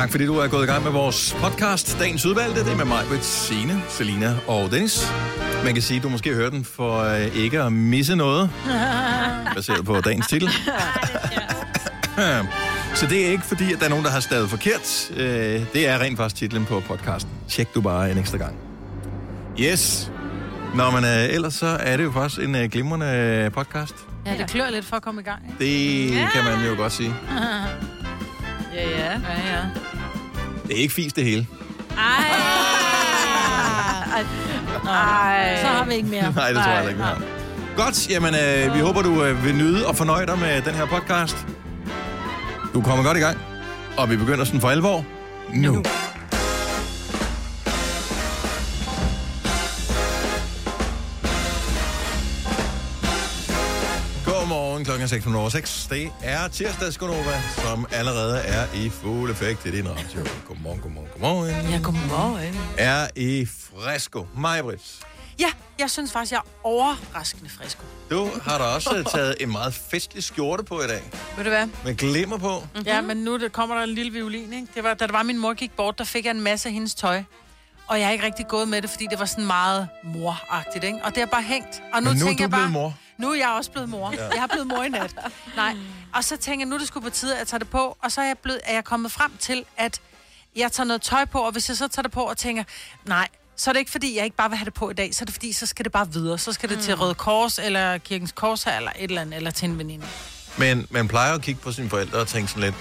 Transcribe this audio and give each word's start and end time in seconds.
Tak 0.00 0.10
fordi 0.10 0.26
du 0.26 0.38
er 0.38 0.48
gået 0.48 0.64
i 0.64 0.66
gang 0.66 0.84
med 0.84 0.92
vores 0.92 1.36
podcast, 1.38 1.98
Dagens 1.98 2.26
Udvalgte. 2.26 2.64
Det 2.64 2.72
er 2.72 2.76
med 2.76 2.84
mig, 2.84 3.04
Britt, 3.08 3.24
Signe, 3.24 3.82
Selina 3.88 4.34
og 4.46 4.70
Dennis. 4.70 5.12
Man 5.64 5.74
kan 5.74 5.82
sige, 5.82 5.96
at 5.96 6.02
du 6.02 6.08
måske 6.08 6.34
hører 6.34 6.50
den 6.50 6.64
for 6.64 6.98
øh, 6.98 7.36
ikke 7.36 7.62
at 7.62 7.72
misse 7.72 8.16
noget, 8.16 8.50
baseret 9.56 9.84
på 9.84 10.00
dagens 10.00 10.26
titel. 10.26 10.48
Så 12.94 13.06
det 13.06 13.26
er 13.26 13.30
ikke 13.30 13.44
fordi, 13.44 13.72
at 13.72 13.78
der 13.78 13.84
er 13.84 13.88
nogen, 13.88 14.04
der 14.04 14.10
har 14.10 14.20
stavet 14.20 14.50
forkert. 14.50 15.10
Øh, 15.16 15.62
Det 15.72 15.88
er 15.88 15.98
rent 15.98 16.16
faktisk 16.16 16.36
titlen 16.36 16.64
på 16.64 16.80
podcasten. 16.80 17.32
Tjek 17.48 17.74
du 17.74 17.80
bare 17.80 18.10
en 18.10 18.18
ekstra 18.18 18.38
gang. 18.38 18.54
Yes. 19.60 20.12
Nå, 20.74 20.90
men 20.90 21.04
øh, 21.04 21.34
ellers 21.34 21.54
så 21.54 21.66
er 21.66 21.96
det 21.96 22.04
jo 22.04 22.12
faktisk 22.12 22.40
en 22.40 22.54
øh, 22.54 22.70
glimrende 22.70 23.50
podcast. 23.54 23.94
Ja, 24.26 24.36
det 24.38 24.50
klør 24.50 24.70
lidt 24.70 24.84
for 24.84 24.96
at 24.96 25.02
komme 25.02 25.20
i 25.20 25.24
gang, 25.24 25.42
ikke? 25.60 26.10
Det 26.10 26.28
kan 26.32 26.44
man 26.44 26.66
jo 26.66 26.76
godt 26.76 26.92
sige. 26.92 27.14
Ja, 28.74 28.90
ja. 28.90 29.10
Ja, 29.12 29.52
ja. 29.52 29.89
Det 30.70 30.78
er 30.78 30.82
ikke 30.82 30.94
fisk 30.94 31.16
det 31.16 31.24
hele. 31.24 31.46
Ej. 31.98 32.30
Så 35.60 35.66
har 35.66 35.84
vi 35.88 35.94
ikke 35.94 36.08
mere. 36.08 36.32
Nej, 36.36 36.48
det 36.48 36.56
tror 36.56 36.70
jeg 36.70 36.76
heller 36.76 36.88
ikke, 36.88 36.98
vi 36.98 37.04
har. 37.04 37.22
Godt, 37.76 38.10
jamen 38.10 38.34
øh, 38.34 38.74
vi 38.74 38.80
håber, 38.80 39.02
du 39.02 39.24
øh, 39.24 39.44
vil 39.44 39.54
nyde 39.54 39.86
og 39.86 39.96
fornøje 39.96 40.26
dig 40.26 40.38
med 40.38 40.62
den 40.62 40.74
her 40.74 40.86
podcast. 40.86 41.46
Du 42.74 42.80
kommer 42.82 43.04
godt 43.04 43.16
i 43.16 43.20
gang, 43.20 43.38
og 43.96 44.10
vi 44.10 44.16
begynder 44.16 44.44
sådan 44.44 44.60
for 44.60 44.68
alvor 44.70 45.04
nu. 45.54 45.72
nu. 45.72 45.82
Klokken 55.00 55.18
er 55.18 55.22
6 55.22 55.34
over 55.36 55.48
6. 55.48 55.86
Det 55.90 56.12
er 56.22 56.48
tirsdags 56.48 56.98
Gunova, 56.98 57.42
som 57.56 57.86
allerede 57.92 58.38
er 58.38 58.66
i 58.74 58.88
fuld 58.88 59.30
effekt 59.30 59.66
i 59.66 59.70
din 59.70 59.88
radio. 59.88 60.26
Godmorgen, 60.46 60.80
godmorgen, 60.80 61.08
godmorgen. 61.12 61.70
Ja, 61.70 61.78
godmorgen. 61.82 62.56
Er 62.78 63.08
i 63.16 63.46
fresco. 63.46 64.26
Majbrits. 64.36 65.00
Ja, 65.38 65.50
jeg 65.78 65.90
synes 65.90 66.12
faktisk, 66.12 66.32
jeg 66.32 66.38
er 66.38 66.50
overraskende 66.64 67.50
frisk. 67.50 67.78
Du 68.10 68.30
har 68.42 68.58
da 68.58 68.64
også 68.64 69.02
taget 69.14 69.34
en 69.40 69.52
meget 69.52 69.74
festlig 69.74 70.24
skjorte 70.24 70.64
på 70.64 70.82
i 70.82 70.86
dag. 70.86 71.02
Ved 71.36 71.44
du 71.44 71.50
hvad? 71.50 71.68
Med 71.84 71.94
glimmer 71.94 72.38
på. 72.38 72.60
Mm-hmm. 72.60 72.86
Ja, 72.86 73.00
men 73.00 73.16
nu 73.16 73.38
det 73.38 73.52
kommer 73.52 73.76
der 73.76 73.82
en 73.82 73.90
lille 73.90 74.12
violin, 74.12 74.52
ikke? 74.52 74.68
Det 74.74 74.84
var, 74.84 74.94
da 74.94 75.06
det 75.06 75.12
var, 75.12 75.22
min 75.22 75.38
mor 75.38 75.54
gik 75.54 75.72
bort, 75.76 75.98
der 75.98 76.04
fik 76.04 76.24
jeg 76.24 76.30
en 76.30 76.40
masse 76.40 76.68
af 76.68 76.72
hendes 76.72 76.94
tøj. 76.94 77.22
Og 77.86 77.98
jeg 77.98 78.06
har 78.06 78.12
ikke 78.12 78.24
rigtig 78.24 78.48
gået 78.48 78.68
med 78.68 78.82
det, 78.82 78.90
fordi 78.90 79.06
det 79.10 79.18
var 79.18 79.24
sådan 79.24 79.46
meget 79.46 79.88
moragtigt, 80.04 80.84
ikke? 80.84 80.98
Og 81.04 81.10
det 81.10 81.18
har 81.18 81.26
bare 81.26 81.42
hængt. 81.42 81.82
Og 81.94 82.02
nu, 82.02 82.10
Men 82.10 82.18
nu 82.18 82.24
er 82.24 82.28
tænker 82.28 82.36
du 82.36 82.42
jeg 82.42 82.50
bare, 82.50 82.60
blevet 82.60 82.72
mor. 82.72 82.94
Nu 83.20 83.30
er 83.30 83.34
jeg 83.34 83.48
også 83.48 83.70
blevet 83.70 83.88
mor. 83.88 84.12
Ja. 84.12 84.28
Jeg 84.28 84.40
har 84.40 84.46
blevet 84.46 84.66
mor 84.66 84.82
i 84.82 84.88
nat. 84.88 85.14
Nej. 85.56 85.76
Og 86.14 86.24
så 86.24 86.36
tænker 86.36 86.64
jeg, 86.64 86.68
nu 86.68 86.74
er 86.74 86.78
det 86.78 86.88
sgu 86.88 87.00
på 87.00 87.10
tide, 87.10 87.32
at 87.32 87.38
jeg 87.38 87.46
tager 87.46 87.58
det 87.58 87.68
på. 87.68 87.96
Og 88.02 88.12
så 88.12 88.20
er 88.20 88.24
jeg, 88.26 88.38
blevet, 88.38 88.60
er 88.64 88.74
jeg 88.74 88.84
kommet 88.84 89.12
frem 89.12 89.32
til, 89.38 89.64
at 89.76 90.00
jeg 90.56 90.72
tager 90.72 90.86
noget 90.86 91.02
tøj 91.02 91.24
på, 91.24 91.38
og 91.38 91.52
hvis 91.52 91.68
jeg 91.68 91.76
så 91.76 91.88
tager 91.88 92.02
det 92.02 92.12
på 92.12 92.22
og 92.22 92.36
tænker, 92.36 92.64
nej, 93.04 93.28
så 93.56 93.70
er 93.70 93.72
det 93.72 93.78
ikke 93.78 93.90
fordi, 93.90 94.16
jeg 94.16 94.24
ikke 94.24 94.36
bare 94.36 94.50
vil 94.50 94.58
have 94.58 94.64
det 94.64 94.74
på 94.74 94.90
i 94.90 94.94
dag, 94.94 95.14
så 95.14 95.22
er 95.22 95.26
det 95.26 95.34
fordi, 95.34 95.52
så 95.52 95.66
skal 95.66 95.84
det 95.84 95.92
bare 95.92 96.12
videre. 96.12 96.38
Så 96.38 96.52
skal 96.52 96.68
det 96.68 96.78
til 96.78 96.94
Røde 96.96 97.14
Kors, 97.14 97.58
eller 97.58 97.98
Kirkens 97.98 98.32
Kors, 98.32 98.66
eller 98.66 98.90
et 98.96 99.08
eller 99.08 99.20
andet, 99.20 99.36
eller 99.36 99.50
til 99.50 99.68
en 99.68 99.78
veninde. 99.78 100.06
Men 100.58 100.86
man 100.90 101.08
plejer 101.08 101.34
at 101.34 101.42
kigge 101.42 101.60
på 101.60 101.72
sine 101.72 101.90
forældre 101.90 102.18
og 102.18 102.28
tænke 102.28 102.48
sådan 102.50 102.62
lidt... 102.62 102.74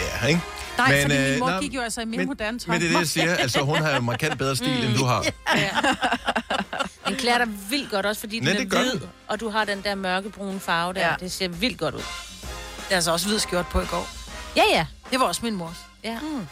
Ja, 0.00 0.26
ikke? 0.26 0.40
Nej, 0.78 0.92
men, 0.92 1.02
fordi 1.02 1.16
øh, 1.16 1.30
min 1.30 1.38
mor 1.38 1.48
nej, 1.48 1.60
gik 1.60 1.74
jo 1.74 1.80
altså 1.80 2.00
i 2.00 2.04
mere 2.04 2.18
men, 2.18 2.26
moderne 2.26 2.58
tøj. 2.58 2.74
Men 2.74 2.80
det 2.80 2.86
er 2.86 2.92
det, 2.92 2.98
jeg 2.98 3.08
siger. 3.08 3.34
Altså, 3.34 3.60
hun 3.60 3.76
har 3.76 3.94
jo 3.94 4.00
markant 4.00 4.38
bedre 4.38 4.56
stil, 4.56 4.84
end 4.84 4.96
du 4.96 5.04
har. 5.04 5.24
Den 7.08 7.16
klæder 7.16 7.38
dig 7.38 7.48
vildt 7.70 7.90
godt 7.90 8.06
også, 8.06 8.20
fordi 8.20 8.38
den 8.38 8.46
det 8.46 8.60
er 8.72 8.78
hvid, 8.82 8.92
den. 8.92 9.02
og 9.28 9.40
du 9.40 9.50
har 9.50 9.64
den 9.64 9.82
der 9.82 9.94
mørkebrune 9.94 10.60
farve 10.60 10.92
der. 10.94 11.00
Ja. 11.00 11.08
Ja. 11.08 11.14
Det 11.20 11.32
ser 11.32 11.48
vildt 11.48 11.78
godt 11.78 11.94
ud. 11.94 12.00
Jeg 12.00 12.88
har 12.90 12.94
altså 12.96 13.12
også 13.12 13.26
hvid 13.28 13.38
skjort 13.38 13.66
på 13.66 13.80
i 13.80 13.86
går. 13.86 14.08
Ja, 14.56 14.62
ja. 14.72 14.86
Det 15.10 15.20
var 15.20 15.26
også 15.26 15.40
min 15.44 15.54
mors. 15.54 15.76
ja. 16.04 16.18
Mm. 16.20 16.46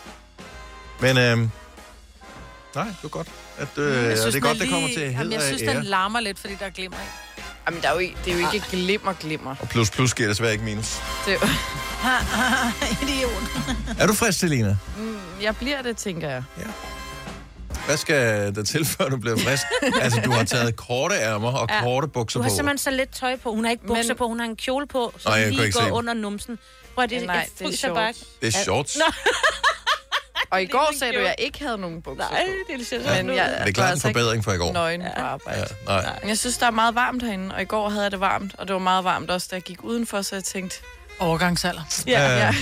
Men 1.01 1.19
øhm, 1.19 1.51
nej, 2.75 2.85
det 2.85 2.95
er 3.05 3.09
godt. 3.09 3.29
At, 3.59 3.69
øh, 3.79 3.87
og 3.87 3.93
det 4.33 4.35
er 4.37 4.41
godt, 4.41 4.59
det 4.61 4.71
kommer 4.71 4.89
til 4.89 5.01
jamen, 5.03 5.17
heder 5.17 5.33
jeg 5.33 5.43
synes, 5.43 5.63
ære. 5.63 5.75
den 5.77 5.85
larmer 5.85 6.21
lidt, 6.21 6.39
fordi 6.39 6.55
der 6.61 6.67
er 6.67 6.71
glimmer 6.71 6.97
i. 6.99 7.41
Jamen, 7.67 7.83
der 7.83 7.89
er 7.89 7.93
jo 7.93 7.99
ikke, 7.99 8.17
det 8.25 8.33
er 8.35 8.39
jo 8.41 8.51
ikke 8.55 8.67
glimmer, 8.71 9.13
glimmer. 9.13 9.55
Og 9.61 9.69
plus 9.69 9.91
plus 9.91 10.15
giver 10.15 10.29
desværre 10.29 10.53
ikke 10.53 10.65
minus. 10.65 11.01
Det, 11.27 11.35
er 11.35 11.39
jo- 11.43 11.47
Idiot. 13.03 13.43
Er 13.99 14.07
du 14.07 14.13
frisk, 14.15 14.39
Selina? 14.39 14.77
mm, 14.99 15.17
jeg 15.43 15.57
bliver 15.57 15.83
det, 15.83 15.97
tænker 15.97 16.29
jeg. 16.31 16.43
Hvad 17.87 17.97
skal 17.97 18.55
der 18.55 18.63
til, 18.65 18.85
før 18.85 19.09
du 19.09 19.17
bliver 19.17 19.37
frisk? 19.39 19.63
altså, 20.05 20.21
du 20.25 20.31
har 20.31 20.45
taget 20.45 20.77
korte 20.77 21.15
ærmer 21.15 21.53
og 21.53 21.69
Ja. 21.71 21.81
korte 21.81 22.09
bukser 22.09 22.39
Du 22.39 22.43
har 22.43 22.51
på. 22.51 22.55
simpelthen 22.57 22.79
så 22.79 22.91
lidt 22.91 23.15
tøj 23.15 23.37
på. 23.37 23.53
Hun 23.55 23.65
har 23.65 23.71
ikke 23.71 23.87
bukser 23.87 24.09
Men- 24.09 24.17
på, 24.17 24.27
hun 24.29 24.39
har 24.41 24.47
en 24.47 24.57
kjole 24.57 24.87
på, 24.87 25.15
som 25.19 25.33
kunne 25.33 25.51
lige 25.51 25.67
ikke 25.67 25.79
går 25.89 25.91
under 25.97 26.15
numsen. 26.15 26.59
Prøv 26.95 27.07
det, 27.07 27.13
Ja, 27.13 27.27
nej, 27.27 27.49
det 27.59 27.67
er 27.73 27.77
shorts. 27.77 28.25
Det 28.41 28.47
er 28.49 28.51
shorts. 28.65 28.97
Nå. 28.99 29.05
Og 30.51 30.63
i 30.63 30.67
går 30.67 30.89
er 30.93 30.97
sagde 30.99 31.13
du, 31.15 31.19
at 31.19 31.25
jeg 31.25 31.35
ikke 31.39 31.59
havde 31.65 31.79
nogen 31.79 32.03
bukser 32.03 32.29
Nej, 32.31 32.45
på. 32.69 32.73
det 32.79 32.87
ser 32.87 32.99
Men 32.99 33.07
sådan 33.07 33.31
ud. 33.31 33.35
jeg, 33.35 33.55
Det 33.61 33.69
er 33.69 33.73
klart 33.73 33.87
en 33.87 33.91
altså 33.93 34.09
forbedring 34.09 34.45
fra 34.45 34.53
i 34.53 34.57
går. 34.57 34.73
nøgen 34.73 35.03
på 35.17 35.23
arbejde. 35.23 35.61
Ja, 35.89 35.93
nej. 36.03 36.19
Men 36.21 36.29
jeg 36.29 36.39
synes, 36.39 36.59
der 36.59 36.67
er 36.67 36.71
meget 36.71 36.95
varmt 36.95 37.23
herinde, 37.23 37.55
og 37.55 37.63
i 37.63 37.65
går 37.65 37.89
havde 37.89 38.03
jeg 38.03 38.11
det 38.11 38.21
varmt, 38.21 38.55
og 38.59 38.69
det 38.69 38.73
var 38.75 38.81
meget 38.81 39.05
varmt 39.05 39.31
også, 39.31 39.49
da 39.51 39.57
jeg 39.57 39.63
gik 39.63 39.85
udenfor, 39.85 40.23
så 40.23 40.37
jeg 40.37 40.45
tænkte, 40.45 40.77
Overgangsalder. 41.19 41.83
ja, 42.07 42.21
Ja. 42.37 42.37
ja. 42.47 42.55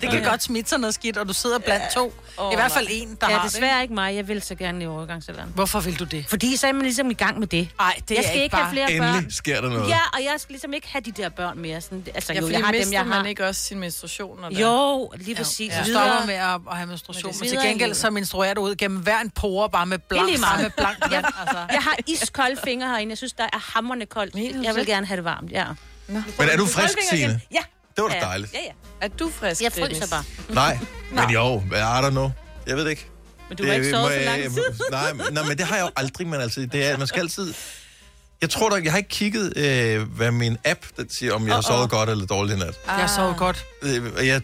Det 0.00 0.10
kan 0.10 0.22
godt 0.24 0.42
smitte 0.42 0.68
sig 0.70 0.78
noget 0.78 0.94
skidt, 0.94 1.16
og 1.16 1.28
du 1.28 1.32
sidder 1.32 1.58
blandt 1.58 1.84
to. 1.94 2.14
Åh, 2.38 2.52
I 2.52 2.56
hvert 2.56 2.72
fald 2.72 2.86
en, 2.90 3.08
der 3.20 3.26
Ja, 3.30 3.36
har 3.36 3.42
det. 3.44 3.52
desværre 3.52 3.82
ikke 3.82 3.94
mig. 3.94 4.14
Jeg 4.14 4.28
vil 4.28 4.42
så 4.42 4.54
gerne 4.54 4.84
i 4.84 4.86
overgangsalderen. 4.86 5.52
Hvorfor 5.54 5.80
vil 5.80 5.98
du 5.98 6.04
det? 6.04 6.26
Fordi 6.28 6.56
så 6.56 6.66
er 6.66 6.72
man 6.72 6.82
ligesom 6.82 7.10
i 7.10 7.14
gang 7.14 7.38
med 7.38 7.46
det. 7.46 7.68
Nej, 7.78 7.94
det 8.08 8.10
jeg 8.10 8.16
er 8.18 8.22
skal 8.22 8.34
ikke 8.34 8.44
ikke 8.44 8.52
bare... 8.56 8.64
have 8.64 8.72
flere 8.72 8.98
børn. 9.00 9.14
Endelig 9.14 9.34
sker 9.34 9.60
der 9.60 9.68
noget. 9.68 9.88
Ja, 9.88 9.98
og 10.12 10.18
jeg 10.24 10.32
skal 10.36 10.52
ligesom 10.52 10.72
ikke 10.72 10.88
have 10.88 11.02
de 11.02 11.12
der 11.12 11.28
børn 11.28 11.58
mere. 11.58 11.80
Sådan, 11.80 12.06
altså, 12.14 12.32
ja 12.32 12.40
jo, 12.40 12.48
jeg 12.48 12.60
har 12.64 12.72
dem, 12.72 12.92
jeg 12.92 13.00
har. 13.00 13.06
man 13.08 13.26
ikke 13.26 13.46
også 13.46 13.60
sin 13.60 13.78
menstruation? 13.80 14.44
Og? 14.44 14.52
Jo, 14.52 15.10
lige 15.16 15.34
præcis. 15.36 15.72
Ja. 15.72 15.78
Du 15.80 15.84
stopper 15.84 16.26
med 16.26 16.34
at, 16.34 16.60
at 16.70 16.76
have 16.76 16.86
menstruation, 16.86 17.32
Men 17.40 17.48
til 17.48 17.58
gengæld 17.58 17.94
så 17.94 18.10
menstruerer 18.10 18.54
du 18.54 18.60
ud 18.60 18.74
gennem 18.76 18.98
hver 19.00 19.20
en 19.20 19.30
pore, 19.30 19.70
bare 19.70 19.86
med 19.86 19.98
Det 19.98 20.04
er 20.04 20.08
blank, 20.08 20.28
lige 20.28 20.40
bare 20.40 20.56
meget. 20.58 20.62
med 20.62 20.70
blank 20.84 21.12
vand. 21.14 21.24
Altså. 21.40 21.58
Jeg 21.70 21.82
har 21.82 21.96
iskolde 22.06 22.56
fingre 22.64 22.88
herinde. 22.88 23.10
Jeg 23.10 23.18
synes, 23.18 23.32
der 23.32 23.44
er 23.44 23.72
hammerne 23.74 24.06
koldt. 24.06 24.34
Du 24.34 24.38
Jeg 24.74 24.80
vil 24.80 24.86
det? 24.86 24.94
gerne 24.94 25.06
have 25.06 25.16
det 25.16 25.24
varmt, 25.24 25.52
ja. 25.52 25.64
Men 26.08 26.24
er 26.38 26.56
du 26.56 26.66
frisk, 26.66 26.98
Signe? 27.10 27.40
Ja. 27.52 27.58
Det 27.96 28.02
var 28.04 28.08
da 28.08 28.14
ja. 28.16 28.20
dejligt. 28.20 28.52
Ja, 28.52 28.58
ja. 28.64 28.70
Er 29.00 29.08
du 29.08 29.30
frisk, 29.30 29.62
Jeg 29.62 29.72
fryser 29.72 29.86
Dennis? 29.86 30.10
bare. 30.10 30.24
Nej, 30.48 30.78
men 31.26 31.30
jo, 31.30 31.58
hvad 31.58 31.80
er 31.80 32.00
der 32.00 32.10
nu? 32.10 32.32
Jeg 32.66 32.76
ved 32.76 32.84
det 32.84 32.90
ikke. 32.90 33.06
Men 33.48 33.58
du 33.58 33.66
har 33.66 33.72
ikke 33.72 33.90
sovet 33.90 34.12
så 34.12 34.20
lang 34.24 34.42
tid. 34.42 34.62
Nej, 34.90 35.12
men- 35.12 35.26
nej, 35.30 35.42
men 35.48 35.58
det 35.58 35.66
har 35.66 35.76
jeg 35.76 35.84
jo 35.84 35.90
aldrig, 35.96 36.26
men 36.26 36.40
altså, 36.40 36.60
det 36.72 36.86
er, 36.90 36.98
man 36.98 37.06
skal 37.06 37.20
altid... 37.20 37.54
Jeg 38.40 38.50
tror 38.50 38.70
da, 38.70 38.76
jeg 38.84 38.92
har 38.92 38.98
ikke 38.98 39.08
kigget, 39.10 39.56
øh, 39.56 40.02
hvad 40.02 40.30
min 40.30 40.56
app 40.64 40.80
den 40.96 41.10
siger, 41.10 41.34
om 41.34 41.46
jeg 41.46 41.54
har 41.54 41.60
sovet 41.62 41.90
godt 41.90 42.10
eller 42.10 42.26
dårligt 42.26 42.56
i 42.56 42.60
nat. 42.60 42.74
Jeg 42.86 42.94
har 42.94 43.06
sovet 43.06 43.36
godt. 43.36 43.64
Øh, 43.82 44.26
jeg, 44.26 44.42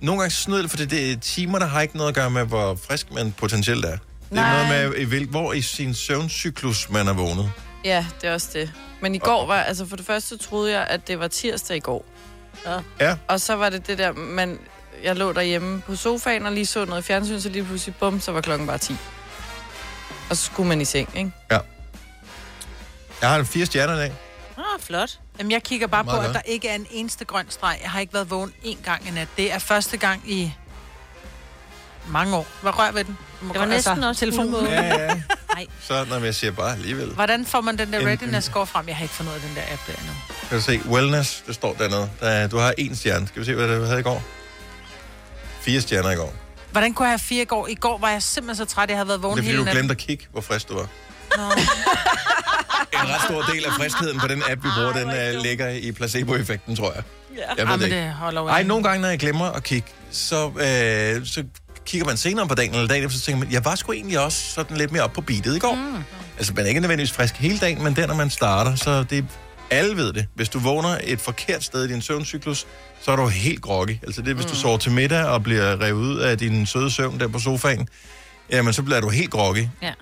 nogle 0.00 0.20
gange 0.20 0.34
snød 0.34 0.62
det, 0.62 0.70
for 0.70 0.76
det 0.76 1.12
er 1.12 1.16
timer, 1.20 1.58
der 1.58 1.66
har 1.66 1.80
ikke 1.80 1.96
noget 1.96 2.08
at 2.08 2.14
gøre 2.14 2.30
med, 2.30 2.44
hvor 2.44 2.78
frisk 2.88 3.12
man 3.12 3.32
potentielt 3.32 3.84
er. 3.84 3.90
Det 3.90 3.98
er 4.30 4.34
Nej. 4.34 4.68
noget 4.68 4.90
med, 4.90 4.98
i 5.00 5.04
hvil- 5.04 5.28
hvor 5.28 5.52
i 5.52 5.62
sin 5.62 5.94
søvncyklus 5.94 6.90
man 6.90 7.08
er 7.08 7.12
vågnet. 7.12 7.50
Ja, 7.86 8.06
det 8.20 8.28
er 8.28 8.34
også 8.34 8.48
det. 8.52 8.72
Men 9.00 9.14
i 9.14 9.18
går 9.18 9.46
var, 9.46 9.62
altså 9.62 9.86
for 9.86 9.96
det 9.96 10.06
første 10.06 10.36
troede 10.36 10.72
jeg, 10.72 10.86
at 10.90 11.08
det 11.08 11.18
var 11.20 11.28
tirsdag 11.28 11.76
i 11.76 11.80
går. 11.80 12.04
Ja, 13.00 13.16
Og 13.28 13.40
så 13.40 13.56
var 13.56 13.70
det 13.70 13.86
det 13.86 13.98
der, 13.98 14.12
man, 14.12 14.58
jeg 15.02 15.16
lå 15.16 15.32
derhjemme 15.32 15.80
på 15.80 15.96
sofaen 15.96 16.46
og 16.46 16.52
lige 16.52 16.66
så 16.66 16.84
noget 16.84 17.04
fjernsyn, 17.04 17.40
så 17.40 17.48
lige 17.48 17.64
pludselig, 17.64 17.94
bum, 17.96 18.20
så 18.20 18.32
var 18.32 18.40
klokken 18.40 18.66
bare 18.66 18.78
10. 18.78 18.96
Og 20.30 20.36
så 20.36 20.44
skulle 20.44 20.68
man 20.68 20.80
i 20.80 20.84
seng, 20.84 21.10
ikke? 21.16 21.32
jeg 23.20 23.28
har 23.30 23.38
en 23.38 23.46
fire 23.46 23.66
stjerner 23.66 23.94
i 23.94 23.98
dag. 23.98 24.12
Ah, 24.58 24.80
flot. 24.80 25.18
Jamen, 25.38 25.50
jeg 25.52 25.62
kigger 25.62 25.86
bare 25.86 26.04
på, 26.04 26.10
Meget 26.10 26.20
at 26.20 26.26
godt. 26.26 26.34
der 26.46 26.52
ikke 26.52 26.68
er 26.68 26.74
en 26.74 26.86
eneste 26.90 27.24
grøn 27.24 27.46
streg. 27.50 27.78
Jeg 27.82 27.90
har 27.90 28.00
ikke 28.00 28.14
været 28.14 28.30
vågen 28.30 28.52
én 28.64 28.82
gang 28.84 29.08
i 29.08 29.10
nat. 29.10 29.28
Det 29.36 29.52
er 29.52 29.58
første 29.58 29.96
gang 29.96 30.22
i 30.30 30.52
mange 32.08 32.36
år. 32.36 32.46
Hvad 32.62 32.78
rør 32.78 32.90
ved 32.92 33.04
den? 33.04 33.18
Det 33.40 33.48
var 33.48 33.54
godt- 33.54 33.68
næsten 33.68 34.04
også 34.04 34.20
telefonen. 34.20 34.66
Ja, 34.66 34.82
ja. 34.84 35.22
Nej. 35.56 35.66
Så 35.80 36.04
når 36.10 36.24
jeg 36.24 36.34
siger 36.34 36.50
bare 36.50 36.72
alligevel. 36.72 37.08
Hvordan 37.08 37.46
får 37.46 37.60
man 37.60 37.78
den 37.78 37.92
der 37.92 38.06
readiness 38.06 38.46
score 38.46 38.66
frem? 38.66 38.88
Jeg 38.88 38.96
har 38.96 39.02
ikke 39.02 39.14
fundet 39.14 39.32
ud 39.32 39.36
af 39.36 39.42
den 39.42 39.56
der 39.56 39.62
app 39.72 39.86
der 39.86 39.92
endnu. 39.92 40.12
Kan 40.48 40.58
du 40.58 40.62
se, 40.64 40.80
wellness, 40.88 41.44
det 41.46 41.54
står 41.54 41.74
dernede. 41.74 42.10
Der, 42.20 42.46
du 42.48 42.58
har 42.58 42.74
en 42.78 42.96
stjerne. 42.96 43.26
Skal 43.28 43.40
vi 43.40 43.46
se, 43.46 43.54
hvad 43.54 43.68
det 43.68 43.86
havde 43.86 44.00
i 44.00 44.02
går? 44.02 44.22
Fire 45.60 45.80
stjerner 45.80 46.10
i 46.10 46.14
går. 46.14 46.34
Hvordan 46.72 46.94
kunne 46.94 47.06
jeg 47.06 47.12
have 47.12 47.18
fire 47.18 47.42
i 47.42 47.44
går? 47.44 47.66
I 47.68 47.74
går 47.74 47.98
var 47.98 48.10
jeg 48.10 48.22
simpelthen 48.22 48.66
så 48.66 48.74
træt, 48.74 48.88
jeg 48.90 48.96
havde 48.98 49.08
været 49.08 49.18
Det 49.18 49.22
vågen 49.22 49.38
er 49.38 49.42
fordi, 49.42 49.46
hele 49.46 49.58
du 49.58 49.64
natten. 49.64 49.80
glemte 49.80 49.92
at 49.92 49.98
kigge, 49.98 50.26
hvor 50.32 50.40
frisk 50.40 50.68
du 50.68 50.74
var. 50.74 50.86
En 52.92 52.98
ret 53.14 53.22
stor 53.24 53.42
del 53.42 53.64
af 53.64 53.72
friskheden 53.72 54.18
på 54.20 54.26
den 54.26 54.42
app, 54.50 54.64
vi 54.64 54.68
bruger, 54.76 54.92
den 54.92 55.36
uh, 55.36 55.42
ligger 55.42 55.68
i 55.68 55.92
placeboeffekten, 55.92 56.76
tror 56.76 56.92
jeg. 56.92 57.02
Jeg 57.36 57.44
Ja, 57.58 57.62
ved 57.62 57.70
men 57.70 57.78
det 57.80 57.84
ikke. 57.86 58.14
det 58.30 58.48
Ej, 58.48 58.62
nogle 58.62 58.84
gange, 58.84 59.02
når 59.02 59.08
jeg 59.08 59.18
glemmer 59.18 59.44
at 59.50 59.62
kigge, 59.64 59.88
så, 60.10 60.46
øh, 60.46 61.26
så 61.26 61.44
kigger 61.86 62.06
man 62.06 62.16
senere 62.16 62.48
på 62.48 62.54
dagen, 62.54 62.74
eller 62.74 62.86
dagen 62.88 63.04
efter, 63.04 63.18
så 63.18 63.24
tænker 63.24 63.38
man, 63.44 63.52
jeg 63.52 63.64
var 63.64 63.74
sgu 63.74 63.92
egentlig 63.92 64.18
også 64.18 64.52
sådan 64.52 64.76
lidt 64.76 64.92
mere 64.92 65.02
op 65.02 65.12
på 65.12 65.20
beatet 65.20 65.56
i 65.56 65.58
går. 65.58 65.74
Mm. 65.74 66.04
Altså, 66.38 66.52
man 66.52 66.64
er 66.64 66.68
ikke 66.68 66.80
nødvendigvis 66.80 67.12
frisk 67.12 67.34
hele 67.36 67.58
dagen, 67.58 67.84
men 67.84 67.96
der, 67.96 68.06
når 68.06 68.14
man 68.14 68.30
starter, 68.30 68.74
så 68.74 69.02
det 69.02 69.24
alle 69.70 69.96
ved 69.96 70.12
det. 70.12 70.26
Hvis 70.34 70.48
du 70.48 70.58
vågner 70.58 70.98
et 71.04 71.20
forkert 71.20 71.64
sted 71.64 71.84
i 71.84 71.92
din 71.92 72.02
søvncyklus, 72.02 72.66
så 73.02 73.10
er 73.10 73.16
du 73.16 73.26
helt 73.26 73.62
groggy. 73.62 73.98
Altså 74.02 74.22
det 74.22 74.30
er, 74.30 74.34
hvis 74.34 74.46
du 74.46 74.54
sover 74.54 74.78
til 74.78 74.92
middag 74.92 75.24
og 75.24 75.42
bliver 75.42 75.80
revet 75.80 76.00
ud 76.00 76.18
af 76.18 76.38
din 76.38 76.66
søde 76.66 76.90
søvn 76.90 77.20
der 77.20 77.28
på 77.28 77.38
sofaen, 77.38 77.88
jamen 78.50 78.72
så 78.72 78.82
bliver 78.82 79.00
du 79.00 79.08
helt 79.08 79.30
groggy. 79.30 79.68
Ja. 79.82 79.92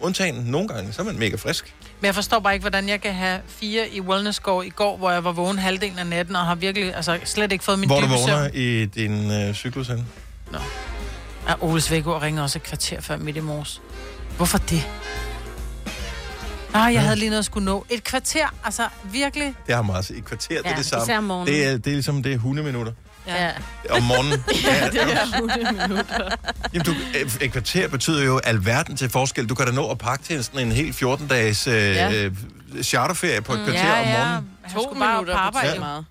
undtagen 0.00 0.34
nogle 0.34 0.68
gange, 0.68 0.92
så 0.92 1.02
er 1.02 1.06
man 1.06 1.18
mega 1.18 1.36
frisk. 1.36 1.74
Men 2.00 2.06
jeg 2.06 2.14
forstår 2.14 2.38
bare 2.38 2.54
ikke, 2.54 2.62
hvordan 2.62 2.88
jeg 2.88 3.00
kan 3.00 3.14
have 3.14 3.40
fire 3.48 3.88
i 3.88 4.00
wellness 4.00 4.38
i 4.66 4.70
går, 4.70 4.96
hvor 4.96 5.10
jeg 5.10 5.24
var 5.24 5.32
vågen 5.32 5.58
halvdelen 5.58 5.98
af 5.98 6.06
natten, 6.06 6.36
og 6.36 6.46
har 6.46 6.54
virkelig 6.54 6.94
altså, 6.94 7.18
slet 7.24 7.52
ikke 7.52 7.64
fået 7.64 7.78
min 7.78 7.88
Hvor 7.88 8.00
du 8.00 8.06
dybe 8.06 8.14
vågner 8.14 8.42
søvn. 8.42 8.54
i 8.54 8.86
din 8.86 9.30
øh, 9.30 9.54
cyklus 9.54 9.88
hen? 9.88 10.06
Ja, 11.48 11.54
Oles 11.60 11.90
vækord 11.90 12.22
ringer 12.22 12.42
også 12.42 12.58
et 12.58 12.62
kvarter 12.62 13.00
før 13.00 13.16
midt 13.16 13.36
i 13.36 13.40
morges. 13.40 13.80
Hvorfor 14.36 14.58
det? 14.58 14.88
Nej, 16.72 16.82
jeg 16.92 17.02
havde 17.02 17.16
lige 17.16 17.28
noget 17.28 17.38
at 17.38 17.44
skulle 17.44 17.64
nå. 17.64 17.86
Et 17.90 18.04
kvarter, 18.04 18.46
altså 18.64 18.88
virkelig. 19.04 19.54
Det 19.66 19.74
har 19.74 19.82
meget 19.82 20.10
et 20.10 20.24
kvarter, 20.24 20.56
det 20.56 20.66
er 20.66 20.70
Ja, 20.70 20.76
det 20.76 20.86
samme. 20.86 21.02
især 21.04 21.18
om 21.18 21.24
morgenen. 21.24 21.54
Det 21.54 21.66
er, 21.66 21.72
det 21.72 21.86
er 21.86 21.90
ligesom, 21.90 22.22
det 22.22 22.32
er 22.32 22.38
hundeminutter. 22.38 22.92
Ja. 23.26 23.50
Om 23.90 24.02
morgenen. 24.02 24.44
ja, 24.64 24.88
Det 24.90 25.02
er 25.02 26.36
Jamen, 26.72 26.84
du, 26.86 26.90
et- 27.14 27.38
et 27.40 27.52
kvarter 27.52 27.88
betyder 27.88 28.24
jo 28.24 28.38
alverden 28.38 28.96
til 28.96 29.10
forskel. 29.10 29.48
Du 29.48 29.54
kan 29.54 29.66
da 29.66 29.72
nå 29.72 29.90
at 29.90 29.98
pakke 29.98 30.24
til 30.24 30.44
sådan 30.44 30.60
en 30.60 30.72
helt 30.72 31.02
14-dages 31.02 31.66
øh, 31.66 31.74
Ja. 31.74 32.10
ja. 32.10 32.30
charterferie 32.82 33.40
på 33.42 33.52
et 33.52 33.58
kvarter 33.64 33.86
ja, 33.86 34.00
om 34.02 34.06
ja. 34.08 34.18
morgenen. 34.18 34.50
Han 34.62 34.74
To 34.76 34.82
skulle 34.82 35.00
bare 35.00 35.12
minutter 35.12 35.34
på 35.34 35.38
arbejde. 35.38 35.66
arbejde. 35.68 35.80
meget. 35.80 36.04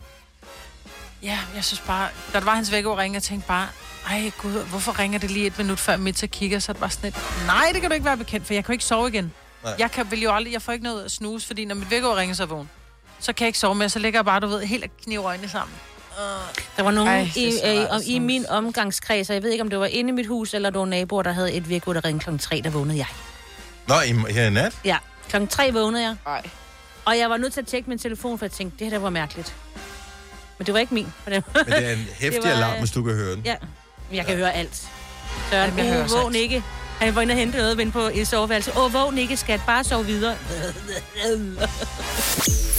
Ja, 1.24 1.40
jeg 1.56 1.64
synes 1.64 1.80
bare, 1.88 2.08
da 2.34 2.38
det 2.40 2.46
var 2.46 2.56
hans 2.56 2.72
vækord 2.72 2.98
ringe, 2.98 3.16
jeg 3.16 3.24
tænkte 3.24 3.48
bare, 3.48 3.68
ej 4.10 4.32
gud, 4.38 4.64
hvorfor 4.66 5.00
ringer 5.00 5.20
det 5.20 5.32
lige 5.32 5.48
et 5.48 5.58
minut 5.58 5.80
før 5.80 5.98
midt 5.98 6.16
til 6.16 6.30
kigger, 6.30 6.60
så 6.60 6.72
er 6.72 6.74
det 6.74 6.80
bare 6.82 6.90
sådan 6.90 7.08
et, 7.08 7.16
nej, 7.46 7.70
det 7.74 7.82
kan 7.82 7.90
du 7.90 7.94
ikke 7.94 8.06
være 8.06 8.18
bekendt, 8.18 8.48
for 8.48 8.54
jeg 8.54 8.66
kan 8.66 8.74
ikke 8.74 8.86
sove 8.86 9.08
igen. 9.08 9.34
Nej. 9.64 9.74
Jeg 9.80 9.92
kan, 9.92 10.12
vil 10.12 10.22
jo 10.22 10.36
aldrig, 10.36 10.54
jeg 10.54 10.62
får 10.62 10.72
ikke 10.74 10.84
noget 10.84 11.06
at 11.06 11.12
snuse, 11.12 11.48
fordi 11.48 11.66
når 11.66 11.76
mit 11.76 11.92
vækord 11.92 12.18
ringer, 12.18 12.36
så 12.36 12.46
vågen. 12.46 12.70
Så 13.20 13.34
kan 13.34 13.44
jeg 13.44 13.48
ikke 13.48 13.60
sove 13.60 13.76
mere, 13.76 13.90
så 13.90 14.00
ligger 14.00 14.18
jeg 14.20 14.26
bare, 14.26 14.40
du 14.40 14.48
ved, 14.48 14.62
helt 14.64 14.84
og 14.84 14.90
kniver 15.04 15.26
øjnene 15.26 15.50
sammen. 15.50 15.76
Der 16.78 16.84
var 16.84 16.92
nogen 16.92 17.10
Ej, 17.10 17.30
i, 17.36 17.52
så 17.52 17.74
øh, 17.74 17.96
om, 17.96 18.02
i 18.06 18.20
min 18.20 18.46
omgangskreds, 18.50 19.30
og 19.30 19.34
jeg 19.36 19.44
ved 19.44 19.52
ikke, 19.52 19.62
om 19.62 19.70
det 19.70 19.80
var 19.80 19.86
inde 19.86 20.10
i 20.10 20.12
mit 20.12 20.28
hus, 20.28 20.54
eller 20.54 20.70
det 20.70 20.80
var 20.80 20.86
naboer, 20.86 21.24
der 21.24 21.32
havde 21.32 21.54
et 21.54 21.70
virkelig, 21.70 21.96
der 21.96 22.06
ringede 22.06 22.24
klokken 22.24 22.40
3, 22.40 22.62
der 22.64 22.70
vågnede 22.70 22.98
jeg. 22.98 23.08
Nå, 23.88 23.96
i, 24.02 24.34
her 24.34 24.48
i 24.48 24.50
nat? 24.50 24.78
Ja, 24.86 24.98
klokken 25.30 25.48
3 25.48 25.74
vågnede 25.74 26.04
jeg, 26.04 26.16
Nej. 26.26 26.42
og 27.06 27.18
jeg 27.18 27.30
var 27.30 27.38
nødt 27.38 27.54
til 27.54 27.62
at 27.62 27.68
tjekke 27.68 27.90
min 27.90 28.00
telefon, 28.00 28.38
for 28.40 28.46
jeg 28.46 28.52
tænkte, 28.52 28.80
det 28.80 28.86
her 28.88 28.92
der 28.92 29.00
var 29.00 29.10
mærkeligt. 29.10 29.56
Men 30.58 30.66
det 30.66 30.74
var 30.74 30.80
ikke 30.80 30.94
min. 30.94 31.14
For 31.24 31.30
det 31.30 31.44
Men 31.56 31.66
det 31.66 31.86
er 31.90 31.94
en 31.94 32.08
hæftig 32.22 32.46
alarm, 32.52 32.74
øh, 32.74 32.80
hvis 32.80 32.92
du 32.92 33.04
kan 33.04 33.14
høre 33.14 33.36
den. 33.36 33.42
ja, 33.46 33.56
jeg 34.14 34.26
kan 34.26 34.36
høre 34.38 34.54
alt. 34.54 34.88
Søren, 35.52 35.70
Jamen, 35.78 35.94
jeg 35.94 36.04
uh, 36.04 36.12
vågn 36.12 36.36
alt. 36.36 36.36
ikke. 36.36 36.64
Han 37.00 37.16
var 37.16 37.22
inde 37.22 37.32
og 37.32 37.38
hente 37.38 37.58
noget 37.58 37.80
inde 37.80 37.92
på 37.92 38.10
et 38.14 38.28
soveværelse. 38.28 38.78
Åh, 38.78 38.94
vågn 38.94 39.18
ikke, 39.18 39.38
skat, 39.38 39.62
bare 39.66 39.84
sove 39.84 40.06
videre. 40.06 40.36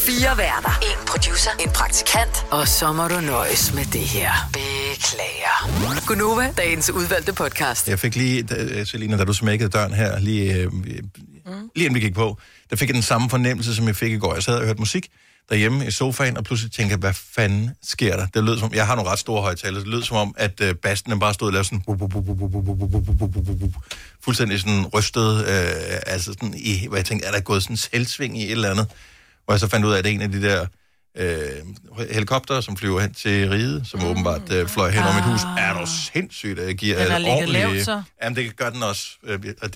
Fire 0.06 0.38
værter. 0.38 0.78
En 0.82 1.06
producer. 1.06 1.50
En 1.60 1.70
praktikant. 1.70 2.46
Og 2.50 2.68
så 2.68 2.92
må 2.92 3.08
du 3.08 3.20
nøjes 3.20 3.74
med 3.74 3.84
det 3.84 4.00
her. 4.00 4.30
Beklager. 4.52 6.06
Gunova, 6.06 6.52
dagens 6.56 6.90
udvalgte 6.90 7.32
podcast. 7.32 7.88
Jeg 7.88 7.98
fik 7.98 8.16
lige, 8.16 8.42
da, 8.42 8.84
Selina, 8.84 9.16
da 9.16 9.24
du 9.24 9.32
smækkede 9.32 9.68
døren 9.70 9.94
her, 9.94 10.18
lige, 10.18 10.54
øh, 10.54 10.72
mm. 10.72 10.82
lige 11.76 11.86
inden 11.86 11.94
vi 11.94 12.00
gik 12.00 12.14
på, 12.14 12.38
der 12.70 12.76
fik 12.76 12.88
jeg 12.88 12.94
den 12.94 13.02
samme 13.02 13.30
fornemmelse, 13.30 13.74
som 13.76 13.86
jeg 13.86 13.96
fik 13.96 14.12
i 14.12 14.18
går. 14.18 14.34
Jeg 14.34 14.42
sad 14.42 14.54
og 14.54 14.64
hørte 14.66 14.80
musik 14.80 15.06
derhjemme 15.50 15.86
i 15.86 15.90
sofaen, 15.90 16.36
og 16.36 16.44
pludselig 16.44 16.72
tænker 16.72 16.96
hvad 16.96 17.12
fanden 17.12 17.70
sker 17.82 18.16
der? 18.16 18.26
Det 18.26 18.44
lød 18.44 18.58
som, 18.58 18.74
jeg 18.74 18.86
har 18.86 18.94
nogle 18.96 19.10
ret 19.10 19.18
store 19.18 19.42
højtaler, 19.42 19.78
det 19.78 19.88
lød 19.88 20.02
som 20.02 20.16
om, 20.16 20.34
at 20.36 20.60
øh, 20.60 20.74
basten 20.74 21.20
bare 21.20 21.34
stod 21.34 21.46
og 21.46 21.52
lavede 21.52 21.64
sådan, 21.64 21.82
fuldstændig 24.24 24.60
sådan 24.60 24.86
rystet, 24.86 25.38
øh, 25.38 26.00
altså 26.06 26.32
sådan 26.32 26.54
i, 26.56 26.86
hvad 26.88 26.98
jeg 26.98 27.06
tænkte, 27.06 27.26
er 27.26 27.32
der 27.32 27.40
gået 27.40 27.62
sådan 27.62 27.74
en 27.74 27.76
selvsving 27.76 28.38
i 28.38 28.44
et 28.44 28.50
eller 28.50 28.70
andet? 28.70 28.86
Hvor 29.44 29.54
jeg 29.54 29.60
så 29.60 29.68
fandt 29.68 29.86
ud 29.86 29.92
af, 29.92 29.98
at 29.98 30.04
det 30.04 30.10
er 30.10 30.14
en 30.14 30.22
af 30.22 30.32
de 30.32 30.42
der 30.42 30.66
øh, 31.16 32.06
helikopter, 32.10 32.60
som 32.60 32.76
flyver 32.76 33.00
hen 33.00 33.14
til 33.14 33.50
Ride, 33.50 33.84
som 33.84 34.00
mm. 34.00 34.06
åbenbart 34.06 34.52
øh, 34.52 34.68
fløj 34.68 34.90
hen 34.90 35.02
ah. 35.02 35.08
om 35.08 35.16
et 35.16 35.22
hus. 35.22 35.40
Er 35.58 35.80
du 35.80 35.86
sindssygt, 36.12 36.58
at 36.58 36.66
jeg 36.66 36.74
giver 36.74 36.96
den 37.04 37.22
et 37.22 37.28
ordentligt... 37.28 37.52
Lavt, 37.52 37.84
så. 37.84 38.02
Jamen, 38.22 38.36
det 38.36 38.56
gør 38.56 38.70
den 38.70 38.82
også. 38.82 39.06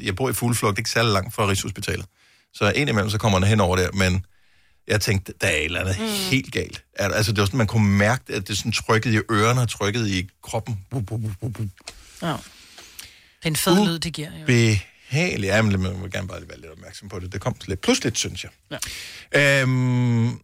Jeg 0.03 0.17
bor 0.17 0.31
i 0.31 0.33
fugleflugt, 0.33 0.79
ikke 0.79 0.91
særlig 0.91 1.13
langt 1.13 1.35
fra 1.35 1.49
Rigshospitalet. 1.49 2.07
Så 2.55 2.73
en 2.77 2.89
imellem, 2.89 3.11
så 3.11 3.19
kommer 3.19 3.39
den 3.39 3.49
hen 3.49 3.61
over 3.61 3.77
der, 3.77 3.93
men 3.93 4.25
jeg 4.89 5.01
tænkte, 5.01 5.35
der 5.41 5.47
er 5.47 5.53
et 5.57 5.65
eller 5.65 5.81
andet 5.81 5.99
mm. 6.01 6.07
helt 6.07 6.53
galt. 6.53 6.85
Al- 6.95 7.13
Altså, 7.13 7.33
det 7.33 7.39
var 7.41 7.47
sådan, 7.47 7.59
man 7.59 7.67
kunne 7.67 7.89
mærke, 7.89 8.23
at 8.35 8.49
det 8.49 8.59
sådan 8.59 8.73
trykkede 8.73 9.15
i 9.15 9.19
ørerne 9.33 9.61
og 9.61 9.69
trykkede 9.69 10.19
i 10.19 10.29
kroppen. 10.43 10.81
Bu, 10.91 11.01
bu, 11.01 11.17
bu, 11.19 11.29
bu, 11.41 11.49
bu. 11.49 11.63
Ja. 12.23 12.27
Det 12.29 12.37
er 13.43 13.49
en 13.49 13.57
fed 13.57 13.87
lyd, 13.87 13.99
det 13.99 14.13
giver. 14.13 14.29
Jo. 14.41 14.47
Behageligt. 14.47 15.51
Ja, 15.53 15.63
men 15.63 15.83
man 15.83 15.99
må 15.99 16.07
gerne 16.07 16.29
bare 16.29 16.41
være 16.49 16.61
lidt 16.61 16.73
opmærksom 16.73 17.09
på 17.09 17.19
det. 17.19 17.33
Det 17.33 17.41
kom 17.41 17.55
lidt 17.67 17.81
pludseligt, 17.81 18.19
synes 18.19 18.45
jeg. 18.45 18.79
Ja. 19.33 19.61
Øhm, 19.63 20.41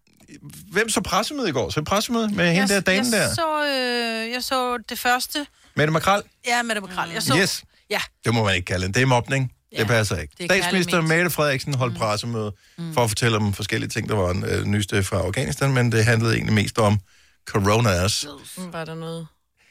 hvem 0.73 0.89
så 0.89 1.01
pressemøde 1.01 1.49
i 1.49 1.53
går? 1.53 1.71
Så 1.71 1.83
pressemøde 1.83 2.29
med 2.35 2.53
hende 2.55 2.69
der 2.75 2.81
damen 2.81 3.13
jeg 3.13 3.21
der? 3.21 3.35
Så, 3.35 3.65
øh, 3.65 4.31
jeg 4.33 4.43
så 4.45 4.79
det 4.89 4.99
første. 4.99 5.47
Mette 5.77 5.93
Makrel? 5.93 6.23
Ja, 6.47 6.63
med 6.63 6.75
det 6.75 6.83
Makrel. 6.83 7.11
Jeg 7.11 7.23
så, 7.23 7.37
Yes. 7.39 7.65
Ja, 7.91 8.01
Det 8.25 8.35
må 8.35 8.45
man 8.45 8.55
ikke 8.55 8.65
kalde 8.67 8.87
det. 8.87 8.95
Det 8.95 9.03
er 9.03 9.07
mobning. 9.07 9.53
Det 9.71 9.79
Ja, 9.79 9.85
passer 9.85 10.17
ikke. 10.17 10.35
det 10.39 10.51
er 10.51 10.55
Statsminister. 10.55 11.01
Mette 11.01 11.31
Frederiksen 11.31 11.75
holdt 11.75 11.93
mm. 11.95 11.99
pressemøde 11.99 12.53
mm. 12.79 12.95
for 12.95 13.05
at 13.05 13.11
fortælle 13.11 13.37
om 13.37 13.53
forskellige 13.55 13.91
ting, 13.91 14.09
der 14.09 14.15
var 14.15 14.31
en 14.31 14.45
øh, 14.45 14.65
nyeste 14.65 15.03
fra 15.03 15.17
Afghanistan, 15.17 15.73
men 15.73 15.93
det 15.93 16.05
handlede 16.05 16.35
egentlig 16.35 16.55
mest 16.55 16.79
om 16.79 16.99
coronas. 17.49 18.27
Mm, 18.59 18.73
Var 18.73 18.85
der 18.85 18.95
noget 18.95 19.27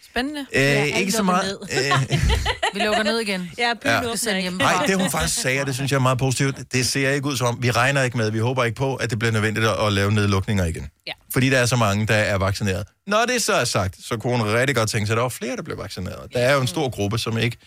spændende? 0.09 0.39
Øh, 0.39 0.61
alt 0.61 0.97
ikke 0.97 1.11
så 1.11 1.23
meget. 1.23 1.57
Øh, 1.73 2.09
vi 2.73 2.79
lukker 2.79 3.03
ned 3.03 3.19
igen. 3.19 3.51
Ja, 3.57 3.73
byen 3.73 3.91
Ja. 4.25 4.35
ja. 4.35 4.49
Nej, 4.49 4.85
det 4.87 4.95
hun 4.97 5.11
faktisk 5.11 5.41
sagde, 5.41 5.65
det 5.65 5.75
synes 5.75 5.91
jeg 5.91 5.97
er 5.97 6.01
meget 6.01 6.17
positivt, 6.17 6.73
det 6.73 6.87
ser 6.87 7.09
ikke 7.11 7.27
ud 7.27 7.37
som 7.37 7.47
om, 7.47 7.63
vi 7.63 7.71
regner 7.71 8.01
ikke 8.03 8.17
med, 8.17 8.31
vi 8.31 8.39
håber 8.39 8.63
ikke 8.63 8.75
på, 8.75 8.95
at 8.95 9.09
det 9.09 9.19
bliver 9.19 9.31
nødvendigt 9.31 9.65
at, 9.65 9.85
at 9.87 9.93
lave 9.93 10.11
nedlukninger 10.11 10.65
igen. 10.65 10.89
Ja. 11.07 11.11
Fordi 11.33 11.49
der 11.49 11.57
er 11.57 11.65
så 11.65 11.75
mange, 11.75 12.07
der 12.07 12.15
er 12.15 12.37
vaccineret. 12.37 12.87
Når 13.07 13.25
det 13.27 13.41
så 13.41 13.53
er 13.53 13.65
sagt, 13.65 13.97
så 14.03 14.17
kunne 14.17 14.37
hun 14.37 14.47
rigtig 14.47 14.75
godt 14.75 14.89
tænke 14.89 15.07
sig, 15.07 15.13
at 15.13 15.17
der 15.17 15.21
var 15.21 15.29
flere, 15.29 15.55
der 15.55 15.63
blev 15.63 15.77
vaccineret. 15.77 16.33
Der 16.33 16.39
er 16.39 16.53
jo 16.53 16.61
en 16.61 16.67
stor 16.67 16.89
gruppe, 16.89 17.17
som 17.17 17.37
ikke 17.37 17.57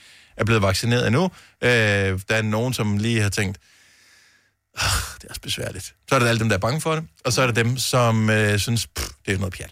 er 0.40 0.44
blevet 0.44 0.62
vaccineret 0.62 1.06
endnu. 1.06 1.24
Øh, 1.62 1.70
der 1.70 2.18
er 2.28 2.42
nogen, 2.42 2.74
som 2.74 2.96
lige 2.98 3.20
har 3.22 3.28
tænkt, 3.28 3.58
"Ah, 4.78 4.84
det 5.14 5.24
er 5.24 5.28
også 5.28 5.40
besværligt. 5.40 5.84
Så 6.08 6.14
er 6.14 6.18
der 6.18 6.26
alle 6.26 6.38
dem, 6.40 6.48
der 6.48 6.56
er 6.56 6.60
bange 6.60 6.80
for 6.80 6.94
det, 6.94 7.04
og 7.24 7.32
så 7.32 7.42
er 7.42 7.46
der 7.46 7.52
dem, 7.54 7.78
som 7.78 8.30
øh, 8.30 8.58
synes, 8.58 8.86
"Pff, 8.86 9.08
det 9.26 9.34
er 9.34 9.38
noget 9.38 9.54
pjat. 9.54 9.70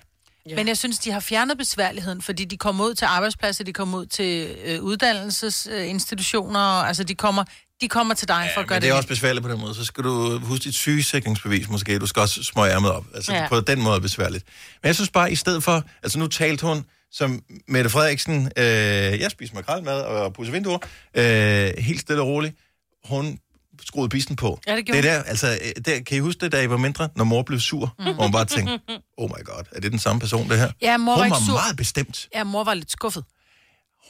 Ja. 0.48 0.54
Men 0.56 0.68
jeg 0.68 0.78
synes, 0.78 0.98
de 0.98 1.10
har 1.10 1.20
fjernet 1.20 1.58
besværligheden, 1.58 2.22
fordi 2.22 2.44
de 2.44 2.56
kommer 2.56 2.84
ud 2.84 2.94
til 2.94 3.04
arbejdspladser, 3.04 3.64
de 3.64 3.72
kommer 3.72 3.98
ud 3.98 4.06
til 4.06 4.56
øh, 4.64 4.82
uddannelsesinstitutioner, 4.82 6.60
altså 6.60 7.04
de 7.04 7.14
kommer, 7.14 7.44
de 7.80 7.88
kommer 7.88 8.14
til 8.14 8.28
dig 8.28 8.50
for 8.54 8.60
at 8.60 8.66
gøre 8.66 8.76
det. 8.76 8.82
det 8.82 8.90
er 8.90 8.94
også 8.94 9.08
besværligt 9.08 9.42
på 9.46 9.50
den 9.52 9.60
måde. 9.60 9.74
Så 9.74 9.84
skal 9.84 10.04
du 10.04 10.38
huske 10.38 10.64
dit 10.64 10.74
sygesikringsbevis 10.74 11.68
måske. 11.68 11.98
Du 11.98 12.06
skal 12.06 12.20
også 12.20 12.42
smøge 12.42 12.72
ærmet 12.72 12.90
op. 12.90 13.04
Altså 13.14 13.32
ja. 13.32 13.42
Ja. 13.42 13.48
på 13.48 13.60
den 13.60 13.82
måde 13.82 13.96
er 13.96 14.00
besværligt. 14.00 14.44
Men 14.82 14.86
jeg 14.86 14.94
synes 14.94 15.10
bare, 15.10 15.32
i 15.32 15.36
stedet 15.36 15.62
for... 15.62 15.84
Altså 16.02 16.18
nu 16.18 16.26
talte 16.26 16.66
hun 16.66 16.84
som 17.12 17.42
Mette 17.68 17.90
Frederiksen. 17.90 18.52
Øh, 18.56 18.64
jeg 18.64 19.30
spiser 19.30 19.54
makrelmad 19.54 20.00
og 20.02 20.32
pudser 20.34 20.52
vinduer. 20.52 20.78
Øh, 21.14 21.72
helt 21.84 22.00
stille 22.00 22.22
og 22.22 22.28
roligt. 22.28 22.56
Hun 23.04 23.38
skruede 23.86 24.08
bisen 24.08 24.36
på. 24.36 24.60
Ja, 24.66 24.76
det 24.76 24.84
gjorde 24.86 24.96
det 24.96 25.04
der, 25.04 25.22
altså, 25.22 25.58
øh, 25.76 25.84
der, 25.84 26.00
kan 26.00 26.16
I 26.16 26.20
huske 26.20 26.40
det, 26.40 26.52
da 26.52 26.62
I 26.62 26.70
var 26.70 26.76
mindre, 26.76 27.08
når 27.16 27.24
mor 27.24 27.42
blev 27.42 27.60
sur? 27.60 27.94
Mm. 27.98 28.04
Hvor 28.04 28.22
hun 28.22 28.32
bare 28.32 28.44
tænkte, 28.44 28.78
oh 29.16 29.30
my 29.38 29.44
god, 29.44 29.62
er 29.72 29.80
det 29.80 29.90
den 29.92 29.98
samme 29.98 30.20
person, 30.20 30.50
det 30.50 30.58
her? 30.58 30.72
Ja, 30.80 30.96
mor 30.96 31.12
var 31.12 31.16
hun 31.16 31.26
ikke 31.26 31.34
var 31.34 31.46
sur. 31.46 31.52
meget 31.54 31.76
bestemt. 31.76 32.28
Ja, 32.34 32.44
mor 32.44 32.64
var 32.64 32.74
lidt 32.74 32.90
skuffet. 32.90 33.24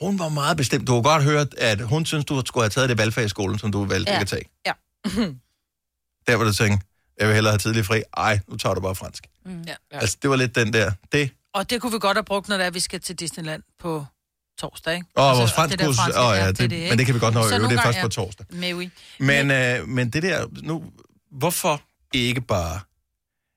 Hun 0.01 0.19
var 0.19 0.29
meget 0.29 0.57
bestemt. 0.57 0.87
Du 0.87 0.95
har 0.95 1.03
godt 1.03 1.23
hørt, 1.23 1.55
at 1.55 1.81
hun 1.81 2.07
synes, 2.07 2.25
du 2.25 2.43
skulle 2.47 2.65
have 2.65 2.71
taget 2.71 2.89
det 2.89 2.99
valgfag 2.99 3.25
i 3.25 3.29
skolen, 3.29 3.59
som 3.59 3.73
du 3.73 3.85
valgte 3.85 4.13
Ja. 4.13 4.17
ikke 4.19 4.23
at 4.23 4.29
tage. 4.29 4.45
Ja. 4.67 4.73
Der 6.27 6.37
var 6.37 6.45
du 6.45 6.53
tænkte, 6.53 6.87
jeg 7.19 7.27
vil 7.27 7.35
hellere 7.35 7.53
have 7.53 7.59
tidlig 7.59 7.87
fri. 7.87 8.03
Ej, 8.17 8.39
nu 8.49 8.57
tager 8.57 8.75
du 8.75 8.81
bare 8.81 8.95
fransk. 8.95 9.27
Mm. 9.47 9.63
Ja. 9.67 9.75
Altså, 9.91 10.17
det 10.23 10.31
var 10.31 10.37
lidt 10.37 10.55
den 10.55 10.73
der. 10.73 10.93
Det. 11.13 11.31
Og 11.59 11.71
det 11.71 11.81
kunne 11.81 11.93
vi 11.93 11.99
godt 11.99 12.17
have 12.17 12.25
brugt, 12.25 12.49
når 12.49 12.57
det 12.57 12.67
er, 12.67 12.71
vi 12.71 12.81
skal 12.81 13.01
til 13.01 13.17
Disneyland 13.17 13.63
på 13.81 14.07
torsdag, 14.59 14.95
ikke? 14.95 15.07
Og 15.15 15.29
Altså, 15.29 15.41
vores 15.41 15.53
fransk 15.53 15.81
åh 15.81 16.15
ja, 16.15 16.33
ja, 16.33 16.49
det, 16.49 16.59
det 16.59 16.71
det, 16.71 16.89
men 16.89 16.99
det 16.99 17.07
kan 17.07 17.15
vi 17.15 17.21
godt 17.21 17.35
nå 17.35 17.41
at 17.41 17.53
øve. 17.53 17.69
Det 17.69 17.79
er 17.79 17.83
først 17.83 17.85
gange, 17.85 18.03
på 18.03 18.09
torsdag. 18.09 18.47
Mais 18.51 18.75
oui. 18.75 18.91
Men, 19.19 19.51
øh, 19.51 19.89
men 19.89 20.11
det 20.11 20.23
der, 20.23 20.47
nu, 20.63 20.85
hvorfor 21.31 21.83
ikke 22.15 22.41
bare, 22.41 22.81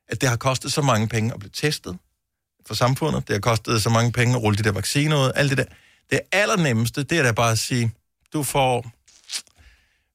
at 0.10 0.22
det 0.22 0.30
har 0.30 0.36
kostet 0.36 0.74
så 0.74 0.82
mange 0.82 1.08
penge 1.08 1.34
at 1.34 1.40
blive 1.40 1.52
testet 1.54 1.98
for 2.68 2.74
samfundet, 2.74 3.28
det 3.28 3.34
har 3.34 3.40
kostet 3.40 3.84
så 3.84 3.90
mange 3.90 4.12
penge 4.12 4.36
at 4.36 4.42
rulle 4.42 4.58
de 4.58 4.64
der 4.64 4.72
vacciner 4.72 5.26
ud, 5.26 5.32
alt 5.36 5.50
det 5.50 5.58
der. 5.58 5.66
Det 6.10 6.20
allernemmeste, 6.32 7.04
det 7.04 7.20
er 7.20 7.24
da 7.24 7.32
bare 7.32 7.52
at 7.52 7.60
sige, 7.60 7.92
du 8.34 8.44
får, 8.44 8.92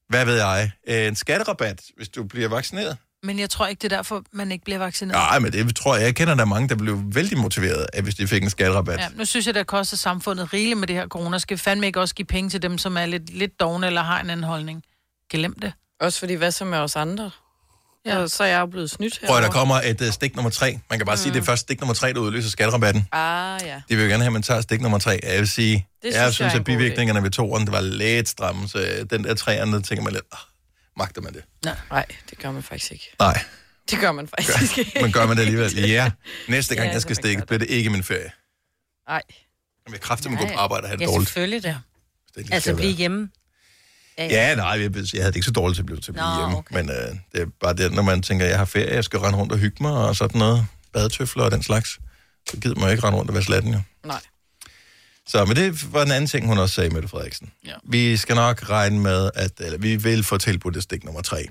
hvad 0.09 0.25
ved 0.25 0.35
jeg, 0.35 0.71
en 0.87 1.15
skatterabat, 1.15 1.81
hvis 1.97 2.09
du 2.09 2.23
bliver 2.23 2.47
vaccineret. 2.47 2.97
Men 3.27 3.39
jeg 3.39 3.49
tror 3.49 3.67
ikke, 3.67 3.81
det 3.81 3.93
er 3.93 3.95
derfor, 3.95 4.23
man 4.31 4.51
ikke 4.51 4.63
bliver 4.63 4.77
vaccineret. 4.79 5.17
Nej, 5.17 5.39
men 5.39 5.51
det 5.51 5.75
tror 5.75 5.95
jeg, 5.95 6.05
jeg 6.05 6.15
kender 6.15 6.35
der 6.35 6.41
er 6.41 6.45
mange, 6.45 6.69
der 6.69 6.75
blev 6.75 7.01
vældig 7.05 7.37
motiveret 7.37 7.87
af, 7.93 8.03
hvis 8.03 8.15
de 8.15 8.27
fik 8.27 8.43
en 8.43 8.49
skatterabat. 8.49 8.99
Ja, 8.99 9.07
nu 9.15 9.25
synes 9.25 9.45
jeg, 9.47 9.55
det 9.55 9.67
koster 9.67 9.97
samfundet 9.97 10.53
rigeligt 10.53 10.79
med 10.79 10.87
det 10.87 10.95
her 10.95 11.07
corona. 11.07 11.37
Skal 11.37 11.57
fandme 11.57 11.85
ikke 11.85 11.99
også 11.99 12.15
give 12.15 12.25
penge 12.25 12.49
til 12.49 12.61
dem, 12.61 12.77
som 12.77 12.97
er 12.97 13.05
lidt, 13.05 13.29
lidt 13.29 13.59
dogne 13.59 13.87
eller 13.87 14.01
har 14.01 14.21
en 14.21 14.29
anden 14.29 14.43
holdning? 14.43 14.83
Glem 15.29 15.59
det. 15.59 15.73
Også 15.99 16.19
fordi, 16.19 16.33
hvad 16.33 16.51
så 16.51 16.65
med 16.65 16.77
os 16.77 16.95
andre? 16.95 17.31
Ja. 18.05 18.19
Ja. 18.19 18.27
Så 18.27 18.43
er 18.43 18.47
jeg 18.47 18.59
jo 18.59 18.65
blevet 18.65 18.89
snydt 18.89 19.19
Prøv 19.27 19.37
at 19.37 19.43
der 19.43 19.49
kommer 19.49 19.75
et 19.75 20.01
uh, 20.01 20.07
stik 20.07 20.35
nummer 20.35 20.49
tre. 20.49 20.79
Man 20.89 20.99
kan 20.99 21.05
bare 21.05 21.15
mm. 21.15 21.17
sige, 21.17 21.29
at 21.29 21.33
det 21.33 21.41
er 21.41 21.45
først 21.45 21.61
stik 21.61 21.79
nummer 21.79 21.93
tre, 21.93 22.13
der 22.13 22.19
udløser 22.19 22.49
skatterabatten. 22.49 23.07
Ah, 23.11 23.61
ja. 23.65 23.81
De 23.89 23.95
vil 23.95 24.03
jo 24.03 24.09
gerne 24.09 24.23
have, 24.23 24.27
at 24.27 24.33
man 24.33 24.41
tager 24.41 24.61
stik 24.61 24.81
nummer 24.81 24.97
tre. 24.97 25.19
Jeg 25.23 25.39
vil 25.39 25.47
sige, 25.47 25.87
synes 26.01 26.15
jeg 26.15 26.23
jeg 26.23 26.33
synes, 26.33 26.53
er 26.53 26.55
en 26.55 26.59
at 26.59 26.65
bivirkningerne 26.65 27.23
ved 27.23 27.31
toeren, 27.31 27.65
det 27.65 27.73
var 27.73 27.81
lidt 27.81 28.29
stramme, 28.29 28.67
så 28.67 28.79
øh, 28.79 29.05
den 29.09 29.23
der 29.23 29.33
treeren, 29.33 29.73
der 29.73 29.81
tænker 29.81 30.03
man 30.03 30.13
lidt, 30.13 30.23
oh, 30.31 30.39
magter 30.97 31.21
man 31.21 31.33
det? 31.33 31.43
Nej, 31.65 32.05
det 32.29 32.37
gør 32.39 32.51
man 32.51 32.63
faktisk 32.63 32.91
ikke. 32.91 33.15
Nej, 33.19 33.39
Det 33.91 33.99
gør 33.99 34.11
man 34.11 34.27
faktisk 34.27 34.77
ikke. 34.77 34.99
men 35.01 35.11
gør 35.11 35.25
man 35.25 35.37
det 35.37 35.43
alligevel? 35.43 35.89
Ja, 35.89 36.11
næste 36.47 36.75
gang 36.75 36.87
Ja, 36.87 36.93
jeg 36.93 37.01
skal 37.01 37.15
det 37.15 37.23
stikke, 37.23 37.45
bliver 37.45 37.59
det 37.59 37.69
ikke 37.69 37.89
min 37.89 38.03
ferie. 38.03 38.31
Nej. 39.09 39.21
Jeg 39.85 39.91
vil 39.91 39.99
kraftigt 39.99 40.39
gå 40.39 40.45
på 40.47 40.53
arbejde 40.57 40.83
og 40.83 40.87
have 40.89 40.97
det 40.97 41.01
Ja, 41.01 41.07
dårligt. 41.07 41.29
selvfølgelig 41.29 41.63
da. 41.63 41.69
hvis 42.23 42.31
det 42.35 42.43
lige 42.45 42.53
Altså 42.53 42.75
blive 42.75 42.91
hjemme. 42.91 43.29
Ja, 44.17 44.55
nej, 44.55 44.65
jeg, 44.67 44.79
jeg 44.79 44.83
havde 45.13 45.25
det 45.27 45.35
ikke 45.35 45.45
så 45.45 45.51
dårligt 45.51 45.75
til 45.75 45.81
at 45.81 45.85
blive 45.85 45.99
til 46.01 46.11
at 46.11 46.15
blive 46.15 46.27
Nå, 46.35 46.39
hjemme. 46.39 46.57
okay. 46.57 46.75
Men 46.75 46.89
øh, 46.89 46.95
det 47.31 47.41
er 47.41 47.45
bare 47.61 47.73
det, 47.73 47.91
når 47.93 48.01
man 48.03 48.21
tænker, 48.21 48.45
jeg 48.45 48.57
har 48.57 48.65
ferie, 48.65 48.93
jeg 48.95 49.03
skal 49.03 49.19
rende 49.19 49.37
rundt 49.39 49.51
og 49.51 49.57
hygge 49.57 49.77
mig 49.83 49.91
og 49.93 50.15
sådan 50.15 50.39
noget. 50.39 50.65
Badetøfler 50.93 51.43
og 51.43 51.51
den 51.51 51.63
slags. 51.63 51.99
Så 52.49 52.57
gider 52.57 52.79
man 52.79 52.91
ikke 52.91 53.03
rende 53.03 53.17
rundt 53.17 53.29
og 53.29 53.33
være 53.33 53.43
slatten, 53.43 53.73
jo. 53.73 53.81
Nej. 54.05 54.21
Så, 55.27 55.45
men 55.45 55.55
det 55.55 55.93
var 55.93 56.01
en 56.05 56.11
anden 56.11 56.27
ting, 56.27 56.45
hun 56.47 56.57
også 56.57 56.75
sagde, 56.75 56.89
Mette 56.89 57.07
Frederiksen. 57.07 57.51
Ja. 57.65 57.73
Vi 57.83 58.17
skal 58.17 58.35
nok 58.35 58.69
regne 58.69 58.99
med, 58.99 59.31
at 59.35 59.51
eller, 59.59 59.77
vi 59.77 59.95
vil 59.95 60.23
få 60.23 60.37
tilbudt 60.37 60.75
det 60.75 60.83
stik 60.83 61.03
nummer 61.03 61.21
tre. 61.21 61.45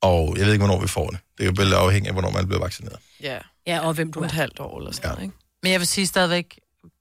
Og 0.00 0.34
jeg 0.38 0.46
ved 0.46 0.52
ikke, 0.52 0.64
hvornår 0.66 0.80
vi 0.80 0.88
får 0.88 1.10
det. 1.10 1.18
Det 1.38 1.44
er 1.44 1.46
jo 1.46 1.52
vel 1.56 1.72
afhængigt 1.74 2.08
af, 2.08 2.14
hvornår 2.14 2.30
man 2.30 2.46
bliver 2.46 2.60
vaccineret. 2.60 2.98
Ja, 3.22 3.38
Ja, 3.66 3.80
og 3.86 3.94
hvem 3.94 4.12
du 4.12 4.18
du 4.18 4.22
er. 4.24 4.28
et 4.28 4.32
halvt 4.32 4.60
år 4.60 4.78
eller 4.78 4.92
sådan 4.92 5.08
Ja. 5.08 5.12
noget, 5.14 5.22
ikke? 5.24 5.36
Men 5.62 5.72
jeg 5.72 5.80
vil 5.80 5.86
sige 5.88 6.06
stadigvæk, 6.06 6.58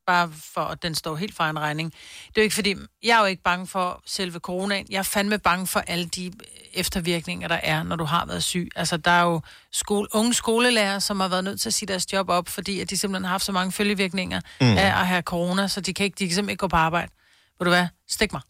bare 0.07 0.31
for 0.53 0.61
at 0.61 0.83
den 0.83 0.95
står 0.95 1.15
helt 1.15 1.35
for 1.35 1.43
en 1.43 1.59
regning. 1.59 1.91
Det 2.27 2.37
er 2.37 2.41
jo 2.41 2.43
ikke 2.43 2.55
fordi, 2.55 2.75
jeg 3.03 3.15
er 3.15 3.19
jo 3.19 3.25
ikke 3.25 3.43
bange 3.43 3.67
for 3.67 4.01
selve 4.05 4.39
coronaen. 4.39 4.85
Jeg 4.89 4.97
er 4.99 5.03
fandme 5.03 5.39
bange 5.39 5.67
for 5.67 5.79
alle 5.79 6.05
de 6.05 6.31
eftervirkninger, 6.73 7.47
der 7.47 7.59
er, 7.63 7.83
når 7.83 7.95
du 7.95 8.03
har 8.03 8.25
været 8.25 8.43
syg. 8.43 8.69
Altså, 8.75 8.97
der 8.97 9.11
er 9.11 9.23
jo 9.23 9.41
skole, 9.71 10.07
unge 10.11 10.33
skolelærer, 10.33 10.99
som 10.99 11.19
har 11.19 11.27
været 11.27 11.43
nødt 11.43 11.61
til 11.61 11.69
at 11.69 11.73
sige 11.73 11.87
deres 11.87 12.13
job 12.13 12.29
op, 12.29 12.49
fordi 12.49 12.79
at 12.79 12.89
de 12.89 12.97
simpelthen 12.97 13.23
har 13.23 13.31
haft 13.31 13.45
så 13.45 13.51
mange 13.51 13.71
følgevirkninger 13.71 14.41
mm. 14.61 14.67
af 14.67 14.85
at 15.01 15.07
have 15.07 15.21
corona, 15.21 15.67
så 15.67 15.81
de 15.81 15.93
kan, 15.93 16.03
ikke, 16.03 16.15
de 16.19 16.27
kan 16.27 16.35
simpelthen 16.35 16.49
ikke 16.53 16.59
gå 16.61 16.67
på 16.67 16.75
arbejde. 16.75 17.11
Ved 17.59 17.65
du 17.65 17.71
hvad? 17.71 17.87
Stik 18.09 18.31
mig. 18.33 18.41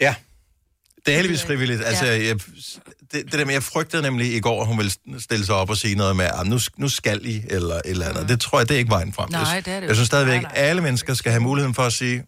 Ja. 0.00 0.14
Det 1.06 1.12
er 1.12 1.16
heldigvis 1.16 1.42
frivilligt. 1.42 1.84
Altså, 1.84 2.04
Ja. 2.04 2.26
jeg, 2.26 2.40
det, 3.12 3.24
det 3.24 3.32
der 3.32 3.44
med, 3.44 3.52
jeg 3.52 3.62
frygtede 3.62 4.02
nemlig 4.02 4.34
i 4.34 4.40
går, 4.40 4.60
at 4.60 4.66
hun 4.66 4.78
ville 4.78 4.92
stille 5.20 5.46
sig 5.46 5.54
op 5.54 5.70
og 5.70 5.76
sige 5.76 5.94
noget 5.94 6.16
med, 6.16 6.24
at 6.24 6.46
nu, 6.46 6.58
nu 6.76 6.88
skal 6.88 7.26
I, 7.26 7.42
eller 7.50 7.74
et 7.74 7.82
eller 7.84 8.08
andet. 8.08 8.28
Det 8.28 8.40
tror 8.40 8.58
jeg, 8.60 8.68
det 8.68 8.74
er 8.74 8.78
ikke 8.78 8.90
vejen 8.90 9.12
frem. 9.12 9.30
Nej, 9.30 9.60
det 9.60 9.72
er 9.72 9.80
det 9.80 9.86
Jeg 9.86 9.96
synes 9.96 10.06
stadigvæk, 10.06 10.42
at 10.42 10.50
alle 10.54 10.82
mennesker 10.82 11.14
skal 11.14 11.32
have 11.32 11.40
muligheden 11.42 11.74
for 11.74 11.82
at 11.82 11.92
sige, 11.92 12.24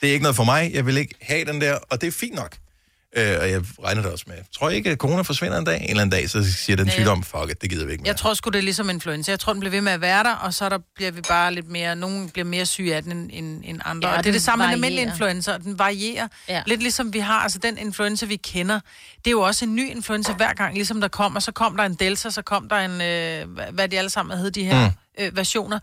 det 0.00 0.08
er 0.08 0.12
ikke 0.12 0.22
noget 0.22 0.36
for 0.36 0.44
mig, 0.44 0.70
jeg 0.74 0.86
vil 0.86 0.96
ikke 0.96 1.14
have 1.22 1.44
den 1.44 1.60
der, 1.60 1.78
og 1.90 2.00
det 2.00 2.06
er 2.06 2.10
fint 2.12 2.34
nok. 2.34 2.56
Øh, 3.16 3.36
og 3.40 3.50
jeg 3.50 3.62
regner 3.84 4.02
det 4.02 4.12
også 4.12 4.24
med. 4.28 4.36
Tror 4.58 4.70
I 4.70 4.74
ikke, 4.74 4.90
at 4.90 4.98
corona 4.98 5.22
forsvinder 5.22 5.58
en 5.58 5.64
dag? 5.64 5.76
En 5.82 5.90
eller 5.90 6.02
anden 6.02 6.10
dag, 6.20 6.30
så 6.30 6.52
siger 6.52 6.76
den 6.76 6.86
Ja. 6.86 6.92
sygdom, 6.92 7.22
fuck 7.22 7.50
it, 7.50 7.62
det 7.62 7.70
gider 7.70 7.86
vi 7.86 7.92
ikke 7.92 8.02
mere. 8.02 8.08
Jeg 8.08 8.16
tror 8.16 8.34
sgu, 8.34 8.50
det 8.50 8.58
er 8.58 8.62
ligesom 8.62 8.90
influenza. 8.90 9.30
Jeg 9.32 9.40
tror, 9.40 9.52
den 9.52 9.60
bliver 9.60 9.70
ved 9.70 9.80
med 9.80 9.92
at 9.92 10.00
være 10.00 10.24
der, 10.24 10.34
og 10.34 10.54
så 10.54 10.68
der 10.68 10.78
bliver 10.94 11.10
vi 11.10 11.20
bare 11.20 11.54
lidt 11.54 11.68
mere... 11.68 11.96
Nogen 11.96 12.30
bliver 12.30 12.46
mere 12.46 12.66
syge 12.66 12.96
af 12.96 13.02
den 13.02 13.12
end, 13.12 13.30
end, 13.32 13.62
end 13.64 13.80
andre. 13.84 14.08
Ja, 14.08 14.16
og 14.18 14.24
det 14.24 14.28
er 14.30 14.32
det 14.32 14.42
samme 14.42 14.62
med 14.62 14.68
en 14.68 14.72
almindelig 14.74 15.00
varierer. 15.02 15.12
influenza, 15.14 15.52
og 15.52 15.62
den 15.62 15.78
varierer. 15.78 16.28
Ja. 16.48 16.62
Lidt 16.66 16.80
ligesom 16.82 17.12
vi 17.12 17.18
har, 17.18 17.38
altså 17.40 17.58
den 17.58 17.78
influenza, 17.78 18.26
vi 18.26 18.36
kender, 18.36 18.80
det 19.18 19.26
er 19.26 19.30
jo 19.30 19.40
også 19.40 19.64
en 19.64 19.74
ny 19.74 19.90
influenza 19.90 20.32
hver 20.32 20.52
gang, 20.54 20.74
ligesom 20.74 21.00
der 21.00 21.08
kommer. 21.08 21.40
Så 21.40 21.52
kom 21.52 21.76
der 21.76 21.84
en 21.84 21.94
delta, 21.94 22.30
så 22.30 22.42
kom 22.42 22.68
der 22.68 22.76
en... 22.76 22.90
Øh, 23.00 23.54
hvad- 23.54 23.72
hvad 23.72 23.88
de 23.88 23.98
alle 23.98 24.10
sammen 24.10 24.38
hed, 24.38 24.50
de 24.50 24.64
her 24.64 24.88
mm. 24.88 25.24
øh, 25.24 25.36
versioner. 25.36 25.78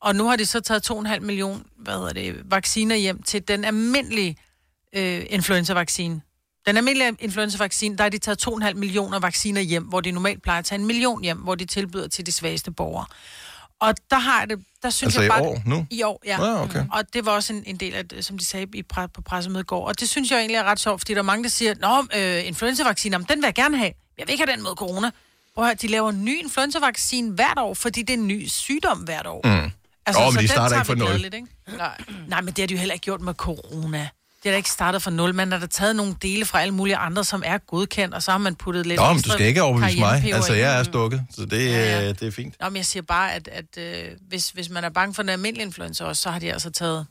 Og 0.00 0.16
nu 0.16 0.28
har 0.28 0.36
de 0.36 0.46
så 0.46 0.60
taget 0.60 0.90
2,5 0.90 1.20
million 1.20 1.62
hvad 1.78 1.94
hedder 1.94 2.12
det, 2.12 2.36
vacciner 2.50 2.96
hjem 2.96 3.22
til 3.22 3.48
den 3.48 3.64
almindelige 3.64 4.36
øh, 4.96 5.22
influenza-vaccine. 5.30 6.20
Den 6.66 6.76
almindelige 6.76 7.16
influenza-vaccine, 7.18 7.96
der 7.96 8.02
har 8.02 8.08
de 8.10 8.18
taget 8.18 8.46
2,5 8.48 8.74
millioner 8.74 9.18
vacciner 9.18 9.60
hjem, 9.60 9.84
hvor 9.84 10.00
de 10.00 10.10
normalt 10.10 10.42
plejer 10.42 10.58
at 10.58 10.64
tage 10.64 10.78
en 10.78 10.86
million 10.86 11.22
hjem, 11.22 11.38
hvor 11.38 11.54
de 11.54 11.64
tilbyder 11.64 12.08
til 12.08 12.26
de 12.26 12.32
svageste 12.32 12.70
borgere. 12.70 13.06
Og 13.80 13.94
der 14.10 14.18
har 14.18 14.38
jeg 14.40 14.50
det, 14.50 14.64
der 14.82 14.90
synes 14.90 15.16
Altså 15.16 15.20
jeg 15.20 15.26
i 15.26 15.30
bare... 15.30 15.42
år 15.42 15.62
nu? 15.66 15.86
I 15.90 16.02
år, 16.02 16.22
ja. 16.26 16.42
Ah, 16.44 16.62
okay. 16.62 16.84
Og 16.92 17.14
det 17.14 17.26
var 17.26 17.32
også 17.32 17.52
en, 17.52 17.62
en 17.66 17.76
del 17.76 17.94
af 17.94 18.08
det, 18.08 18.24
som 18.24 18.38
de 18.38 18.44
sagde 18.44 18.66
i 18.74 18.82
på 18.82 19.22
pressemødet 19.26 19.64
i 19.64 19.66
går. 19.66 19.86
Og 19.88 20.00
det 20.00 20.08
synes 20.08 20.30
jeg 20.30 20.38
egentlig 20.38 20.56
er 20.56 20.64
ret 20.64 20.80
sjovt, 20.80 21.00
fordi 21.00 21.12
der 21.14 21.18
er 21.18 21.22
mange, 21.22 21.44
der 21.44 21.50
siger, 21.50 21.74
Nå, 21.80 22.06
øh, 22.18 22.46
influenza-vacciner, 22.46 23.18
men 23.18 23.26
den 23.30 23.38
vil 23.38 23.46
jeg 23.46 23.54
gerne 23.54 23.76
have. 23.78 23.92
Jeg 24.18 24.26
vil 24.26 24.32
ikke 24.32 24.44
have 24.46 24.56
den 24.56 24.62
mod 24.64 24.74
corona. 24.76 25.10
Prøv 25.54 25.64
at 25.64 25.68
høre, 25.68 25.74
de 25.74 25.86
laver 25.86 26.10
en 26.10 26.24
ny 26.24 26.38
influenza-vaccine 26.42 27.32
hvert 27.32 27.58
år, 27.58 27.74
fordi 27.74 28.02
det 28.02 28.10
er 28.14 28.18
en 28.18 28.28
ny 28.28 28.48
sygdom 28.48 28.98
hvert 28.98 29.26
år. 29.26 29.40
Mm. 29.44 29.70
Altså, 30.06 30.22
Åh, 30.22 30.26
men 30.26 30.32
så 30.32 30.38
de 30.38 30.42
den 30.42 30.48
starter 30.48 30.68
tager 30.68 30.94
ikke 30.94 31.04
fra 31.04 31.12
nul. 31.12 31.24
ikke? 31.24 31.46
Nej. 31.76 32.00
Nej, 32.28 32.40
men 32.40 32.54
det 32.54 32.62
har 32.62 32.66
de 32.66 32.74
jo 32.74 32.78
heller 32.78 32.92
ikke 32.92 33.04
gjort 33.04 33.20
med 33.20 33.34
corona. 33.34 34.08
Det 34.42 34.48
er 34.48 34.52
da 34.52 34.56
ikke 34.56 34.70
startet 34.70 35.02
fra 35.02 35.10
nul. 35.10 35.34
Man 35.34 35.52
har 35.52 35.58
da 35.58 35.66
taget 35.66 35.96
nogle 35.96 36.14
dele 36.22 36.44
fra 36.44 36.60
alle 36.62 36.74
mulige 36.74 36.96
andre, 36.96 37.24
som 37.24 37.42
er 37.46 37.58
godkendt, 37.58 38.14
og 38.14 38.22
så 38.22 38.30
har 38.30 38.38
man 38.38 38.54
puttet 38.54 38.86
lidt 38.86 39.00
Nå, 39.00 39.12
men 39.12 39.22
du 39.22 39.30
skal 39.30 39.46
ikke 39.46 39.62
overbevise 39.62 39.98
mig. 39.98 40.32
Altså, 40.34 40.52
jeg 40.54 40.78
er 40.78 40.82
stukket, 40.82 41.26
så 41.30 41.44
det, 41.44 41.66
Ja, 41.66 41.70
ja. 41.72 42.00
ja, 42.00 42.08
det 42.08 42.22
er 42.22 42.30
fint. 42.30 42.54
Nå, 42.60 42.68
men 42.68 42.76
jeg 42.76 42.86
siger 42.86 43.02
bare, 43.02 43.32
at, 43.34 43.48
at 43.48 43.78
øh, 43.78 44.04
hvis, 44.28 44.50
hvis 44.50 44.68
man 44.70 44.84
er 44.84 44.88
bange 44.88 45.14
for 45.14 45.22
den 45.22 45.28
almindelige 45.28 45.66
influenza 45.66 46.04
også, 46.04 46.22
så 46.22 46.30
har 46.30 46.38
de 46.38 46.52
altså 46.52 46.70
taget 46.70 47.06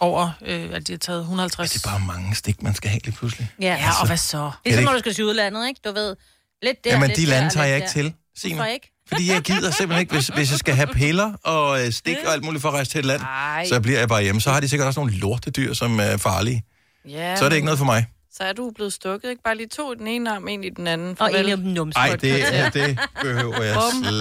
over, 0.00 0.30
øh, 0.46 0.70
at 0.72 0.86
de 0.86 0.92
har 0.92 0.98
taget 0.98 1.20
150. 1.20 1.70
Det 1.72 1.84
er 1.84 1.88
bare 1.90 2.00
mange 2.00 2.34
stik, 2.34 2.62
man 2.62 2.74
skal 2.74 2.90
have 2.90 3.00
lige 3.04 3.14
pludselig. 3.16 3.50
Ja, 3.60 3.64
Ja, 3.66 3.90
og 4.00 4.06
hvad 4.06 4.16
så? 4.16 4.36
Det 4.38 4.42
er 4.42 4.50
som, 4.74 4.78
ikke- 4.78 4.84
når 4.84 4.92
du 4.92 4.98
skal 4.98 5.14
til 5.14 5.24
udlandet, 5.24 5.68
ikke? 5.68 5.80
Du 5.84 5.92
ved, 5.92 6.16
lidt 6.62 6.84
der, 6.84 6.90
Jamen, 6.90 7.08
lidt 7.08 7.16
de 7.16 7.22
der, 7.22 7.28
lande 7.28 7.50
tager 7.50 7.66
jeg 7.66 7.76
ikke 7.76 7.86
der. 7.86 7.92
til, 7.92 8.14
Signe. 8.36 8.56
Hvorfor 8.56 8.70
ikke? 8.70 8.92
Fordi 9.12 9.32
jeg 9.32 9.40
gider 9.42 9.70
simpelthen 9.70 10.00
ikke, 10.00 10.12
hvis, 10.14 10.28
hvis 10.28 10.50
jeg 10.50 10.58
skal 10.58 10.74
have 10.74 10.86
piller 10.86 11.32
og 11.44 11.84
øh, 11.86 11.92
stik 11.92 12.16
og 12.26 12.32
alt 12.32 12.44
muligt 12.44 12.62
for 12.62 12.68
at 12.68 12.74
rejse 12.74 12.90
til 12.90 12.98
et 12.98 13.04
land, 13.04 13.22
Ej. 13.22 13.66
så 13.68 13.80
bliver 13.80 13.98
jeg 13.98 14.08
bare 14.08 14.22
hjemme. 14.22 14.40
Så 14.40 14.50
har 14.50 14.60
de 14.60 14.68
sikkert 14.68 14.86
også 14.86 15.00
nogle 15.00 15.12
lortedyr, 15.12 15.72
som 15.74 16.00
er 16.00 16.16
farlige. 16.16 16.62
Ja, 17.08 17.36
Så 17.36 17.44
er 17.44 17.48
det 17.48 17.56
ikke 17.56 17.64
noget 17.64 17.78
for 17.78 17.84
mig. 17.84 18.06
Så 18.36 18.42
er 18.44 18.52
du 18.52 18.70
blevet 18.70 18.92
stukket, 18.92 19.30
ikke? 19.30 19.42
Bare 19.42 19.56
lige 19.56 19.66
to 19.68 19.94
den 19.94 20.06
ene 20.08 20.34
arm, 20.34 20.48
en 20.48 20.64
i 20.64 20.68
den 20.70 20.86
anden. 20.86 21.10
Og 21.10 21.16
Farvel. 21.18 21.44
en 21.46 21.50
af 21.50 21.56
dem 21.56 21.66
nums. 21.66 21.94
Nej, 21.96 22.16
det, 22.16 22.54
er- 22.56 22.70
det 22.70 22.98
behøver 23.22 23.62
jeg 23.62 23.76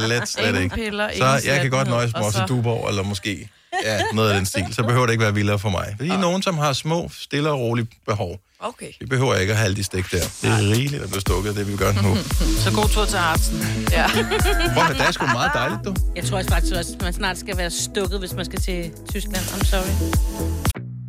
slet, 0.07 0.27
slet 0.29 0.61
ikke. 0.63 0.75
piller, 0.75 1.09
Så 1.17 1.41
jeg 1.51 1.61
kan 1.61 1.69
godt 1.71 1.87
nøjes 1.87 2.13
med 2.13 2.19
og 2.21 2.25
også 2.25 2.37
så- 2.39 2.45
Duborg, 2.45 2.89
eller 2.89 3.03
måske 3.03 3.49
ja, 3.85 4.01
noget 4.13 4.29
af 4.29 4.35
den 4.35 4.45
stil. 4.45 4.65
Så 4.71 4.83
behøver 4.83 5.05
det 5.05 5.13
ikke 5.13 5.23
være 5.23 5.33
vildere 5.33 5.59
for 5.59 5.69
mig. 5.69 5.93
Fordi 5.97 6.09
nogen, 6.09 6.41
som 6.41 6.57
har 6.57 6.73
små, 6.73 7.09
stille 7.19 7.49
og 7.49 7.59
rolige 7.59 7.87
behov, 8.07 8.39
Okay. 8.59 8.91
vi 8.99 9.05
behøver 9.05 9.35
ikke 9.35 9.51
at 9.51 9.57
have 9.57 9.65
alle 9.65 9.75
de 9.77 9.83
stik 9.83 10.11
der. 10.11 10.17
Det 10.41 10.49
er 10.49 10.57
rigeligt 10.59 11.03
at 11.03 11.09
blive 11.09 11.21
stukket, 11.21 11.55
det 11.55 11.67
vi 11.67 11.77
gør 11.77 11.91
nu. 11.93 12.15
Så 12.63 12.71
god 12.75 12.89
tur 12.89 13.05
til 13.05 13.17
Hartsen. 13.17 13.57
Ja. 13.91 14.07
Prøv 14.73 14.83
at 14.89 14.95
det 14.97 15.01
er 15.07 15.11
sgu 15.11 15.25
meget 15.25 15.51
dejligt, 15.53 15.79
du. 15.85 15.95
Jeg 16.15 16.23
tror 16.23 16.37
også 16.37 16.49
faktisk 16.49 16.75
også, 16.75 16.93
at 16.95 17.01
man 17.01 17.13
snart 17.13 17.37
skal 17.37 17.57
være 17.57 17.69
stukket, 17.71 18.19
hvis 18.19 18.33
man 18.33 18.45
skal 18.45 18.59
til 18.59 18.91
Tyskland. 19.11 19.43
I'm 19.45 19.65
sorry. 19.65 19.93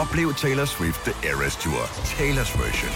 Oplev 0.00 0.34
Taylor 0.34 0.64
Swift 0.64 1.00
The 1.04 1.28
Eras 1.28 1.56
Tour, 1.56 1.82
Taylor's 2.16 2.52
version. 2.62 2.92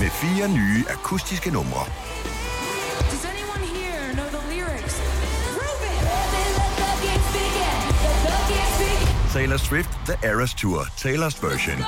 Med 0.00 0.10
fire 0.10 0.48
nye 0.48 0.84
akustiske 0.88 1.50
numre. 1.50 1.84
Taylor 9.32 9.56
Swift 9.56 9.90
The 10.06 10.28
Eras 10.28 10.54
Tour, 10.54 10.80
Taylor's 10.80 11.46
version. 11.46 11.84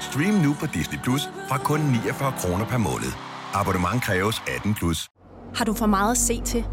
Stream 0.00 0.34
nu 0.34 0.54
på 0.60 0.66
Disney 0.66 0.98
Plus 1.02 1.22
fra 1.48 1.58
kun 1.58 1.80
49 1.80 2.32
kroner 2.38 2.64
per 2.66 2.78
måned. 2.78 3.12
Abonnement 3.54 4.02
kræves 4.02 4.42
18 4.56 4.74
plus. 4.74 5.08
Har 5.54 5.64
du 5.64 5.74
for 5.74 5.86
meget 5.86 6.10
at 6.10 6.18
se 6.18 6.42
til? 6.44 6.64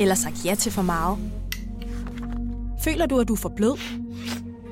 Eller 0.00 0.14
sagt 0.14 0.44
ja 0.44 0.54
til 0.54 0.72
for 0.72 0.82
meget? 0.82 1.18
Føler 2.84 3.06
du, 3.06 3.18
at 3.18 3.28
du 3.28 3.32
er 3.32 3.38
for 3.38 3.52
blød? 3.56 3.76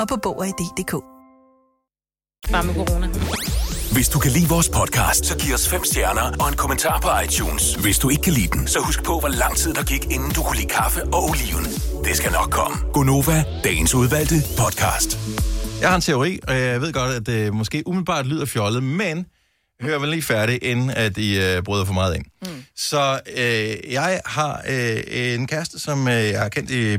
og 0.00 0.08
på 0.08 0.16
Bog 0.22 0.38
og 0.38 0.46
ID.dk. 0.46 0.92
Bare 2.52 2.64
med 2.64 2.74
corona. 2.74 3.06
Hvis 3.92 4.08
du 4.08 4.18
kan 4.18 4.30
lide 4.30 4.48
vores 4.48 4.68
podcast, 4.68 5.26
så 5.26 5.38
giv 5.38 5.54
os 5.54 5.68
fem 5.68 5.84
stjerner 5.84 6.26
og 6.40 6.48
en 6.48 6.56
kommentar 6.56 7.00
på 7.00 7.08
iTunes. 7.24 7.74
Hvis 7.74 7.98
du 7.98 8.08
ikke 8.08 8.22
kan 8.22 8.32
lide 8.32 8.48
den, 8.48 8.66
så 8.66 8.78
husk 8.80 9.04
på, 9.04 9.18
hvor 9.20 9.28
lang 9.28 9.56
tid 9.56 9.74
der 9.74 9.84
gik, 9.84 10.04
inden 10.04 10.30
du 10.36 10.42
kunne 10.42 10.56
lide 10.56 10.68
kaffe 10.68 11.00
og 11.04 11.20
oliven. 11.30 11.64
Det 12.06 12.16
skal 12.16 12.32
nok 12.32 12.50
komme. 12.50 12.76
Gonova, 12.92 13.44
dagens 13.64 13.94
udvalgte 13.94 14.34
podcast. 14.58 15.18
Jeg 15.80 15.88
har 15.88 15.96
en 15.96 16.02
teori, 16.02 16.38
og 16.48 16.54
jeg 16.60 16.80
ved 16.80 16.92
godt, 16.92 17.12
at 17.14 17.26
det 17.26 17.54
måske 17.54 17.82
umiddelbart 17.86 18.26
lyder 18.26 18.46
fjollet, 18.46 18.82
men 18.82 19.26
hør 19.82 19.98
vel 19.98 20.08
lige 20.08 20.22
færdig, 20.22 20.58
inden 20.62 20.90
at 20.90 21.18
I 21.18 21.38
øh, 21.38 21.62
bryder 21.62 21.84
for 21.84 21.92
meget 21.92 22.16
ind. 22.16 22.24
Mm. 22.42 22.64
Så 22.76 23.20
øh, 23.36 23.92
jeg 23.92 24.20
har 24.26 24.62
øh, 24.68 25.02
en 25.06 25.46
kæreste, 25.46 25.78
som 25.78 26.08
øh, 26.08 26.14
jeg 26.14 26.40
har 26.40 26.48
kendt 26.48 26.70
i 26.70 26.98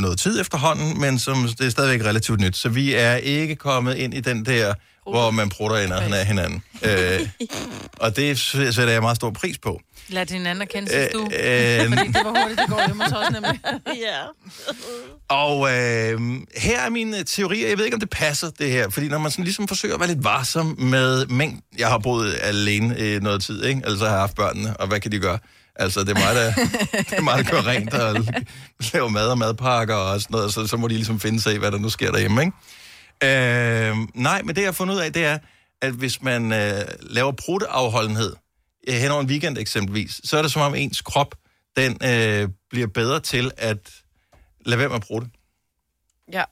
noget 0.00 0.18
tid 0.18 0.40
efterhånden, 0.40 1.00
men 1.00 1.18
som 1.18 1.48
det 1.58 1.66
er 1.66 1.70
stadigvæk 1.70 2.06
relativt 2.06 2.40
nyt. 2.40 2.56
Så 2.56 2.68
vi 2.68 2.94
er 2.94 3.14
ikke 3.14 3.56
kommet 3.56 3.96
ind 3.96 4.14
i 4.14 4.20
den 4.20 4.46
der 4.46 4.74
hvor 5.10 5.30
man 5.30 5.48
prutter 5.48 5.76
i 5.76 5.88
nærheden 5.88 6.12
af 6.14 6.26
hinanden. 6.26 6.62
Øh, 6.82 7.28
og 8.04 8.16
det 8.16 8.38
sætter 8.38 8.88
jeg 8.88 9.02
meget 9.02 9.16
stor 9.16 9.30
pris 9.30 9.58
på. 9.58 9.80
Lad 10.08 10.26
din 10.26 10.46
anden 10.46 10.68
kende, 10.68 10.88
synes 10.88 11.08
du. 11.12 11.20
Øh, 11.20 11.80
øh, 11.80 11.88
Fordi 11.88 12.08
det 12.08 12.20
var 12.24 12.42
hurtigt, 12.42 12.60
det 12.60 12.68
går 12.68 12.86
hjemme 12.86 13.02
hos 13.04 13.12
os 13.12 13.30
nemlig. 13.32 13.60
ja. 14.06 14.22
Og 15.28 15.60
øh, 15.60 16.20
her 16.56 16.80
er 16.80 16.90
mine 16.90 17.24
teorier. 17.24 17.68
Jeg 17.68 17.78
ved 17.78 17.84
ikke, 17.84 17.94
om 17.94 18.00
det 18.00 18.10
passer, 18.10 18.50
det 18.50 18.70
her. 18.70 18.90
Fordi 18.90 19.08
når 19.08 19.18
man 19.18 19.30
sådan 19.30 19.44
ligesom 19.44 19.68
forsøger 19.68 19.94
at 19.94 20.00
være 20.00 20.08
lidt 20.08 20.24
varsom 20.24 20.76
med 20.78 21.26
mængden... 21.26 21.62
Jeg 21.78 21.88
har 21.88 21.98
boet 21.98 22.38
alene 22.42 22.94
øh, 22.98 23.22
noget 23.22 23.42
tid, 23.42 23.64
ikke? 23.64 23.82
Altså 23.84 24.04
har 24.04 24.12
jeg 24.12 24.20
haft 24.20 24.36
børnene, 24.36 24.76
og 24.76 24.86
hvad 24.86 25.00
kan 25.00 25.12
de 25.12 25.18
gøre? 25.18 25.38
Altså, 25.78 26.00
det 26.00 26.08
er 26.08 26.14
mig, 26.14 26.34
der, 26.34 26.52
det 27.10 27.18
er 27.18 27.22
mig, 27.22 27.38
der 27.38 27.44
kører 27.50 27.66
rent 27.66 27.94
og 27.94 28.16
laver 28.92 29.08
mad 29.08 29.28
og 29.28 29.38
madpakker 29.38 29.94
og 29.94 30.20
sådan 30.20 30.34
noget. 30.34 30.54
Så, 30.54 30.66
så 30.66 30.76
må 30.76 30.88
de 30.88 30.94
ligesom 30.94 31.20
finde 31.20 31.40
sig 31.40 31.54
i, 31.54 31.58
hvad 31.58 31.70
der 31.70 31.78
nu 31.78 31.88
sker 31.88 32.10
derhjemme, 32.12 32.40
ikke? 32.40 32.52
Øh, 33.24 33.96
nej, 34.14 34.42
men 34.42 34.54
det 34.56 34.60
jeg 34.62 34.68
har 34.68 34.72
fundet 34.72 34.94
ud 34.94 35.00
af, 35.00 35.12
det 35.12 35.24
er, 35.24 35.38
at 35.82 35.92
hvis 35.92 36.22
man 36.22 36.52
øh, 36.52 36.84
laver 37.00 37.32
prutteafholdenhed 37.32 38.30
øh, 38.30 38.36
hen 38.88 39.10
over 39.10 39.20
en 39.20 39.26
weekend 39.26 39.58
eksempelvis, 39.58 40.20
så 40.24 40.38
er 40.38 40.42
det 40.42 40.52
som 40.52 40.62
om 40.62 40.74
ens 40.74 41.00
krop, 41.00 41.34
den 41.76 41.98
øh, 42.04 42.48
bliver 42.70 42.86
bedre 42.86 43.20
til 43.20 43.50
at 43.56 43.90
lade 44.66 44.78
være 44.78 44.88
med 44.88 44.96
at 44.96 45.02
prutte. 45.02 45.28
Ja. 46.32 46.44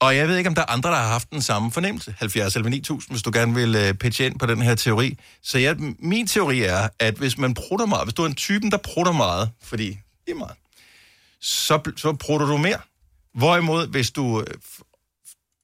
Og 0.00 0.16
jeg 0.16 0.28
ved 0.28 0.36
ikke, 0.36 0.48
om 0.48 0.54
der 0.54 0.62
er 0.62 0.70
andre, 0.70 0.90
der 0.90 0.96
har 0.96 1.08
haft 1.08 1.30
den 1.30 1.42
samme 1.42 1.72
fornemmelse. 1.72 2.14
70 2.18 2.56
eller 2.56 2.70
9000, 2.70 3.12
hvis 3.14 3.22
du 3.22 3.30
gerne 3.34 3.54
vil 3.54 3.74
øh, 3.74 3.94
pitche 3.94 4.26
ind 4.26 4.38
på 4.38 4.46
den 4.46 4.62
her 4.62 4.74
teori. 4.74 5.18
Så 5.42 5.58
jeg, 5.58 5.76
min 5.98 6.26
teori 6.26 6.62
er, 6.62 6.88
at 6.98 7.14
hvis 7.14 7.38
man 7.38 7.54
prutter 7.54 7.86
meget, 7.86 8.04
hvis 8.04 8.14
du 8.14 8.22
er 8.22 8.26
en 8.26 8.34
typen, 8.34 8.70
der 8.70 8.76
prutter 8.76 9.12
meget, 9.12 9.50
fordi 9.62 9.88
det 10.26 10.32
er 10.32 10.34
meget, 10.34 10.56
så, 11.40 11.92
så 11.96 12.12
prutter 12.12 12.46
du 12.46 12.56
mere. 12.56 12.78
Hvorimod, 13.34 13.86
hvis 13.86 14.10
du 14.10 14.40
øh, 14.40 14.46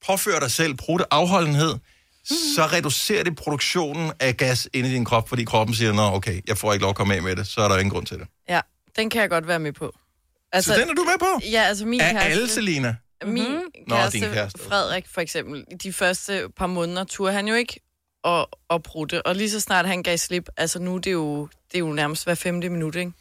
påfører 0.07 0.39
dig 0.39 0.51
selv 0.51 0.73
prutte 0.73 1.05
afholdenhed, 1.13 1.75
mm. 2.29 2.35
så 2.55 2.65
reducerer 2.73 3.23
det 3.23 3.35
produktionen 3.35 4.11
af 4.19 4.37
gas 4.37 4.67
inde 4.73 4.89
i 4.89 4.93
din 4.93 5.05
krop, 5.05 5.29
fordi 5.29 5.43
kroppen 5.43 5.75
siger, 5.75 5.93
nå 5.93 6.01
okay, 6.01 6.41
jeg 6.47 6.57
får 6.57 6.73
ikke 6.73 6.81
lov 6.83 6.89
at 6.89 6.95
komme 6.95 7.15
af 7.15 7.21
med 7.23 7.35
det, 7.35 7.47
så 7.47 7.61
er 7.61 7.67
der 7.67 7.77
ingen 7.77 7.91
grund 7.91 8.05
til 8.05 8.17
det. 8.19 8.27
Ja, 8.49 8.61
den 8.95 9.09
kan 9.09 9.21
jeg 9.21 9.29
godt 9.29 9.47
være 9.47 9.59
med 9.59 9.73
på. 9.73 9.95
Altså, 10.53 10.73
så 10.73 10.79
den 10.79 10.89
er 10.89 10.93
du 10.93 11.03
med 11.03 11.19
på? 11.19 11.39
Ja, 11.51 11.61
altså 11.63 11.85
min 11.85 12.01
Af 12.01 12.11
kæreste... 12.11 12.29
alle, 12.31 12.47
Selina? 12.49 12.95
Min 13.25 13.43
Mhm. 13.51 13.61
Nå, 13.87 13.95
kæreste, 13.95 14.19
din 14.19 14.29
kæreste. 14.33 14.59
Frederik 14.63 15.05
for 15.13 15.21
eksempel, 15.21 15.65
i 15.71 15.75
de 15.75 15.93
første 15.93 16.43
par 16.57 16.67
måneder 16.67 17.03
turde 17.03 17.33
han 17.33 17.47
jo 17.47 17.55
ikke 17.55 17.79
at, 18.23 18.45
at 18.69 18.83
prutte. 18.83 19.25
Og 19.25 19.35
lige 19.35 19.49
så 19.49 19.59
snart 19.59 19.87
han 19.87 20.03
gav 20.03 20.17
slip, 20.17 20.49
altså 20.57 20.79
nu 20.79 20.97
det 20.97 21.07
er 21.07 21.11
jo, 21.11 21.47
det 21.71 21.75
er 21.75 21.79
jo 21.79 21.93
nærmest 21.93 22.23
hver 22.23 22.35
femte 22.35 22.69
minut, 22.69 22.95
ikke? 22.95 23.11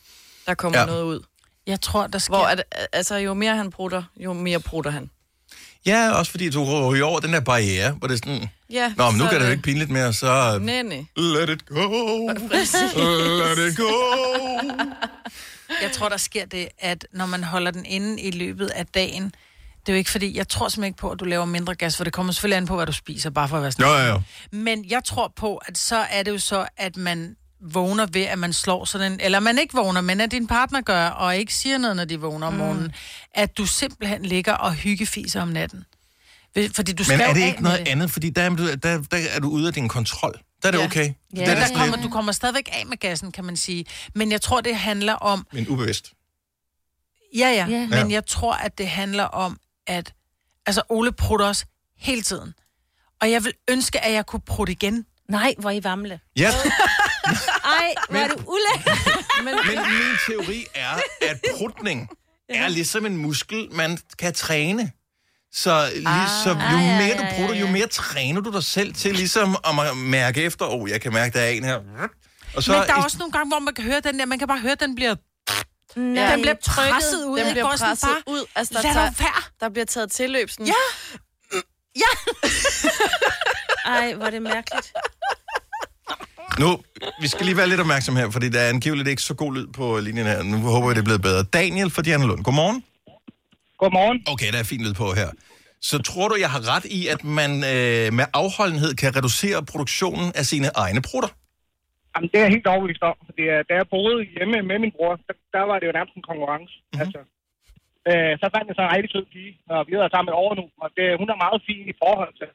Der 0.46 0.54
kommer 0.54 0.78
Ja. 0.78 0.84
ja. 0.84 0.90
noget 0.90 1.04
ud. 1.04 1.20
Jeg 1.66 1.80
tror, 1.80 2.06
der 2.06 2.18
sker... 2.18 2.34
Hvor 2.36 2.44
at, 2.44 2.62
altså, 2.92 3.14
jo 3.16 3.34
mere 3.34 3.56
han 3.56 3.70
prutter, 3.70 4.02
jo 4.16 4.32
mere 4.32 4.60
prutter 4.60 4.90
han. 4.90 5.10
Ja, 5.86 6.10
også 6.10 6.30
fordi 6.30 6.50
du 6.50 6.64
ryger 6.64 7.04
over 7.04 7.20
den 7.20 7.32
der 7.32 7.40
barriere, 7.40 7.92
hvor 7.92 8.08
det 8.08 8.14
er 8.14 8.18
sådan... 8.24 8.48
Ja, 8.70 8.92
Nå, 8.96 9.10
men 9.10 9.18
nu 9.18 9.26
kan 9.26 9.40
det 9.40 9.46
jo 9.46 9.50
ikke 9.50 9.62
pinligt 9.62 9.90
mere, 9.90 10.12
så... 10.12 10.58
Nej, 10.58 10.82
nej. 10.82 11.04
Let 11.16 11.50
it 11.50 11.66
go. 11.66 11.88
Præcis. 12.50 12.94
Let 12.96 13.72
it 13.72 13.76
go. 13.76 13.90
Jeg 15.82 15.92
tror, 15.92 16.08
der 16.08 16.16
sker 16.16 16.46
det, 16.46 16.68
at 16.78 17.06
når 17.12 17.26
man 17.26 17.44
holder 17.44 17.70
den 17.70 17.86
inde 17.86 18.20
i 18.20 18.30
løbet 18.30 18.66
af 18.66 18.86
dagen, 18.86 19.24
det 19.80 19.88
er 19.88 19.92
jo 19.92 19.98
ikke 19.98 20.10
fordi, 20.10 20.36
jeg 20.36 20.48
tror 20.48 20.68
simpelthen 20.68 20.88
ikke 20.88 20.98
på, 20.98 21.10
at 21.10 21.20
du 21.20 21.24
laver 21.24 21.44
mindre 21.44 21.74
gas, 21.74 21.96
for 21.96 22.04
det 22.04 22.12
kommer 22.12 22.32
selvfølgelig 22.32 22.56
an 22.56 22.66
på, 22.66 22.76
hvad 22.76 22.86
du 22.86 22.92
spiser, 22.92 23.30
bare 23.30 23.48
for 23.48 23.56
at 23.56 23.62
være 23.62 23.72
sådan. 23.72 23.86
Jo, 23.86 23.92
jo, 23.92 24.12
jo. 24.12 24.22
Men 24.50 24.84
jeg 24.90 25.04
tror 25.04 25.32
på, 25.36 25.56
at 25.56 25.78
så 25.78 25.96
er 25.96 26.22
det 26.22 26.30
jo 26.30 26.38
så, 26.38 26.66
at 26.76 26.96
man 26.96 27.36
vågner 27.62 28.06
ved, 28.06 28.22
at 28.22 28.38
man 28.38 28.52
slår 28.52 28.84
sådan 28.84 29.12
en, 29.12 29.20
eller 29.20 29.40
man 29.40 29.58
ikke 29.58 29.74
vågner, 29.74 30.00
men 30.00 30.20
at 30.20 30.30
din 30.30 30.46
partner 30.46 30.80
gør, 30.80 31.06
og 31.06 31.36
ikke 31.36 31.54
siger 31.54 31.78
noget, 31.78 31.96
når 31.96 32.04
de 32.04 32.20
vågner 32.20 32.46
om 32.46 32.52
morgenen, 32.54 32.92
at 33.34 33.56
du 33.58 33.66
simpelthen 33.66 34.22
ligger 34.22 34.52
og 34.52 34.72
hyggefiser 34.74 35.42
om 35.42 35.48
natten. 35.48 35.84
Fordi 36.74 36.92
du 36.92 37.04
Men 37.08 37.20
er 37.20 37.32
det 37.34 37.40
ikke 37.46 37.62
noget 37.62 37.88
andet? 37.88 38.10
Fordi 38.10 38.30
der, 38.30 38.42
er 38.42 38.48
du- 38.48 38.74
der, 38.74 39.02
der 39.02 39.18
er 39.30 39.40
du 39.40 39.48
ude 39.50 39.66
af 39.68 39.74
din 39.74 39.88
kontrol. 39.88 40.40
Der 40.62 40.68
er 40.68 40.72
det 40.72 40.78
Ja. 40.78 40.84
okay. 40.84 41.12
Ja, 41.36 41.40
der 41.44 41.52
er 41.52 41.60
det 41.60 41.68
der 41.68 41.76
kommer, 41.78 41.96
du 42.02 42.08
kommer 42.08 42.32
stadigvæk 42.32 42.68
af 42.72 42.86
med 42.86 42.96
gassen, 42.96 43.32
kan 43.32 43.44
man 43.44 43.56
sige. 43.56 43.84
Men 44.14 44.32
jeg 44.32 44.40
tror, 44.42 44.60
det 44.60 44.76
handler 44.76 45.12
om, 45.12 45.46
Men 45.52 45.68
ubevidst. 45.68 46.12
Ja, 47.36 47.48
ja. 47.48 47.66
Ja. 47.68 47.86
Men 47.86 48.10
jeg 48.10 48.26
tror, 48.26 48.52
at 48.54 48.78
det 48.78 48.88
handler 48.88 49.24
om, 49.24 49.58
at... 49.86 50.12
Altså, 50.66 50.82
Ole 50.88 51.12
prutter 51.12 51.46
os 51.46 51.66
hele 51.98 52.22
tiden. 52.22 52.54
Og 53.20 53.30
jeg 53.30 53.44
vil 53.44 53.52
ønske, 53.70 54.04
at 54.04 54.12
jeg 54.12 54.26
kunne 54.26 54.40
prutte 54.40 54.72
igen. 54.72 55.06
Nej, 55.28 55.54
hvor 55.58 55.70
I 55.70 55.84
vamle. 55.84 56.20
Ja, 56.36 56.50
Ej, 57.80 57.94
hvor 58.08 58.18
er 58.18 58.28
det 58.28 58.44
ulækkert. 58.46 59.24
Men, 59.44 59.54
men 59.66 59.78
min 59.78 60.16
teori 60.26 60.66
er, 60.74 61.00
at 61.30 61.40
prutning 61.58 62.08
er 62.48 62.68
ligesom 62.68 63.06
en 63.06 63.16
muskel, 63.16 63.68
man 63.72 63.98
kan 64.18 64.34
træne. 64.34 64.92
Så, 65.52 65.90
ligesom, 65.94 66.56
jo 66.58 66.62
Ah, 66.64 66.86
ja, 66.86 66.98
mere 66.98 67.06
ja, 67.06 67.16
du 67.18 67.22
ja, 67.22 67.34
prutter, 67.36 67.54
jo 67.54 67.66
ja. 67.66 67.72
mere 67.72 67.86
træner 67.86 68.40
du 68.40 68.50
dig 68.52 68.64
selv 68.64 68.94
til 68.94 69.14
ligesom 69.14 69.56
at 69.64 69.96
mærke 69.96 70.42
efter, 70.42 70.66
åh, 70.66 70.82
oh, 70.82 70.90
jeg 70.90 71.00
kan 71.00 71.12
mærke, 71.12 71.38
der 71.38 71.44
er 71.44 71.48
en 71.48 71.64
her. 71.64 71.78
Og 72.56 72.62
Så 72.62 72.72
Men 72.72 72.80
der 72.80 72.94
er 72.94 73.02
også 73.02 73.18
nogle 73.18 73.32
gange, 73.32 73.48
hvor 73.50 73.58
man 73.58 73.74
kan 73.74 73.84
høre 73.84 74.00
den 74.00 74.18
der, 74.18 74.26
man 74.26 74.38
kan 74.38 74.48
bare 74.48 74.58
høre, 74.58 74.72
at 74.72 74.80
den 74.80 74.94
bliver, 74.94 75.14
Nej, 75.96 76.30
den 76.32 76.40
bliver 76.40 76.54
presset 76.66 77.24
ud. 77.24 77.38
den 77.38 77.46
ikke? 77.46 77.50
bliver 77.54 77.66
presset 77.68 77.98
bare, 78.02 78.22
ud. 78.26 78.44
Altså, 78.54 78.74
der, 78.74 78.82
Lad 78.82 78.92
tager, 78.92 79.10
være. 79.18 79.42
der 79.60 79.68
bliver 79.68 79.84
taget 79.86 80.12
tilløb 80.12 80.50
sådan. 80.50 80.66
Ja. 80.66 82.12
Ej, 83.94 84.14
hvor 84.14 84.26
er 84.26 84.30
det 84.30 84.42
mærkeligt. 84.42 84.92
Nu, 86.62 86.70
vi 87.22 87.28
skal 87.32 87.44
lige 87.48 87.58
være 87.60 87.70
lidt 87.72 87.82
opmærksom 87.84 88.14
her, 88.20 88.28
fordi 88.36 88.48
der 88.54 88.60
er 88.64 88.70
angiveligt 88.76 89.08
ikke 89.12 89.24
så 89.30 89.34
god 89.42 89.52
lyd 89.56 89.68
på 89.78 89.84
linjen 90.06 90.26
her. 90.32 90.40
Nu 90.52 90.56
håber 90.74 90.86
jeg, 90.88 90.94
det 90.96 91.02
er 91.04 91.10
blevet 91.10 91.24
bedre. 91.28 91.42
Daniel 91.60 91.90
fra 91.94 92.02
Diana 92.06 92.24
Lund, 92.30 92.42
godmorgen. 92.48 92.78
Godmorgen. 93.82 94.18
Okay, 94.32 94.48
der 94.52 94.58
er 94.62 94.68
fin 94.72 94.82
lyd 94.86 94.94
på 95.02 95.06
her. 95.20 95.30
Så 95.90 95.96
tror 96.08 96.26
du, 96.30 96.34
jeg 96.44 96.50
har 96.54 96.62
ret 96.72 96.86
i, 96.98 97.00
at 97.14 97.20
man 97.38 97.50
øh, 97.72 98.06
med 98.18 98.26
afholdenhed 98.42 98.92
kan 99.02 99.10
reducere 99.18 99.58
produktionen 99.72 100.28
af 100.40 100.44
sine 100.52 100.68
egne 100.84 101.00
prutter? 101.08 101.30
Jamen, 102.12 102.28
det 102.30 102.36
er 102.38 102.44
jeg 102.46 102.54
helt 102.56 102.68
overbevist 102.72 103.02
om. 103.10 103.16
Fordi, 103.28 103.44
øh, 103.54 103.60
da 103.68 103.72
jeg 103.80 103.86
boede 103.94 104.18
hjemme 104.36 104.56
med 104.70 104.78
min 104.84 104.92
bror, 104.96 105.12
der, 105.28 105.34
der 105.56 105.64
var 105.70 105.76
det 105.78 105.86
jo 105.88 105.94
nærmest 105.98 106.14
en 106.18 106.28
konkurrence. 106.30 106.74
Mhm. 106.78 106.84
Mm-hmm. 106.86 107.02
Altså, 107.02 107.20
øh, 108.10 108.32
så 108.40 108.46
fandt 108.54 108.66
jeg 108.68 108.76
så 108.76 108.82
en 108.84 108.94
rigtig 108.96 109.10
sød 109.14 109.26
pige, 109.32 109.52
og 109.72 109.78
vi 109.86 109.90
været 110.02 110.14
sammen 110.14 110.30
et 110.32 110.40
år 110.44 110.52
nu, 110.60 110.64
og 110.82 110.88
det, 110.96 111.06
hun 111.20 111.28
er 111.32 111.42
meget 111.44 111.60
fin 111.68 111.86
i 111.94 111.96
forhold 112.04 112.34
til, 112.40 112.50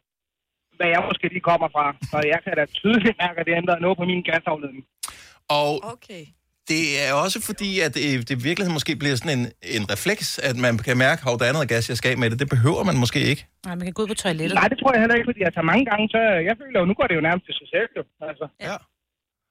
hvad 0.77 0.87
jeg 0.95 1.01
måske 1.09 1.25
lige 1.35 1.45
kommer 1.51 1.69
fra. 1.75 1.85
Så 2.11 2.17
jeg 2.33 2.39
kan 2.45 2.53
da 2.59 2.63
tydeligt 2.81 3.15
mærke, 3.23 3.37
at 3.41 3.45
det 3.47 3.53
ændrer 3.61 3.79
noget 3.85 3.97
på 4.01 4.05
min 4.11 4.21
gasafledning. 4.29 4.83
Og 5.59 5.69
Okay. 5.93 6.23
det 6.71 6.83
er 7.05 7.11
også 7.23 7.39
fordi, 7.49 7.69
at 7.85 7.91
det, 7.97 8.03
det 8.27 8.33
i 8.39 8.41
virkeligheden 8.47 8.77
måske 8.79 8.91
bliver 9.01 9.15
sådan 9.21 9.35
en, 9.39 9.43
en 9.77 9.83
refleks, 9.93 10.27
at 10.49 10.55
man 10.65 10.73
kan 10.87 10.97
mærke, 11.07 11.19
at 11.31 11.39
der 11.41 11.45
er 11.49 11.55
noget 11.57 11.69
gas, 11.73 11.83
jeg 11.91 11.97
skal 11.99 12.09
af 12.13 12.17
med 12.21 12.29
det. 12.31 12.37
Det 12.43 12.49
behøver 12.55 12.83
man 12.89 12.97
måske 13.03 13.19
ikke. 13.31 13.43
Nej, 13.67 13.75
man 13.79 13.85
kan 13.87 13.93
gå 13.97 14.01
ud 14.03 14.09
på 14.13 14.19
toilettet. 14.25 14.55
Nej, 14.61 14.67
det 14.71 14.77
tror 14.79 14.91
jeg 14.93 14.99
heller 15.03 15.15
ikke, 15.17 15.27
fordi 15.31 15.41
jeg 15.45 15.53
tager 15.55 15.69
mange 15.71 15.85
gange, 15.89 16.03
så 16.13 16.19
jeg 16.49 16.55
føler 16.61 16.77
jo, 16.81 16.85
nu 16.91 16.93
går 16.99 17.07
det 17.09 17.15
jo 17.19 17.23
nærmest 17.27 17.45
til 17.47 17.55
sig 17.61 17.67
selv. 17.75 17.89
Jo. 17.97 18.03
Altså, 18.29 18.45
Ja. 18.67 18.75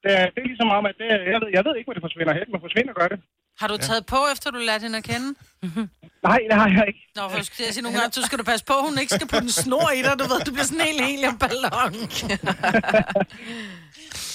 det, 0.03 0.11
er- 0.19 0.29
det 0.33 0.39
er 0.43 0.47
ligesom 0.53 0.69
om, 0.77 0.83
at 0.91 0.95
det, 1.01 1.07
jeg, 1.33 1.39
ved, 1.41 1.49
jeg 1.57 1.63
ved 1.65 1.73
ikke, 1.77 1.87
hvor 1.87 1.97
det 1.97 2.05
forsvinder 2.07 2.33
hen, 2.39 2.47
men 2.51 2.59
forsvinder 2.67 2.93
gør 2.99 3.07
det. 3.13 3.19
Har 3.61 3.67
du 3.71 3.77
taget 3.87 4.03
på, 4.13 4.19
efter 4.33 4.47
du 4.55 4.59
lærte 4.69 4.83
hende 4.85 4.97
at 5.01 5.07
kende? 5.11 5.29
Nej, 6.27 6.39
det 6.49 6.55
har 6.61 6.67
jeg 6.77 6.83
ikke. 6.91 7.01
Nå, 7.15 7.21
for 7.29 7.35
jeg 7.41 7.45
skulle 7.45 7.73
sige 7.73 7.83
nogle 7.83 7.97
gange, 7.99 8.13
så 8.13 8.21
skal 8.27 8.37
du 8.39 8.43
passe 8.51 8.65
på, 8.65 8.73
at 8.79 8.83
hun 8.89 8.97
ikke 9.03 9.13
skal 9.17 9.27
putte 9.27 9.45
en 9.51 9.55
snor 9.63 9.89
i 9.99 10.01
dig, 10.07 10.13
du 10.21 10.25
ved, 10.31 10.39
du 10.47 10.51
bliver 10.55 10.65
sådan 10.71 10.81
en 10.81 10.87
helt 10.87 11.01
heliumballon. 11.07 11.93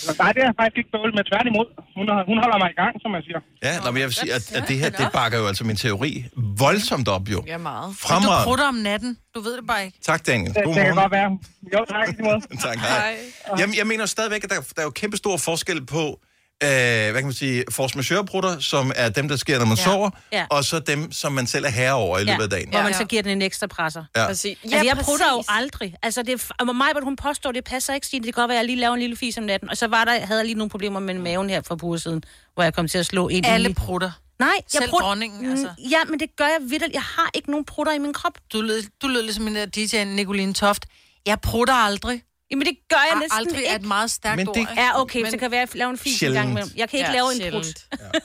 Men 0.07 0.15
Nej, 0.21 0.33
det 0.35 0.41
er 0.43 0.47
jeg 0.51 0.55
faktisk 0.61 0.79
ikke 0.81 0.91
bøvlet 0.95 1.15
med 1.19 1.25
tværtimod. 1.31 1.67
Hun, 1.99 2.07
har, 2.13 2.21
hun 2.31 2.37
holder 2.43 2.59
mig 2.63 2.71
i 2.75 2.79
gang, 2.83 2.93
som 3.03 3.11
man 3.17 3.23
siger. 3.27 3.41
Ja, 3.67 3.73
nå, 3.85 3.91
men 3.91 3.99
jeg 4.03 4.09
vil 4.11 4.15
sige, 4.23 4.33
at, 4.39 4.45
at 4.59 4.63
det 4.69 4.77
her, 4.83 4.91
det 4.91 5.09
bakker 5.13 5.39
jo 5.39 5.47
altså 5.51 5.65
min 5.65 5.77
teori 5.77 6.25
voldsomt 6.63 7.09
op, 7.17 7.25
jo. 7.35 7.41
Ja, 7.47 7.59
meget. 7.59 7.87
Men 7.89 7.93
du 7.93 7.97
Fremragende. 8.07 8.45
prutter 8.49 8.67
om 8.75 8.75
natten, 8.75 9.19
du 9.35 9.41
ved 9.41 9.57
det 9.57 9.67
bare 9.67 9.85
ikke. 9.87 9.99
Tak, 10.11 10.27
Daniel. 10.27 10.55
Det, 10.55 10.63
det 10.67 10.75
kan 10.75 10.95
godt 10.95 11.13
være. 11.13 11.31
Jo, 11.75 11.81
tak. 11.93 12.09
i 12.09 12.13
lige 12.13 12.23
måde. 12.23 12.41
Tak, 12.69 12.79
hej. 12.79 13.17
Jeg, 13.59 13.69
jeg 13.81 13.87
mener 13.87 14.07
stadigvæk, 14.07 14.45
at 14.45 14.51
der, 14.51 14.57
der 14.77 14.81
er 14.85 14.89
jo 14.91 14.91
kæmpe 14.91 15.17
stor 15.17 15.37
forskel 15.37 15.87
på, 15.87 16.21
øh, 16.65 16.69
hvad 16.69 17.15
kan 17.15 17.25
man 17.25 17.33
sige, 17.33 17.65
force 17.71 17.97
majeure 17.97 18.63
som 18.63 18.93
er 18.97 19.09
dem, 19.09 19.29
der 19.29 19.37
sker, 19.37 19.59
når 19.59 19.67
man 19.67 19.77
Ja. 19.77 19.83
sover, 19.85 20.11
Ja. 20.33 20.47
og 20.51 20.65
så 20.65 20.79
dem, 20.79 21.13
som 21.13 21.33
man 21.33 21.47
selv 21.47 21.65
er 21.65 21.69
herre 21.71 21.95
over 21.95 22.19
i 22.19 22.25
løbet 22.25 22.43
af 22.43 22.51
dagen. 22.51 22.69
Hvor 22.71 22.83
man 22.83 22.95
så 22.95 23.05
giver 23.05 23.23
den 23.23 23.33
en 23.33 23.43
ekstra 23.43 23.67
presser. 23.67 24.05
Ja. 24.17 24.27
Præcis. 24.27 24.59
Ja, 24.65 24.77
altså, 24.77 24.87
jeg 24.87 24.97
prutter 25.05 25.27
jo 25.33 25.43
aldrig. 25.49 25.95
Altså, 26.03 26.23
det 26.23 26.35
er, 26.35 26.55
og 26.69 26.77
mig, 26.77 26.89
hvad 26.93 27.03
hun 27.03 27.17
påstår, 27.17 27.53
det 27.53 27.65
passer 27.65 27.95
ikke, 27.95 28.07
Stine. 28.07 28.25
Det 28.27 28.35
kan 28.35 28.43
godt 28.43 28.49
være, 28.49 28.59
at 28.59 28.63
jeg 28.63 28.67
lige 28.67 28.81
laver 28.81 28.95
en 28.95 29.01
lille 29.01 29.17
fis 29.17 29.39
om 29.39 29.45
natten. 29.45 29.71
Og 29.71 29.77
så 29.77 29.87
var 29.87 30.05
der, 30.05 30.13
havde 30.27 30.39
jeg 30.39 30.47
lige 30.47 30.59
nogle 30.59 30.71
problemer 30.71 31.01
med 31.01 31.15
maven 31.15 31.51
her 31.51 31.61
for 31.63 31.75
på 31.77 31.99
siden, 31.99 32.23
hvor 32.55 32.63
jeg 32.63 32.75
kom 32.75 32.89
til 32.89 32.99
at 32.99 33.07
slå 33.07 33.29
en 33.29 33.45
Alle 33.45 33.71
i- 33.71 33.75
prutter. 33.75 34.11
Nej, 34.39 34.49
jeg 34.57 34.63
Selv 34.69 34.91
prutter- 34.91 35.07
dronningen, 35.09 35.51
altså. 35.51 35.67
Mm, 35.79 35.85
Ja, 35.91 35.99
men 36.09 36.21
det 36.21 36.37
gør 36.37 36.45
jeg 36.45 36.57
vidderligt. 36.61 36.95
Jeg 36.95 37.03
har 37.03 37.31
ikke 37.35 37.51
nogen 37.51 37.65
prutter 37.65 37.93
i 37.93 37.99
min 37.99 38.13
krop. 38.13 38.33
Du 38.53 38.61
lød, 38.61 38.83
du 39.03 39.09
lød 39.09 39.23
ligesom 39.23 39.47
en 39.49 39.57
der 39.57 39.67
DJ 39.67 40.05
Nicoline 40.05 40.53
Toft. 40.55 40.87
Jeg 41.27 41.41
prutter 41.41 41.75
aldrig. 41.75 42.23
Jamen, 42.51 42.65
det 42.71 42.77
gør 42.93 43.03
jeg 43.11 43.17
næsten 43.23 43.39
aldrig 43.41 43.59
ikke. 43.63 43.71
er 43.73 43.79
et 43.83 43.89
meget 43.97 44.11
stærkt 44.19 44.37
Men 44.41 44.49
ord. 44.49 44.55
det- 44.55 44.61
ikke? 44.65 44.73
Ja, 44.83 44.89
okay, 45.03 45.21
Men- 45.23 45.31
så 45.33 45.37
kan 45.39 45.45
det 45.49 45.55
være, 45.57 45.63
at 45.67 45.75
jeg 45.75 45.79
laver 45.83 45.91
en 45.97 45.99
fis 46.05 46.13
en 46.13 46.19
Sjældent. 46.19 46.39
gang 46.41 46.49
imellem. 46.53 46.71
Jeg 46.81 46.87
kan 46.89 46.97
ikke 47.01 47.11
Ja, 47.11 47.19
lave 47.19 47.29
en 47.37 47.41
prut. 47.53 47.69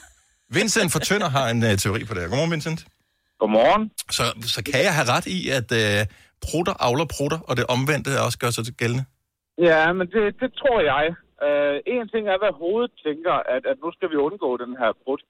Vincent 0.58 0.88
fra 0.94 1.00
Tønder 1.08 1.28
har 1.36 1.46
en 1.54 1.60
uh, 1.68 1.72
teori 1.84 2.00
på 2.08 2.12
det 2.14 2.20
her. 2.22 2.28
Godmorgen, 2.30 2.52
Vincent. 2.56 2.80
Godmorgen. 3.40 3.82
Så, 4.16 4.24
så 4.54 4.60
kan 4.68 4.80
jeg 4.88 4.94
have 4.98 5.08
ret 5.14 5.26
i, 5.38 5.38
at 5.58 5.68
uh, 5.82 6.00
prutter 6.46 6.74
avler 6.86 7.06
prutter, 7.16 7.38
og 7.48 7.52
det 7.58 7.64
omvendte 7.76 8.10
også 8.26 8.38
gør 8.42 8.50
sig 8.56 8.64
til 8.68 8.74
gældende? 8.80 9.04
Ja, 9.70 9.82
men 9.98 10.06
det, 10.14 10.22
det 10.42 10.50
tror 10.60 10.78
jeg. 10.92 11.04
Uh, 11.46 11.76
en 11.94 12.06
ting 12.12 12.24
er, 12.32 12.38
hvad 12.42 12.52
hovedet 12.62 12.92
tænker, 13.06 13.34
at, 13.54 13.62
at 13.70 13.76
nu 13.84 13.88
skal 13.96 14.08
vi 14.12 14.16
undgå 14.28 14.50
den 14.64 14.72
her 14.82 14.90
brud. 15.02 15.20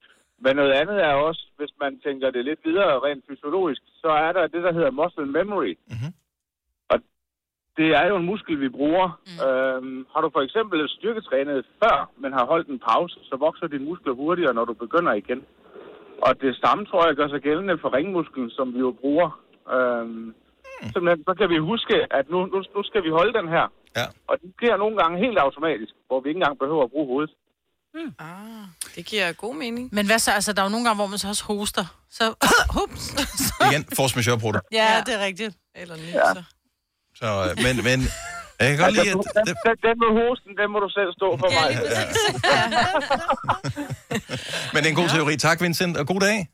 Men 0.44 0.52
noget 0.60 0.72
andet 0.80 0.98
er 1.08 1.14
også, 1.28 1.42
hvis 1.58 1.72
man 1.82 1.92
tænker 2.06 2.26
det 2.36 2.42
lidt 2.50 2.60
videre 2.68 2.92
rent 3.06 3.22
fysiologisk, 3.28 3.82
så 4.02 4.10
er 4.26 4.30
der 4.36 4.44
det, 4.54 4.62
der 4.66 4.72
hedder 4.78 4.92
muscle 5.00 5.26
memory. 5.38 5.72
Mhm. 5.94 6.10
Det 7.78 7.88
er 8.00 8.06
jo 8.10 8.16
en 8.16 8.26
muskel, 8.32 8.60
vi 8.60 8.68
bruger. 8.68 9.08
Mm. 9.26 9.38
Øhm, 9.46 10.06
har 10.12 10.20
du 10.24 10.28
for 10.36 10.42
eksempel 10.46 10.78
styrketrænet 10.96 11.66
før, 11.82 12.10
men 12.22 12.30
har 12.32 12.44
holdt 12.52 12.68
en 12.68 12.80
pause, 12.88 13.18
så 13.28 13.34
vokser 13.46 13.66
dine 13.66 13.84
muskler 13.90 14.12
hurtigere, 14.14 14.54
når 14.54 14.64
du 14.64 14.74
begynder 14.84 15.12
igen. 15.12 15.40
Og 16.26 16.40
det 16.40 16.52
samme, 16.62 16.86
tror 16.86 17.06
jeg, 17.06 17.16
gør 17.16 17.28
sig 17.28 17.40
gældende 17.48 17.78
for 17.82 17.88
ringmusklen, 17.96 18.50
som 18.50 18.74
vi 18.74 18.78
jo 18.78 18.90
bruger. 19.00 19.28
Øhm, 19.74 20.08
mm. 20.08 20.90
Simpelthen, 20.92 21.24
så 21.28 21.34
kan 21.40 21.48
vi 21.54 21.58
huske, 21.70 21.96
at 22.18 22.24
nu, 22.32 22.38
nu, 22.52 22.58
nu 22.76 22.80
skal 22.88 23.02
vi 23.06 23.10
holde 23.18 23.32
den 23.38 23.48
her. 23.48 23.66
Ja. 23.98 24.06
Og 24.28 24.34
det 24.42 24.50
sker 24.56 24.76
nogle 24.76 24.96
gange 25.00 25.14
helt 25.24 25.38
automatisk, 25.38 25.92
hvor 26.08 26.20
vi 26.20 26.28
ikke 26.28 26.38
engang 26.38 26.58
behøver 26.58 26.84
at 26.84 26.90
bruge 26.90 27.06
hovedet. 27.12 27.32
Ah, 28.18 28.66
det 28.96 29.06
giver 29.06 29.32
god 29.32 29.54
mening. 29.54 29.88
Men 29.92 30.06
hvad 30.06 30.18
så? 30.18 30.30
Altså, 30.30 30.52
der 30.52 30.60
er 30.62 30.66
jo 30.66 30.70
nogle 30.70 30.86
gange, 30.86 30.98
hvor 31.00 31.06
man 31.06 31.18
så 31.18 31.28
også 31.28 31.44
hoster. 31.44 31.86
Så, 32.10 32.24
hups. 32.76 33.04
Igen, 33.66 33.84
force 33.96 34.16
majeure 34.18 34.40
bruger 34.40 34.60
Ja, 34.72 35.02
det 35.06 35.14
er 35.14 35.24
rigtigt. 35.24 35.56
Eller 35.74 35.96
nyser. 35.96 36.42
Så, 37.20 37.28
øh, 37.44 37.50
men, 37.64 37.74
men 37.88 37.98
jeg 38.60 38.66
kan 38.70 38.78
godt 38.84 38.94
lide, 38.94 39.10
at... 39.10 39.16
Den, 39.48 39.54
den, 39.66 39.76
den 39.86 39.94
med 40.04 40.10
hosten, 40.20 40.50
den 40.60 40.68
må 40.74 40.78
du 40.84 40.88
selv 40.98 41.10
stå 41.18 41.28
for 41.42 41.48
mig. 41.58 41.68
Men 44.72 44.82
det 44.82 44.86
er 44.86 44.90
en 44.90 44.96
god 45.02 45.08
teori. 45.08 45.36
Tak, 45.36 45.60
Vincent, 45.60 45.96
og 45.96 46.06
god 46.06 46.20
dag. 46.20 46.48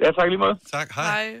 Ja, 0.00 0.06
tak 0.06 0.28
lige 0.28 0.38
måde. 0.38 0.58
Tak, 0.72 0.94
hej. 0.94 1.34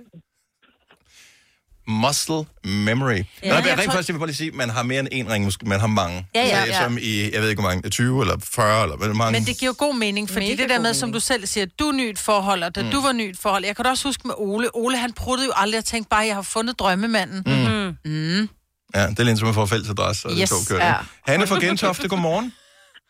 Muscle 1.88 2.44
memory. 2.64 3.12
Ja, 3.12 3.24
Ja, 3.42 3.48
Nej, 3.48 3.56
jeg 3.68 3.78
rent 3.78 3.84
tror- 3.84 3.92
faktisk, 3.92 4.08
jeg 4.08 4.14
vil 4.14 4.18
bare 4.18 4.26
lige 4.26 4.36
sige, 4.36 4.50
man 4.50 4.70
har 4.70 4.82
mere 4.82 5.00
end 5.00 5.08
én 5.28 5.32
ringmuskel, 5.32 5.68
man 5.68 5.80
har 5.80 5.86
mange. 5.86 6.26
Ja, 6.34 6.46
ja. 6.46 6.64
Ja. 6.64 6.82
Som 6.82 6.98
i, 7.00 7.30
jeg 7.32 7.42
ved 7.42 7.48
ikke 7.48 7.62
hvor 7.62 7.70
mange, 7.70 7.90
20 7.90 8.20
eller 8.22 8.36
40 8.44 8.82
eller 8.82 8.96
hvor 8.96 9.12
mange. 9.14 9.32
Men 9.32 9.44
det 9.46 9.58
giver 9.58 9.72
god 9.72 9.94
mening, 9.94 10.30
fordi 10.30 10.50
Mega 10.50 10.62
det 10.62 10.70
der 10.70 10.80
med, 10.80 10.94
som 10.94 11.12
du 11.12 11.20
selv 11.20 11.46
siger, 11.46 11.66
du 11.78 11.88
er 11.88 11.92
ny 11.92 12.06
i 12.06 12.10
et 12.10 12.18
forhold, 12.18 12.62
og 12.62 12.74
da 12.74 12.82
mm. 12.82 12.90
du 12.90 13.00
var 13.00 13.12
ny 13.12 13.26
i 13.26 13.30
et 13.30 13.38
forhold. 13.38 13.64
Jeg 13.64 13.76
kan 13.76 13.84
da 13.84 13.90
også 13.90 14.08
huske 14.08 14.26
med 14.26 14.34
Ole. 14.38 14.76
Ole, 14.76 14.96
han 14.98 15.12
pruttede 15.12 15.46
jo 15.46 15.52
aldrig 15.56 15.78
og 15.78 15.84
tænkte 15.84 16.08
bare, 16.08 16.22
at 16.22 16.26
jeg 16.28 16.34
har 16.34 16.42
fundet 16.42 16.78
drømmemanden. 16.78 17.42
Mm. 17.46 17.96
Mm. 18.12 18.48
Ja, 18.96 19.02
det 19.12 19.18
er 19.22 19.26
lidt 19.28 19.38
som 19.38 19.48
at 19.52 19.54
få 19.60 19.66
fælles 19.74 19.90
adresse, 19.96 20.20
og 20.26 20.30
det 20.32 20.38
Yes, 20.42 20.50
er 20.50 20.54
to 20.56 20.60
kører. 20.70 20.86
ja. 20.92 20.96
Hanne 21.28 21.44
fra 21.50 21.58
Gentofte, 21.64 22.06
godmorgen. 22.14 22.48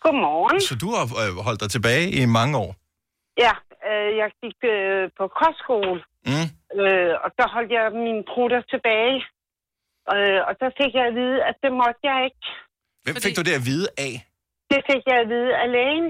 Godmorgen. 0.05 0.61
Så 0.71 0.75
du 0.83 0.89
har 0.97 1.05
øh, 1.23 1.33
holdt 1.47 1.61
dig 1.65 1.71
tilbage 1.77 2.05
i 2.19 2.21
mange 2.39 2.55
år. 2.65 2.71
Ja, 3.45 3.53
øh, 3.89 4.09
jeg 4.23 4.29
gik 4.43 4.59
øh, 4.75 5.03
på 5.19 5.25
kostskole, 5.41 5.99
Mm. 6.31 6.47
øh, 6.83 7.13
og 7.25 7.29
der 7.39 7.47
holdt 7.55 7.71
jeg 7.77 7.85
mine 8.07 8.23
prutter 8.33 8.61
tilbage. 8.75 9.17
Øh, 10.15 10.41
og 10.49 10.53
der 10.63 10.71
fik 10.81 10.93
jeg 10.99 11.05
at 11.11 11.15
vide, 11.21 11.39
at 11.49 11.57
det 11.63 11.71
måtte 11.81 12.01
jeg 12.11 12.17
ikke. 12.29 12.45
Hvem 13.05 13.17
fik 13.25 13.37
du 13.39 13.43
det 13.49 13.55
at 13.61 13.65
vide 13.71 13.87
af? 14.07 14.15
Det 14.73 14.81
fik 14.91 15.03
jeg 15.11 15.17
at 15.25 15.29
vide 15.35 15.51
af 15.63 15.69
lægen. 15.77 16.09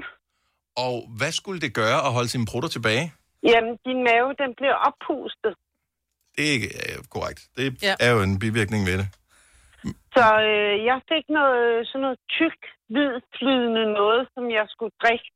Og 0.87 0.95
hvad 1.19 1.33
skulle 1.33 1.61
det 1.61 1.73
gøre 1.83 1.99
at 2.07 2.13
holde 2.17 2.29
sine 2.35 2.47
prutter 2.51 2.69
tilbage? 2.77 3.05
Jamen, 3.51 3.73
din 3.89 4.01
mave, 4.11 4.29
den 4.43 4.51
blev 4.61 4.73
oppustet. 4.89 5.53
Det 6.37 6.43
er 6.49 6.53
ikke 6.59 6.69
øh, 6.83 6.97
korrekt. 7.15 7.41
Det 7.57 7.83
Ja. 7.83 7.95
er 8.01 8.11
jo 8.15 8.23
en 8.23 8.39
bivirkning 8.39 8.87
ved 8.87 8.99
det. 9.01 9.09
Så 10.17 10.25
øh, 10.51 10.75
jeg 10.91 10.99
fik 11.11 11.25
noget, 11.39 11.87
sådan 11.89 12.03
noget 12.05 12.19
tyk, 12.39 12.61
hvid, 12.93 13.13
flydende 13.37 13.85
noget, 14.01 14.23
som 14.35 14.45
jeg 14.59 14.67
skulle 14.75 14.95
drikke, 15.03 15.29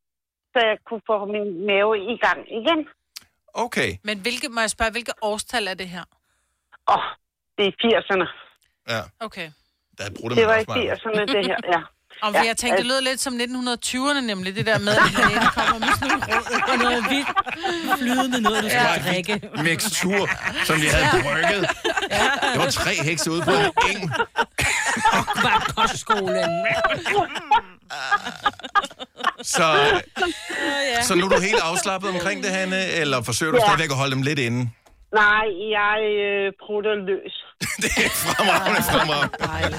så 0.52 0.58
jeg 0.70 0.76
kunne 0.86 1.04
få 1.10 1.16
min 1.34 1.48
mave 1.70 1.92
i 2.12 2.16
gang 2.24 2.40
igen. 2.60 2.80
Okay. 3.54 3.90
Men 4.08 4.16
hvilke, 4.24 4.48
må 4.48 4.60
jeg 4.60 4.70
spørge, 4.76 4.92
hvilke 4.96 5.14
årstal 5.22 5.64
er 5.72 5.76
det 5.82 5.88
her? 5.88 6.04
Åh, 6.88 6.96
oh, 6.96 7.04
det 7.58 7.64
er 7.66 7.74
80'erne. 7.84 8.26
Ja. 8.92 9.02
Okay. 9.26 9.48
Der 9.98 10.04
bruger 10.16 10.34
Det 10.34 10.46
var 10.52 10.58
i 10.62 10.66
80'erne, 10.88 11.20
det 11.34 11.42
her, 11.50 11.58
ja. 11.74 11.80
Om 12.22 12.34
ja, 12.34 12.42
jeg 12.46 12.56
tænkte, 12.56 12.78
det 12.78 12.86
lød 12.86 13.00
lidt 13.00 13.20
som 13.20 13.34
1920'erne 13.34 14.20
nemlig, 14.20 14.56
det 14.56 14.66
der 14.66 14.78
med, 14.78 14.88
at 15.06 15.12
lægen 15.18 15.46
kommer 15.54 15.78
med 15.78 15.88
sådan 15.98 16.08
nogle 16.08 16.24
råd 16.28 16.72
og 16.72 16.78
noget 16.78 17.04
hvidt 17.08 17.28
flydende 17.98 18.40
noget, 18.40 18.62
du 18.64 18.68
skal 18.68 18.86
Ja. 19.04 19.10
drikke. 19.10 19.40
Mixtur, 19.62 20.28
som 20.64 20.76
de 20.76 20.88
havde 20.90 21.22
brygget. 21.22 21.62
Det 22.52 22.58
var 22.64 22.70
tre 22.70 22.90
hekse 23.04 23.30
ude 23.30 23.42
på 23.42 23.50
en 23.50 23.96
eng. 23.96 24.10
Bare 25.44 25.60
kostskolen. 25.76 26.50
Så, 29.42 29.66
så 31.02 31.14
nu 31.14 31.24
er 31.26 31.28
du 31.28 31.40
helt 31.40 31.60
afslappet 31.62 32.10
omkring 32.10 32.42
det, 32.42 32.50
Hanne, 32.50 32.86
eller 32.86 33.22
forsøger 33.22 33.52
du 33.52 33.58
Ja. 33.58 33.66
stadigvæk 33.66 33.90
at 33.90 33.96
holde 33.96 34.14
dem 34.14 34.22
lidt 34.22 34.38
inde? 34.38 34.70
Nej, 35.14 35.46
jeg 35.78 35.98
øh, 36.26 36.52
prutter 36.66 36.94
løs. 36.94 37.34
Fremragende, 38.24 38.82
fremragende. 38.82 39.78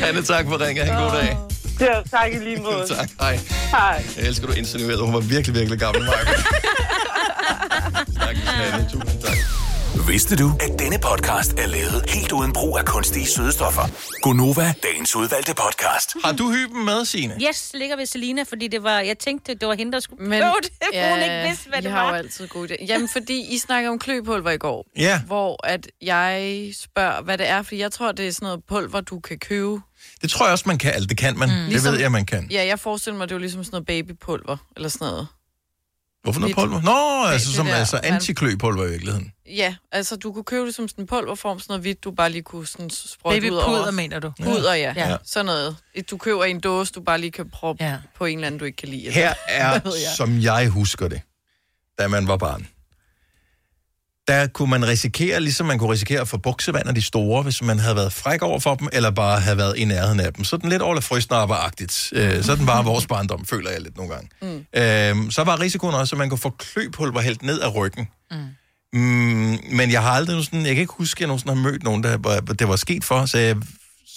Hanne, 0.00 0.22
tak 0.22 0.46
for 0.48 0.66
ringe. 0.66 0.84
Ha' 0.84 0.92
en 0.92 1.02
god 1.02 1.20
dag. 1.20 1.36
Ja, 1.80 2.02
tak 2.10 2.32
i 2.32 2.38
lige 2.38 2.56
måde. 2.56 2.88
tak, 2.96 3.08
hej. 3.20 3.40
Hej. 3.70 4.04
Jeg 4.16 4.26
elsker, 4.26 4.46
du 4.46 4.52
insinuerede, 4.52 5.02
hun 5.02 5.14
var 5.14 5.20
virkelig, 5.20 5.54
virkelig 5.54 5.78
gammel, 5.78 6.04
Mark. 6.04 6.26
tak, 8.20 8.36
Hanne. 8.36 8.88
Tusind 8.92 9.22
tak. 9.22 9.63
Vidste 9.94 10.36
du, 10.36 10.52
at 10.60 10.78
denne 10.78 10.98
podcast 10.98 11.52
er 11.52 11.66
lavet 11.66 12.04
helt 12.10 12.32
uden 12.32 12.52
brug 12.52 12.78
af 12.78 12.84
kunstige 12.84 13.26
sødestoffer? 13.26 13.82
Gonova, 14.22 14.74
dagens 14.82 15.16
udvalgte 15.16 15.54
podcast. 15.54 16.14
Har 16.24 16.32
du 16.32 16.52
hyben 16.52 16.84
med, 16.84 17.04
Signe? 17.04 17.34
Yes, 17.48 17.70
ligger 17.74 17.96
ved 17.96 18.06
Selina, 18.06 18.42
fordi 18.42 18.68
det 18.68 18.82
var, 18.82 19.00
jeg 19.00 19.18
tænkte, 19.18 19.54
det 19.54 19.68
var 19.68 19.74
hende, 19.74 19.92
der 19.92 20.00
skulle 20.00 20.28
Men, 20.28 20.42
prøve 20.42 20.54
det, 20.62 20.70
ja, 20.92 21.10
hun 21.10 21.22
ikke 21.22 21.42
vidste, 21.48 21.68
hvad 21.68 21.78
I 21.78 21.82
det 21.82 21.90
har 21.90 22.02
var. 22.02 22.10
jo 22.10 22.14
altid 22.16 22.48
gode 22.48 22.74
idéer. 22.74 22.84
Jamen, 22.86 23.08
fordi 23.08 23.54
I 23.54 23.58
snakker 23.58 23.90
om 23.90 23.98
kløpulver 23.98 24.50
i 24.50 24.56
går. 24.58 24.86
Ja. 24.96 25.20
Hvor 25.26 25.66
at 25.66 25.86
jeg 26.02 26.68
spørger, 26.78 27.22
hvad 27.22 27.38
det 27.38 27.48
er, 27.48 27.62
fordi 27.62 27.78
jeg 27.80 27.92
tror, 27.92 28.12
det 28.12 28.28
er 28.28 28.32
sådan 28.32 28.46
noget 28.46 28.64
pulver, 28.68 29.00
du 29.00 29.20
kan 29.20 29.38
købe. 29.38 29.80
Det 30.22 30.30
tror 30.30 30.46
jeg 30.46 30.52
også, 30.52 30.64
man 30.66 30.78
kan. 30.78 30.92
Altså, 30.92 31.06
det 31.06 31.16
kan 31.18 31.38
man. 31.38 31.48
Mm. 31.48 31.54
Det 31.54 31.68
Ligesom- 31.68 31.92
ved 31.92 32.00
jeg, 32.00 32.12
man 32.12 32.26
kan. 32.26 32.48
Ja, 32.50 32.66
jeg 32.66 32.78
forestiller 32.80 33.18
mig, 33.18 33.28
det 33.28 33.32
er 33.32 33.36
jo 33.36 33.40
ligesom 33.40 33.64
sådan 33.64 33.74
noget 33.74 33.86
babypulver, 34.06 34.56
eller 34.76 34.88
sådan 34.88 35.06
noget. 35.08 35.26
Hvorfor 36.24 36.40
noget 36.40 36.56
pulver? 36.56 36.80
Nå, 36.82 37.26
altså, 37.32 37.48
det 37.48 37.56
som 37.56 37.66
der, 37.66 37.74
altså 37.74 38.00
antikløpulver 38.02 38.84
i 38.86 38.90
virkeligheden. 38.90 39.32
Ja, 39.46 39.74
altså 39.92 40.16
du 40.16 40.32
kunne 40.32 40.44
købe 40.44 40.66
det 40.66 40.74
som 40.74 40.88
sådan 40.88 41.02
en 41.02 41.06
pulverform, 41.08 41.58
sådan 41.58 41.72
noget 41.72 41.82
hvidt, 41.82 42.04
du 42.04 42.10
bare 42.10 42.30
lige 42.30 42.42
kunne 42.42 42.66
sådan 42.66 42.90
sprøjte 42.90 43.36
ud 43.36 43.50
Babypuder, 43.50 43.80
over. 43.82 43.90
mener 43.90 44.18
du? 44.18 44.32
Puder, 44.42 44.74
ja. 44.74 44.92
Ja. 44.96 45.10
ja. 45.10 45.16
Sådan 45.24 45.46
noget. 45.46 45.76
Et, 45.94 46.10
Du 46.10 46.16
køber 46.16 46.44
i 46.44 46.50
en 46.50 46.60
dåse, 46.60 46.92
du 46.92 47.00
bare 47.00 47.18
lige 47.18 47.30
kan 47.30 47.50
proppe 47.50 47.84
ja. 47.84 47.96
på 48.16 48.24
en 48.24 48.38
eller 48.38 48.46
anden, 48.46 48.58
du 48.58 48.64
ikke 48.64 48.76
kan 48.76 48.88
lide. 48.88 49.06
eller 49.06 49.20
Her 49.20 49.34
er, 49.48 49.72
jeg. 49.72 49.82
som 50.16 50.40
jeg 50.40 50.68
husker 50.68 51.08
det, 51.08 51.20
da 51.98 52.08
man 52.08 52.28
var 52.28 52.36
barn. 52.36 52.68
Der 54.28 54.46
kunne 54.46 54.70
man 54.70 54.86
risikere, 54.86 55.40
ligesom 55.40 55.66
man 55.66 55.78
kunne 55.78 55.92
risikere 55.92 56.20
at 56.20 56.28
få 56.28 56.36
buksevand 56.38 56.88
af 56.88 56.94
de 56.94 57.02
store, 57.02 57.42
hvis 57.42 57.62
man 57.62 57.78
havde 57.78 57.96
været 57.96 58.12
fræk 58.12 58.42
over 58.42 58.60
for 58.60 58.74
dem, 58.74 58.88
eller 58.92 59.10
bare 59.10 59.40
havde 59.40 59.56
været 59.56 59.76
i 59.76 59.84
nærheden 59.84 60.20
af 60.20 60.32
dem. 60.34 60.44
Sådan 60.44 60.70
lidt 60.70 60.82
Ole 60.82 61.00
Frøsnapper-agtigt. 61.02 62.08
Øh, 62.12 62.42
sådan 62.44 62.66
var 62.66 62.82
vores 62.82 63.06
barndom, 63.06 63.44
føler 63.46 63.70
jeg 63.70 63.80
lidt 63.80 63.96
nogle 63.96 64.12
gange. 64.14 64.28
Mm. 64.42 65.26
Øh, 65.26 65.30
så 65.32 65.44
var 65.44 65.60
risikoen 65.60 65.94
også, 65.94 66.14
at 66.14 66.18
man 66.18 66.28
kunne 66.28 66.38
få 66.38 66.50
kløpulver 66.50 67.20
hældt 67.20 67.42
ned 67.42 67.60
af 67.60 67.74
ryggen. 67.74 68.08
Mm, 68.92 69.58
men 69.72 69.90
jeg 69.92 70.02
har 70.02 70.10
aldrig 70.10 70.44
sådan, 70.44 70.66
jeg 70.66 70.74
kan 70.74 70.80
ikke 70.80 70.92
huske, 70.96 71.18
at 71.18 71.20
jeg 71.20 71.26
nogensinde 71.26 71.54
har 71.54 71.62
mødt 71.62 71.82
nogen, 71.82 72.02
der 72.02 72.16
var- 72.16 72.40
det 72.40 72.68
var 72.68 72.76
sket 72.76 73.04
for, 73.04 73.26
så 73.26 73.38
jeg 73.38 73.56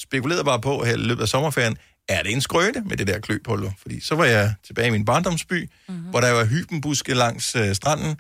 spekulerede 0.02 0.44
bare 0.44 0.62
på 0.62 0.84
her 0.84 0.94
i 0.94 0.98
løbet 0.98 1.22
af 1.22 1.28
sommerferien, 1.28 1.78
er 2.10 2.24
det 2.24 2.32
en 2.32 2.42
skrøne 2.42 2.84
med 2.86 2.98
det 2.98 3.08
der 3.08 3.20
kløpulver? 3.20 3.72
Fordi 3.82 4.00
så 4.02 4.16
var 4.16 4.26
jeg 4.26 4.54
tilbage 4.68 4.88
i 4.88 4.92
min 4.92 5.06
barndomsby, 5.06 5.70
mm-hmm. 5.90 6.04
hvor 6.04 6.20
der 6.22 6.32
var 6.32 6.46
hybenbuske 6.46 7.14
langs 7.14 7.56
øh, 7.56 7.76
stranden, 7.76 8.20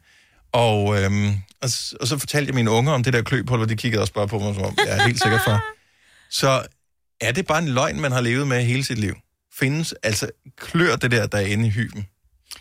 og, 0.51 1.03
øhm, 1.03 1.29
og, 1.61 1.69
og 2.01 2.07
så 2.07 2.17
fortalte 2.17 2.47
jeg 2.47 2.55
mine 2.55 2.71
unger 2.71 2.93
om 2.93 3.03
det 3.03 3.13
der 3.13 3.21
kløpulver, 3.21 3.65
de 3.65 3.75
kiggede 3.75 4.01
også 4.01 4.13
bare 4.13 4.27
på 4.27 4.39
mig, 4.39 4.55
som 4.55 4.63
om, 4.63 4.77
jeg 4.85 4.97
er 4.97 5.01
helt 5.01 5.21
sikker 5.21 5.39
for. 5.43 5.59
Så 6.29 6.67
er 7.21 7.31
det 7.31 7.47
bare 7.47 7.59
en 7.59 7.67
løgn, 7.69 7.99
man 7.99 8.11
har 8.11 8.21
levet 8.21 8.47
med 8.47 8.63
hele 8.63 8.83
sit 8.83 8.97
liv? 8.97 9.15
Findes, 9.53 9.93
altså, 10.03 10.29
klør 10.57 10.95
det 10.95 11.11
der, 11.11 11.27
der 11.27 11.37
er 11.37 11.45
inde 11.45 11.67
i 11.67 11.69
hyben? 11.69 12.07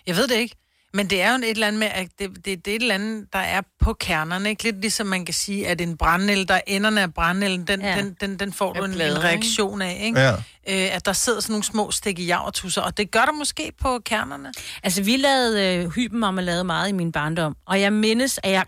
Jeg 0.06 0.16
ved 0.16 0.28
det 0.28 0.36
ikke. 0.36 0.56
Men 0.94 1.10
det 1.10 1.22
er 1.22 1.30
jo 1.30 1.36
et 1.36 1.50
eller 1.50 1.66
andet 1.66 1.78
med, 1.78 1.88
at 1.88 2.08
det, 2.18 2.30
det, 2.36 2.44
det 2.44 2.70
er 2.70 2.76
et 2.76 2.82
eller 2.82 2.94
andet, 2.94 3.26
der 3.32 3.38
er 3.38 3.60
på 3.80 3.92
kernerne. 3.92 4.50
Ikke? 4.50 4.62
Lidt 4.62 4.80
ligesom 4.80 5.06
man 5.06 5.24
kan 5.24 5.34
sige, 5.34 5.68
at 5.68 5.80
en 5.80 5.96
brændel, 5.96 6.48
der 6.48 6.54
er 6.54 6.60
enderne 6.66 7.02
af 7.02 7.14
brændelen, 7.14 7.64
den, 7.64 7.80
ja. 7.80 7.96
den, 7.96 8.16
den, 8.20 8.38
den 8.38 8.52
får 8.52 8.72
du 8.72 8.84
en, 8.84 8.90
en 8.90 9.00
ikke? 9.00 9.18
reaktion 9.18 9.82
af. 9.82 10.00
Ikke? 10.02 10.20
Ja. 10.20 10.34
Øh, 10.68 10.94
at 10.94 11.06
der 11.06 11.12
sidder 11.12 11.40
sådan 11.40 11.52
nogle 11.52 11.64
små 11.64 11.90
stik 11.90 12.18
i 12.18 12.24
javertusser, 12.26 12.82
og 12.82 12.96
det 12.96 13.10
gør 13.10 13.24
der 13.24 13.32
måske 13.32 13.72
på 13.82 13.98
kernerne. 14.04 14.52
Altså, 14.82 15.02
vi 15.02 15.16
lavede 15.16 15.76
øh, 15.84 15.90
hybenmarmelade 15.90 16.64
meget 16.64 16.88
i 16.88 16.92
min 16.92 17.12
barndom, 17.12 17.56
og 17.66 17.80
jeg 17.80 17.92
mindes, 17.92 18.38
at 18.42 18.50
jeg 18.50 18.64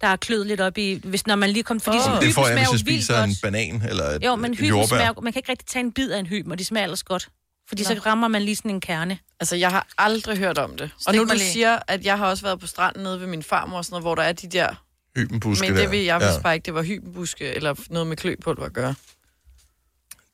der 0.00 0.06
er 0.06 0.16
klød 0.16 0.44
lidt 0.44 0.60
op 0.60 0.78
i, 0.78 1.00
hvis 1.04 1.26
når 1.26 1.36
man 1.36 1.50
lige 1.50 1.62
kom, 1.62 1.80
fordi 1.80 1.96
oh. 1.96 2.20
det 2.20 2.34
får 2.34 2.46
jeg, 2.48 2.56
hvis 2.58 2.62
jeg 2.62 2.70
vildt 2.72 2.80
spiser 2.80 3.22
en 3.22 3.30
banan 3.42 3.82
eller 3.88 4.04
et, 4.04 4.24
Jo, 4.24 4.36
men 4.36 4.54
hyben 4.54 4.68
jordbær. 4.68 4.86
smager, 4.96 5.20
man 5.20 5.32
kan 5.32 5.40
ikke 5.40 5.50
rigtig 5.52 5.66
tage 5.68 5.80
en 5.84 5.92
bid 5.92 6.10
af 6.10 6.18
en 6.18 6.26
hyben, 6.26 6.52
og 6.52 6.58
de 6.58 6.64
smager 6.64 6.84
ellers 6.84 7.02
godt. 7.02 7.28
Fordi 7.68 7.82
Nå. 7.82 7.86
så 7.88 8.00
rammer 8.06 8.28
man 8.28 8.42
lige 8.42 8.56
sådan 8.56 8.70
en 8.70 8.80
kerne. 8.80 9.18
Altså, 9.40 9.56
jeg 9.56 9.70
har 9.70 9.86
aldrig 9.98 10.38
hørt 10.38 10.58
om 10.58 10.76
det. 10.76 10.90
Og 10.94 11.00
Stik 11.00 11.14
nu 11.14 11.24
mig 11.24 11.32
du 11.32 11.38
lige. 11.38 11.50
siger, 11.52 11.78
at 11.88 12.04
jeg 12.04 12.18
har 12.18 12.26
også 12.26 12.42
været 12.42 12.60
på 12.60 12.66
stranden 12.66 13.02
nede 13.02 13.20
ved 13.20 13.26
min 13.26 13.42
farmor 13.42 13.76
og 13.78 13.84
sådan 13.84 13.92
noget, 13.92 14.02
hvor 14.02 14.14
der 14.14 14.22
er 14.22 14.32
de 14.32 14.48
der... 14.48 14.68
Hybenbuske 15.16 15.66
Men 15.68 15.76
det 15.76 15.90
vil 15.90 15.98
jeg 16.04 16.20
Ja. 16.20 16.26
vidste 16.26 16.42
bare 16.42 16.54
ikke, 16.54 16.66
det 16.66 16.74
var 16.74 16.82
hybenbuske 16.82 17.44
eller 17.54 17.74
noget 17.90 18.06
med 18.06 18.16
kløpulver 18.16 18.64
at 18.66 18.72
gøre. 18.72 18.94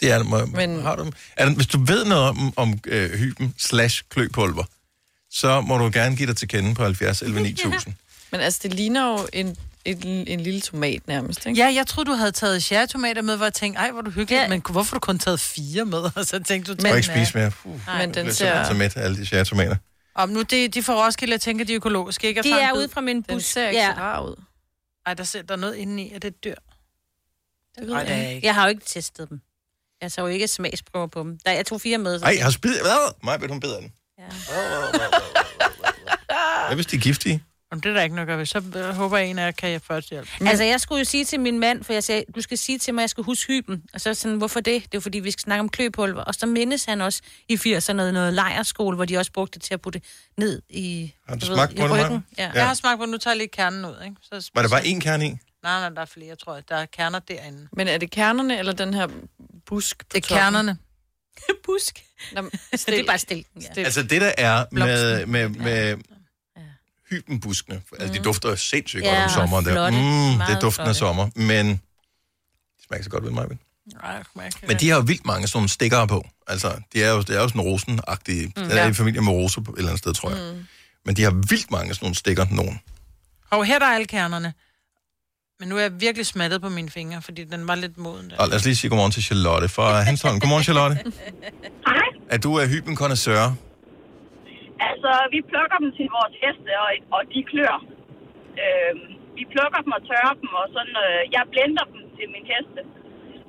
Det 0.03 0.11
er, 0.13 0.23
må, 0.23 0.47
Men- 0.47 0.57
Men... 0.71 0.83
har 0.83 0.97
du, 0.97 1.11
er 1.37 1.45
der, 1.45 1.55
hvis 1.55 1.67
du 1.67 1.85
ved 1.85 2.05
noget 2.05 2.25
om, 2.29 2.53
om 2.57 2.79
øh, 2.87 3.11
hyben 3.11 3.55
slash 3.59 4.03
kløpulver, 4.09 4.65
så 5.31 5.61
må 5.61 5.79
du 5.79 5.91
gerne 5.93 6.17
give 6.17 6.27
dig 6.27 6.37
til 6.37 6.49
kende 6.49 6.75
på 6.75 6.83
70 6.85 7.23
11 7.23 7.41
9000. 7.43 7.95
Men 8.33 8.41
altså, 8.41 8.61
det 8.63 8.75
ligner 8.75 9.13
jo 9.13 9.29
en, 9.33 9.57
en, 9.85 10.07
en 10.07 10.41
lille 10.41 10.61
tomat 10.61 11.09
nærmest, 11.09 11.47
ikke? 11.47 11.61
Ja, 11.61 11.73
jeg 11.75 11.87
troede, 11.87 12.11
du 12.11 12.15
havde 12.15 12.33
taget 12.33 12.63
cherrytomater 12.63 13.23
med, 13.23 13.37
hvor 13.37 13.47
jeg 13.47 13.55
tænkte, 13.55 13.79
ej, 13.81 13.91
hvor 13.91 14.01
du 14.01 14.11
hyggelig, 14.11 14.37
ja. 14.37 14.49
men 14.49 14.63
hvorfor 14.71 14.97
du 14.97 15.01
kun 15.01 15.19
taget 15.19 15.41
fire 15.41 15.85
med? 15.85 15.99
Og 16.17 16.27
så 16.27 16.43
tænkte 16.43 16.75
du, 16.75 16.89
må 16.89 16.95
ikke 16.95 17.09
spise 17.09 17.39
mere. 17.39 17.51
Puh, 17.51 17.73
Men 17.73 17.81
jeg 17.87 18.05
den 18.05 18.13
bliver 18.13 18.33
ser... 18.33 18.65
så 18.65 18.75
mæt 18.75 18.97
af 18.97 19.05
alle 19.05 19.17
de 19.17 19.27
cherrytomater. 19.27 19.77
Om 20.15 20.29
nu, 20.29 20.43
de, 20.43 20.69
de 20.69 20.83
får 20.83 21.05
Roskilde, 21.07 21.33
jeg 21.33 21.41
tænker, 21.41 21.65
de 21.65 21.73
er 21.73 21.77
økologiske, 21.77 22.29
ikke? 22.29 22.43
De 22.43 22.51
er 22.51 22.73
ude 22.73 22.89
fra 22.89 23.01
min 23.01 23.17
Den 23.17 23.25
bus. 23.37 23.45
ser 23.45 23.69
ikke 23.69 23.81
ja. 23.83 23.93
så 23.95 24.01
rar 24.01 24.21
ud. 24.21 24.35
Ej, 25.07 25.15
der, 25.15 25.25
ser, 25.25 25.43
der 25.43 25.55
er 25.55 25.59
noget 25.59 25.75
inde 25.77 26.03
i, 26.03 26.13
at 26.13 26.23
det 26.23 26.29
er 26.29 26.33
et 26.33 26.45
dyr. 26.45 26.55
Det 27.79 27.87
ved 27.87 27.95
er 27.95 28.01
jeg 28.17 28.35
ikke. 28.35 28.47
Jeg 28.47 28.55
har 28.55 28.63
jo 28.63 28.69
ikke 28.69 28.83
testet 28.87 29.31
dem. 29.31 29.41
Jeg 30.03 30.13
så 30.13 30.21
jo 30.21 30.27
ikke 30.27 30.49
smagsprøver 30.49 31.07
på 31.07 31.23
dem. 31.23 31.39
Der, 31.47 31.53
jeg 31.53 31.67
tog 31.67 31.81
fire 31.81 31.99
med. 31.99 32.19
Så 32.19 32.25
Ej, 32.25 32.37
har 32.43 32.51
spid... 32.51 32.81
Hvad? 32.81 33.15
Mig, 33.25 33.41
vil 33.41 33.49
hun 33.51 33.61
bedre 33.61 33.81
den. 33.81 33.93
Ja. 34.19 34.25
Hvad 36.67 36.75
hvis 36.75 36.87
de 36.87 36.97
er 36.97 37.01
giftige? 37.01 37.45
Om 37.73 37.81
det 37.81 37.91
er 37.91 37.95
der 37.95 38.03
ikke 38.03 38.17
noget 38.17 38.31
at 38.31 38.39
ved. 38.39 38.47
Så 38.47 38.63
øh, 38.77 38.95
håber 38.95 39.19
jeg, 39.19 39.27
en 39.27 39.39
af 39.39 39.45
jer 39.45 39.51
kan 39.51 39.71
jeg 39.71 39.83
først 39.83 40.11
hjælpe. 40.11 40.29
Altså, 40.41 40.65
jeg 40.65 40.81
skulle 40.81 40.99
jo 40.99 41.05
sige 41.05 41.25
til 41.25 41.41
min 41.41 41.59
mand, 41.59 41.85
for 41.85 41.93
jeg 41.93 42.05
sagde, 42.05 42.25
du 42.35 42.41
skal 42.41 42.59
sige 42.59 42.79
til 42.79 42.95
mig, 42.95 43.01
at 43.01 43.03
jeg 43.03 43.11
skal 43.11 43.25
huske 43.25 43.53
hyben. 43.53 43.83
Og 43.95 44.01
så 44.01 44.15
sådan, 44.15 44.37
hvorfor 44.39 44.61
det? 44.61 44.83
Det 44.93 44.99
er 44.99 45.01
fordi, 45.01 45.19
vi 45.19 45.31
skal 45.31 45.41
snakke 45.43 45.61
om 45.61 45.69
kløpulver. 45.69 46.23
Og 46.23 46.35
så 46.35 46.47
mindes 46.47 46.85
han 46.85 47.01
også 47.01 47.23
i 47.49 47.55
80'erne 47.55 47.93
noget, 47.93 48.15
noget 48.15 48.35
lejerskole, 48.35 48.97
hvor 48.97 49.05
de 49.05 49.17
også 49.19 49.33
brugte 49.33 49.55
det 49.59 49.63
til 49.63 49.75
at 49.75 49.81
putte 49.81 50.01
ned 50.39 50.63
i, 50.69 51.13
Har 51.29 51.35
du 51.37 51.47
ved, 51.47 51.55
smagt 51.55 51.73
i 51.73 51.77
på 51.77 51.87
Maja? 51.87 52.05
ryggen. 52.05 52.25
Ja. 52.39 52.43
Ja. 52.45 52.51
Jeg 52.55 52.67
har 52.67 52.75
smagt 52.75 52.99
på, 53.01 53.07
nu 53.07 53.19
tager 53.19 53.33
jeg 53.33 53.39
lige 53.39 53.49
kernen 53.49 53.85
ud, 53.85 53.97
ikke? 54.05 54.17
Så, 54.23 54.51
Var 54.55 54.63
der 54.63 54.69
bare 54.69 54.83
én 54.83 55.01
kerne 55.01 55.27
i? 55.27 55.37
Nej, 55.63 55.81
nej, 55.81 55.89
der 55.89 56.01
er 56.01 56.05
flere, 56.07 56.37
tror 56.37 56.55
jeg. 56.55 56.69
Der 56.69 56.77
er 56.77 56.87
kerner 56.87 57.19
derinde. 57.19 57.69
Men 57.73 57.89
er 57.89 57.99
det 57.99 58.11
kernerne, 58.11 58.59
eller 58.59 58.73
den 58.73 58.95
her 58.95 59.09
busk 59.67 59.99
på 59.99 60.05
Det 60.13 60.17
er 60.17 60.21
toppen? 60.21 60.37
kernerne. 60.39 60.79
Busk. 61.67 62.05
Nå, 62.33 62.43
det 62.73 63.01
er 63.01 63.07
bare 63.07 63.19
stilken, 63.19 63.63
ja. 63.77 63.83
Altså 63.83 64.03
det, 64.03 64.21
der 64.21 64.33
er 64.39 64.65
med, 64.73 65.27
med, 65.27 65.49
med 65.49 65.97
hybenbuskene, 67.11 67.83
altså 68.01 68.15
de 68.19 68.25
dufter 68.25 68.55
sindssygt 68.55 69.03
Ja, 69.05 69.09
godt 69.15 69.23
om 69.25 69.29
sommeren. 69.31 69.65
Der. 69.65 69.91
Mm, 69.91 70.39
det 70.47 70.57
er 70.57 70.61
duften 70.61 70.87
af 70.87 70.97
sommer, 70.97 71.29
men 71.35 71.67
de 71.73 71.79
smager 72.87 72.97
ikke 72.99 73.05
så 73.05 73.11
godt 73.11 73.25
ved 73.25 73.31
mig. 73.31 73.49
Kan 73.49 73.59
Men 74.69 74.77
de 74.81 74.89
har 74.89 74.97
jo 74.97 75.03
vildt 75.07 75.27
mange 75.27 75.47
sådan 75.49 75.57
nogle 75.59 75.69
stikkere 75.69 76.09
på. 76.09 76.29
Altså, 76.47 76.81
de 76.93 77.03
er 77.03 77.11
jo, 77.11 77.21
det 77.21 77.31
er 77.37 77.41
jo 77.41 77.49
sådan 77.49 77.61
rosenagtige. 77.61 78.47
Mm, 78.47 78.53
Mm. 78.57 78.69
den 78.69 78.79
er 78.79 78.83
Ja. 78.83 78.89
i 78.91 78.95
familie 78.95 79.21
med 79.21 79.33
roser 79.33 79.61
på 79.61 79.73
et 79.73 79.79
eller 79.79 79.89
andet 79.91 79.99
sted, 79.99 80.15
tror 80.15 80.31
jeg. 80.31 80.55
Mm. 80.55 80.65
Men 81.05 81.17
de 81.17 81.23
har 81.23 81.31
vildt 81.31 81.71
mange 81.71 81.95
sådan 81.95 82.05
nogle 82.05 82.17
stikker, 82.17 82.47
nogen. 82.51 82.81
Og 83.51 83.65
her 83.65 83.79
der 83.79 83.87
er 83.87 83.95
alle 83.95 84.07
kernerne. 84.07 84.55
Men 85.63 85.69
nu 85.73 85.77
er 85.81 85.85
jeg 85.89 85.95
virkelig 86.07 86.27
smattet 86.35 86.59
på 86.67 86.71
mine 86.79 86.91
fingre, 86.99 87.19
fordi 87.29 87.43
den 87.55 87.63
var 87.71 87.77
lidt 87.85 87.97
moden 88.05 88.27
der. 88.31 88.37
Og 88.43 88.47
lad 88.51 88.57
os 88.59 88.65
lige 88.69 88.77
sige 88.81 88.89
godmorgen 88.91 89.15
til 89.17 89.23
Charlotte 89.29 89.69
fra 89.77 89.87
Hanstholm. 90.09 90.37
Godmorgen, 90.43 90.65
Charlotte. 90.69 90.95
Hej. 91.89 92.09
Er 92.35 92.39
du 92.45 92.51
af 92.63 92.67
hyben 92.73 92.95
connoisseur? 93.03 93.43
Altså, 94.89 95.11
vi 95.35 95.39
plukker 95.51 95.79
dem 95.83 95.91
til 95.99 96.07
vores 96.17 96.35
heste, 96.43 96.71
og, 96.85 96.91
og 97.17 97.21
de 97.33 97.41
klør. 97.51 97.77
Øhm, 98.63 99.07
vi 99.39 99.45
plukker 99.55 99.81
dem 99.85 99.93
og 99.99 100.03
tørrer 100.11 100.35
dem, 100.43 100.51
og 100.61 100.67
sådan, 100.77 100.97
øh, 101.07 101.21
jeg 101.37 101.43
blender 101.55 101.85
dem 101.93 102.01
til 102.17 102.27
min 102.35 102.45
heste. 102.53 102.81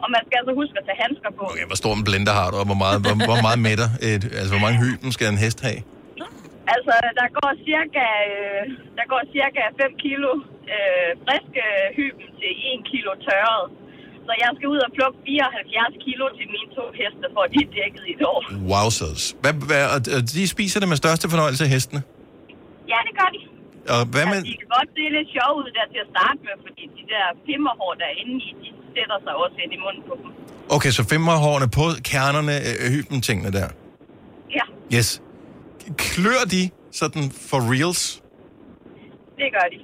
Og 0.04 0.08
man 0.16 0.22
skal 0.26 0.36
altså 0.42 0.54
huske 0.62 0.76
at 0.82 0.86
tage 0.88 1.00
handsker 1.04 1.32
på. 1.40 1.44
Okay, 1.52 1.66
hvor 1.70 1.78
stor 1.84 1.94
en 2.00 2.04
blender 2.10 2.34
har 2.40 2.48
du, 2.52 2.56
og 2.64 2.68
hvor 2.70 2.80
meget, 2.84 2.98
hvor, 3.04 3.14
hvor 3.30 3.40
meget 3.48 3.60
mætter? 3.68 3.90
Et, 4.10 4.24
altså, 4.40 4.52
hvor 4.54 4.64
mange 4.66 4.78
hyben 4.84 5.10
skal 5.16 5.26
en 5.36 5.40
hest 5.46 5.60
have? 5.68 5.80
Altså, 6.76 6.94
der 7.20 7.28
går 7.38 7.50
cirka, 7.70 8.06
øh, 8.34 8.64
der 8.98 9.06
går 9.12 9.22
cirka 9.36 9.62
5 9.82 10.04
kilo 10.06 10.32
øh, 10.76 11.10
friske 11.26 11.64
hyben 11.98 12.28
til 12.42 12.52
1 12.72 12.90
kilo 12.92 13.12
tørret. 13.28 13.66
Så 14.28 14.32
jeg 14.44 14.50
skal 14.58 14.68
ud 14.76 14.80
og 14.88 14.92
plukke 14.98 15.18
74 15.26 15.96
kilo 16.06 16.26
til 16.38 16.46
mine 16.56 16.70
to 16.78 16.84
heste, 17.00 17.26
for 17.36 17.44
de 17.54 17.60
er 17.66 17.70
dækket 17.78 18.04
i 18.10 18.12
et 18.18 18.24
år. 18.34 18.42
Wowzers. 18.74 19.24
Hvad, 19.42 19.54
hvad, 19.70 19.84
og 20.18 20.22
de 20.38 20.44
spiser 20.56 20.78
det 20.84 20.88
med 20.92 20.98
største 21.04 21.26
fornøjelse, 21.34 21.64
hestene? 21.74 22.02
Ja, 22.92 23.00
det 23.08 23.14
gør 23.20 23.30
de. 23.36 23.40
Og 23.96 24.02
hvad 24.14 24.26
med... 24.32 24.40
Altså, 24.40 24.52
de 24.52 24.56
kan 24.62 24.70
godt 24.78 24.90
se 24.98 25.04
lidt 25.18 25.30
sjov 25.38 25.52
ud 25.62 25.68
der 25.78 25.86
til 25.94 26.00
at 26.06 26.10
starte 26.16 26.40
med, 26.48 26.56
fordi 26.66 26.84
de 26.98 27.04
der 27.14 27.26
pimmerhår, 27.48 27.92
der 28.00 28.06
er 28.12 28.16
inde 28.24 28.36
i, 28.48 28.50
de 28.62 28.68
sætter 28.96 29.18
sig 29.26 29.34
også 29.44 29.58
ind 29.64 29.72
i 29.78 29.80
munden 29.86 30.04
på 30.10 30.14
dem. 30.22 30.28
Okay, 30.76 30.92
så 30.98 31.02
femmerhårene 31.14 31.68
på 31.80 31.86
kernerne, 32.12 32.56
øh, 32.70 32.86
hyben 32.96 33.20
tingene 33.28 33.52
der. 33.58 33.68
Ja, 34.58 34.66
Yes. 34.98 35.10
Klør 35.98 36.44
de 36.56 36.64
sådan 37.02 37.24
for 37.50 37.60
reals? 37.74 38.04
det 39.40 39.48
gør 39.56 39.68
de. 39.74 39.78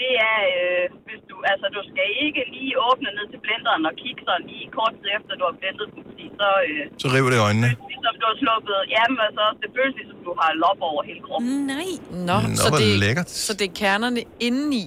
Det 0.00 0.12
er, 0.30 0.38
øh, 0.54 0.84
hvis 1.06 1.20
du, 1.30 1.34
altså 1.52 1.66
du 1.76 1.80
skal 1.90 2.06
ikke 2.24 2.42
lige 2.56 2.72
åbne 2.88 3.10
ned 3.18 3.26
til 3.32 3.40
blenderen 3.44 3.82
og 3.90 3.94
kigge 4.02 4.20
sådan 4.28 4.44
lige 4.52 4.66
kort 4.78 4.92
tid 5.00 5.08
efter, 5.16 5.32
du 5.40 5.44
har 5.50 5.54
blendet 5.60 5.86
dem, 5.94 6.02
fordi 6.10 6.24
så, 6.40 6.48
øh, 6.68 6.82
Så 7.02 7.06
river 7.16 7.30
det 7.34 7.40
øjnene. 7.48 7.70
ligesom 7.92 8.14
du 8.22 8.26
har 8.30 8.36
sluppet, 8.42 8.78
jamen 8.94 9.18
altså, 9.28 9.44
det 9.62 9.68
føles 9.76 9.94
ligesom, 10.00 10.18
du 10.28 10.32
har 10.40 10.50
lop 10.64 10.80
over 10.90 11.00
hele 11.10 11.20
kroppen. 11.26 11.50
Nej. 11.74 11.90
Nå, 12.28 12.36
Nå, 12.48 12.56
så, 12.64 12.68
det, 12.80 12.88
lækkert. 13.04 13.28
så 13.46 13.52
det 13.58 13.66
er 13.70 13.74
kernerne 13.82 14.20
indeni? 14.46 14.84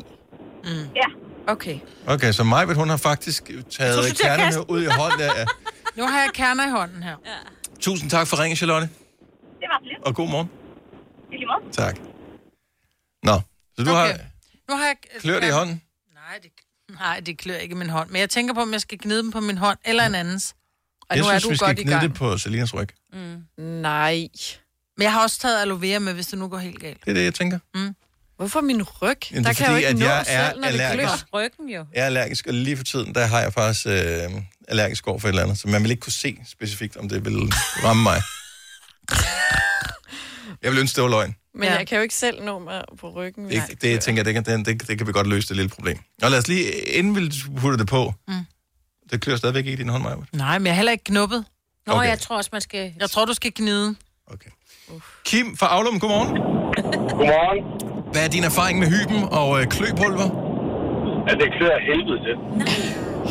Mm. 0.69 0.85
Ja. 1.01 1.07
Okay. 1.53 1.77
Okay, 2.13 2.31
så 2.37 2.41
Majbet, 2.53 2.75
hun 2.81 2.89
har 2.93 2.99
faktisk 3.09 3.41
taget 3.77 3.97
at 4.09 4.17
kernerne 4.23 4.43
kaste 4.43 4.61
ud 4.73 4.81
i 4.87 4.89
hånden. 4.99 5.19
Ja. 5.39 5.45
Nu 5.97 6.03
har 6.11 6.19
jeg 6.25 6.29
kerner 6.41 6.63
i 6.69 6.71
hånden 6.79 7.01
her. 7.09 7.15
Ja. 7.31 7.39
Tusind 7.85 8.09
tak 8.15 8.25
for 8.29 8.35
ringen, 8.41 8.55
Charlotte. 8.61 8.87
Det 9.61 9.67
var 9.73 9.79
lidt. 9.89 9.99
Og 10.07 10.11
god 10.19 10.29
morgen. 10.33 10.49
I 11.31 11.35
lige 11.41 11.47
måde. 11.51 11.71
Tak. 11.81 11.95
Nå, 13.29 13.35
så 13.75 13.79
du 13.83 13.89
okay. 13.91 13.99
har 13.99 14.07
Nu 14.69 14.75
har 14.75 14.85
jeg... 14.85 14.95
klør 15.19 15.39
det 15.39 15.47
i 15.47 15.51
hånden? 15.51 15.81
Nej, 16.13 16.39
det, 16.43 16.51
nej, 16.99 17.19
det 17.19 17.37
klør 17.37 17.55
ikke 17.55 17.73
i 17.73 17.77
min 17.77 17.89
hånd. 17.89 18.09
Men 18.09 18.19
jeg 18.19 18.29
tænker 18.29 18.53
på, 18.53 18.61
om 18.61 18.73
jeg 18.73 18.81
skal 18.81 18.97
gnide 19.01 19.19
dem 19.23 19.31
på 19.31 19.39
min 19.39 19.57
hånd 19.57 19.77
eller 19.85 20.05
en 20.05 20.15
andens. 20.15 20.55
Og 21.09 21.15
Jeg 21.15 21.23
nu 21.23 21.29
er 21.29 21.39
synes, 21.39 21.43
du 21.43 21.49
vi 21.49 21.55
skal 21.55 21.67
godt 21.67 21.77
gnide 21.77 22.01
det 22.01 22.13
på 22.13 22.37
Selinas 22.37 22.73
ryg. 22.73 22.87
Mm. 23.13 23.43
Nej. 23.57 24.27
Men 24.97 25.03
jeg 25.03 25.11
har 25.13 25.21
også 25.23 25.39
taget 25.39 25.61
aloe 25.61 25.81
vera 25.81 25.99
med, 25.99 26.13
hvis 26.13 26.27
det 26.27 26.39
nu 26.39 26.47
går 26.47 26.57
helt 26.57 26.79
galt. 26.79 27.05
Det 27.05 27.09
er 27.09 27.13
det, 27.13 27.23
jeg 27.23 27.33
tænker. 27.33 27.59
Mm. 27.75 27.95
Hvorfor 28.37 28.61
min 28.61 28.83
ryg? 28.83 29.17
Jamen, 29.31 29.43
der 29.43 29.49
det 29.51 29.61
er 29.61 29.65
kan 29.65 29.73
jeg 29.75 29.83
jo 29.83 29.87
fordi, 29.87 29.93
ikke 29.93 30.03
at 30.03 30.09
nå 30.09 30.15
jeg 30.15 30.25
selv, 30.25 30.37
er 30.37 30.53
når 30.61 30.71
det 30.71 30.81
allergisk. 30.81 31.25
klør. 31.31 31.39
Ryggen 31.39 31.69
jo. 31.69 31.85
Jeg 31.93 32.01
er 32.01 32.05
allergisk, 32.05 32.47
og 32.47 32.53
lige 32.53 32.77
for 32.77 32.83
tiden, 32.83 33.15
der 33.15 33.25
har 33.25 33.41
jeg 33.41 33.53
faktisk 33.53 33.87
øh, 33.87 33.93
allergisk 34.67 35.07
over 35.07 35.19
for 35.19 35.27
et 35.27 35.31
eller 35.31 35.43
andet. 35.43 35.57
Så 35.59 35.67
man 35.67 35.83
vil 35.83 35.91
ikke 35.91 36.01
kunne 36.01 36.13
se 36.13 36.37
specifikt, 36.47 36.97
om 36.97 37.09
det 37.09 37.25
vil 37.25 37.53
ramme 37.83 38.03
mig. 38.03 38.21
Jeg 40.67 40.73
vil 40.75 40.79
ønske, 40.81 40.95
det 40.95 41.03
var 41.03 41.09
løgn. 41.09 41.35
Men 41.53 41.63
ja. 41.63 41.75
jeg 41.77 41.87
kan 41.87 41.95
jo 41.97 42.01
ikke 42.01 42.15
selv 42.15 42.43
nå 42.43 42.59
mig 42.59 42.83
på 42.99 43.09
ryggen. 43.09 43.45
hvis 43.45 43.61
Det, 43.69 43.81
det, 43.81 43.91
jeg 43.91 43.99
tænker 43.99 44.19
jeg, 44.19 44.25
det, 44.25 44.33
kan- 44.33 44.65
det, 44.65 44.87
det, 44.87 44.97
kan 44.97 45.07
vi 45.07 45.11
godt 45.11 45.27
løse, 45.27 45.47
det 45.47 45.55
lille 45.55 45.69
problem. 45.69 45.97
Og 46.23 46.31
lad 46.31 46.39
os 46.39 46.47
lige, 46.47 46.71
inden 46.71 47.15
vi 47.15 47.31
putter 47.61 47.77
det 47.77 47.87
på, 47.87 48.13
Mm. 48.27 48.33
det 49.11 49.21
klør 49.21 49.35
stadigvæk 49.35 49.65
ikke 49.65 49.73
i 49.73 49.75
din 49.83 49.89
hånd, 49.89 50.03
Maja. 50.03 50.15
Nej, 50.33 50.57
men 50.59 50.65
jeg 50.65 50.71
er 50.71 50.75
heller 50.75 50.91
ikke 50.91 51.03
knuppet. 51.03 51.45
Nå, 51.87 51.93
Okay. 51.93 52.09
jeg 52.09 52.19
tror 52.19 52.37
også, 52.37 52.49
man 52.53 52.61
skal... 52.61 52.93
Jeg 52.99 53.09
tror, 53.09 53.25
du 53.25 53.33
skal 53.33 53.51
gnide. 53.55 53.95
Kim 55.25 55.57
fra 55.57 55.67
Aulum, 55.67 55.99
godmorgen. 55.99 56.29
Godmorgen. 57.09 57.63
Hvad 58.11 58.23
er 58.25 58.27
din 58.29 58.43
erfaring 58.43 58.79
med 58.79 58.87
hyben 58.87 59.23
og 59.31 59.61
øh, 59.61 59.67
kløpulver? 59.67 60.29
Ja, 61.27 61.33
det 61.33 61.47
klør 61.59 61.69
af 61.69 61.81
helvede 61.89 62.19
til. 62.25 62.35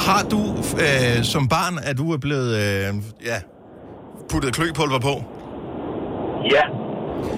Har 0.07 0.23
du 0.33 0.41
øh, 0.85 1.25
som 1.25 1.49
barn, 1.49 1.79
at 1.83 1.99
du 1.99 2.13
er 2.13 2.17
blevet 2.19 2.51
øh, 2.57 2.95
ja, 3.25 3.39
puttet 4.31 4.55
kløpulver 4.55 4.99
på? 4.99 5.15
Ja. 6.55 6.63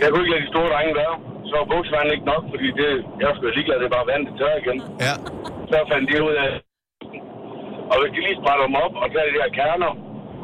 Jeg 0.00 0.08
kunne 0.08 0.22
ikke 0.24 0.34
lade 0.34 0.44
de 0.44 0.52
store 0.54 0.68
drenge 0.72 0.94
være. 1.02 1.14
Så 1.48 1.52
var 1.58 1.66
buksevand 1.72 2.08
ikke 2.14 2.30
nok, 2.32 2.44
fordi 2.52 2.68
det, 2.80 2.90
jeg 3.20 3.26
var 3.28 3.34
sgu 3.36 3.44
ligeglad, 3.56 3.76
det 3.80 3.86
er 3.88 3.96
bare 3.98 4.10
vand, 4.12 4.22
det 4.28 4.34
tør 4.40 4.54
igen. 4.62 4.78
Ja. 5.06 5.14
Så 5.70 5.76
fandt 5.90 6.06
de 6.10 6.14
ud 6.28 6.34
af, 6.44 6.50
og 7.90 7.96
hvis 8.00 8.12
de 8.14 8.20
lige 8.26 8.40
sprætter 8.40 8.64
dem 8.68 8.76
op 8.84 8.94
og 9.02 9.06
tager 9.12 9.28
de 9.30 9.38
der 9.40 9.50
kerner, 9.60 9.92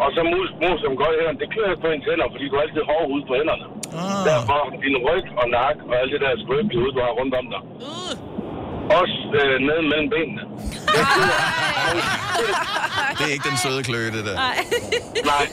og 0.02 0.08
så 0.14 0.20
mus, 0.32 0.48
mus 0.62 0.80
dem 0.84 0.96
godt 1.02 1.14
i 1.14 1.18
hænderne, 1.20 1.40
det 1.42 1.48
klør 1.52 1.70
ikke 1.72 1.84
på 1.84 1.90
ens 1.94 2.06
hænder, 2.10 2.28
fordi 2.34 2.44
du 2.50 2.54
har 2.56 2.62
altid 2.66 2.82
hård 2.90 3.04
hud 3.12 3.22
på 3.28 3.34
hænderne. 3.40 3.66
Ah. 4.00 4.20
Derfor 4.28 4.60
din 4.84 4.96
ryg 5.06 5.26
og 5.40 5.46
nak 5.58 5.76
og 5.88 5.94
alt 6.00 6.12
det 6.14 6.20
der 6.24 6.32
skrøbelige 6.44 6.80
hud, 6.82 6.92
du 6.96 7.00
har 7.06 7.12
rundt 7.20 7.34
om 7.40 7.46
dig. 7.54 7.62
Også 8.90 9.18
øh, 9.40 9.60
ned 9.68 9.80
mellem 9.90 10.10
benene. 10.14 10.42
Det 13.18 13.24
er 13.28 13.32
ikke 13.32 13.48
den 13.48 13.58
søde 13.58 13.82
kløe, 13.82 14.06
det 14.06 14.24
der. 14.24 14.34
Nej. 14.34 14.56
Nej. 15.24 15.46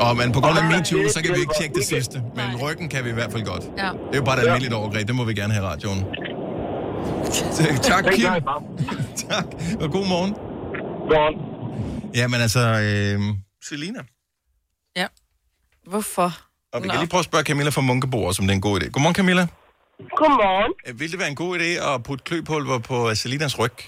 Og 0.00 0.16
men 0.16 0.32
på 0.32 0.40
grund 0.40 0.58
af 0.58 0.64
MeToo, 0.64 1.08
så 1.08 1.22
kan 1.24 1.34
vi 1.34 1.40
ikke 1.40 1.54
tjekke 1.60 1.74
det 1.74 1.86
sidste. 1.86 2.22
Men 2.34 2.56
ryggen 2.62 2.88
kan 2.88 3.04
vi 3.04 3.10
i 3.10 3.12
hvert 3.12 3.32
fald 3.32 3.44
godt. 3.44 3.62
Ja. 3.78 3.82
Det 3.84 4.12
er 4.12 4.16
jo 4.16 4.24
bare 4.24 4.36
et 4.36 4.40
almindeligt 4.42 4.74
overgreb, 4.74 5.06
det 5.06 5.14
må 5.14 5.24
vi 5.24 5.34
gerne 5.34 5.52
have 5.52 5.64
i 5.66 5.68
radioen. 5.68 6.04
Så, 7.32 7.78
tak, 7.82 8.04
Kim. 8.04 8.24
tak, 9.30 9.44
og 9.80 9.90
god 9.90 10.06
morgen. 10.08 10.34
Godmorgen. 11.08 11.36
Jamen 12.14 12.40
altså, 12.40 12.60
øh, 12.60 13.20
Selina. 13.64 13.98
Ja. 14.96 15.06
Hvorfor? 15.86 16.32
Og 16.72 16.82
vi 16.82 16.88
kan 16.88 16.98
lige 16.98 17.08
prøve 17.08 17.18
at 17.18 17.24
spørge 17.24 17.44
Camilla 17.44 17.70
fra 17.70 17.80
Munkebo, 17.80 18.32
som 18.32 18.44
det 18.44 18.50
er 18.50 18.54
en 18.54 18.60
god 18.60 18.80
idé. 18.80 18.88
Godmorgen, 18.90 19.14
Camilla. 19.14 19.46
Godmorgen. 20.20 20.72
Øh, 20.86 20.92
Vil 21.00 21.08
det 21.12 21.18
være 21.22 21.32
en 21.34 21.40
god 21.44 21.52
idé 21.58 21.70
at 21.88 21.94
putte 22.06 22.22
kløpulver 22.28 22.78
på 22.90 22.96
øh, 23.08 23.14
Selinas 23.20 23.54
ryg? 23.62 23.78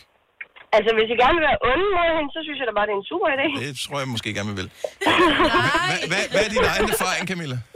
Altså, 0.76 0.90
hvis 0.96 1.08
I 1.14 1.16
gerne 1.22 1.36
vil 1.38 1.46
være 1.50 1.60
onde 1.70 1.86
mod 1.96 2.08
hende, 2.16 2.30
så 2.36 2.40
synes 2.46 2.58
jeg 2.60 2.66
da 2.70 2.74
bare, 2.78 2.86
det 2.88 2.94
er 2.96 3.00
en 3.04 3.10
super 3.12 3.28
idé. 3.36 3.46
Det 3.64 3.72
tror 3.84 3.98
jeg 4.02 4.08
måske 4.14 4.30
gerne, 4.36 4.50
vi 4.52 4.56
vil. 4.60 4.70
Hvad, 5.88 6.00
hvad, 6.10 6.22
hvad 6.32 6.42
er 6.46 6.50
din 6.56 6.64
egen 6.72 6.86
erfaring, 6.94 7.24
Camilla? 7.30 7.58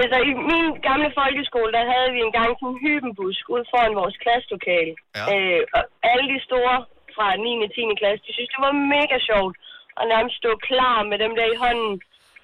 Altså, 0.00 0.16
i 0.30 0.32
min 0.50 0.66
gamle 0.88 1.10
folkeskole, 1.20 1.70
der 1.76 1.84
havde 1.92 2.10
vi 2.16 2.20
engang 2.28 2.50
sådan 2.58 2.68
en 2.72 2.80
hybenbusk 2.84 3.42
ude 3.54 3.64
foran 3.72 3.94
vores 4.02 4.16
klasselokale. 4.22 4.92
Ja. 5.18 5.24
Øh, 5.32 5.60
og 5.76 5.82
alle 6.12 6.26
de 6.34 6.38
store 6.48 6.76
fra 7.16 7.26
9. 7.36 7.64
og 7.66 7.70
10. 7.74 8.00
klasse, 8.00 8.20
de 8.26 8.32
synes, 8.36 8.52
det 8.54 8.62
var 8.68 8.74
mega 8.96 9.16
sjovt. 9.30 9.54
Og 9.98 10.04
nærmest 10.12 10.36
stå 10.42 10.50
klar 10.68 10.96
med 11.10 11.16
dem 11.24 11.32
der 11.38 11.46
i 11.52 11.56
hånden, 11.64 11.92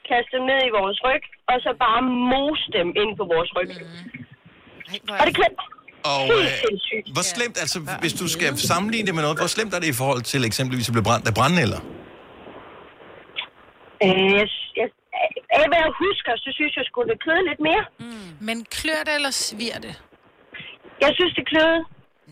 kaste 0.08 0.32
dem 0.36 0.44
ned 0.50 0.60
i 0.68 0.74
vores 0.78 0.98
ryg, 1.06 1.22
og 1.50 1.56
så 1.64 1.70
bare 1.86 2.02
mose 2.32 2.66
dem 2.78 2.88
ind 3.02 3.12
på 3.20 3.24
vores 3.34 3.50
ryg. 3.56 3.70
Og 5.20 5.26
det 5.28 5.34
klemte. 5.40 5.62
Og 6.12 6.20
Helt 6.22 7.08
øh, 7.08 7.12
hvor 7.14 7.22
slemt, 7.34 7.56
altså 7.64 7.78
hvis 8.02 8.12
du 8.20 8.26
skal 8.36 8.50
sammenligne 8.70 9.06
det 9.06 9.14
med 9.14 9.22
noget, 9.26 9.38
hvor 9.38 9.46
slemt 9.56 9.74
er 9.74 9.80
det 9.84 9.88
i 9.94 9.98
forhold 10.02 10.22
til 10.32 10.40
eksempelvis 10.50 10.88
at 10.88 10.92
blive 10.96 11.04
brændt 11.08 11.26
af 11.30 11.34
brændenælder? 11.38 11.80
Øh, 14.04 14.26
jeg, 14.38 14.46
jeg, 14.80 14.88
af 15.60 15.64
hvad 15.70 15.80
jeg 15.86 15.92
husker, 16.06 16.32
så 16.44 16.48
synes 16.58 16.72
jeg 16.80 16.84
skulle 16.90 17.08
det 17.12 17.18
kløede 17.24 17.44
lidt 17.50 17.60
mere. 17.68 17.84
Mm. 18.00 18.30
Men 18.48 18.56
klør 18.78 19.00
det 19.06 19.14
eller 19.18 19.30
svir 19.30 19.76
det? 19.86 19.94
Jeg 21.04 21.10
synes, 21.18 21.32
det 21.38 21.44
kløede. 21.52 21.80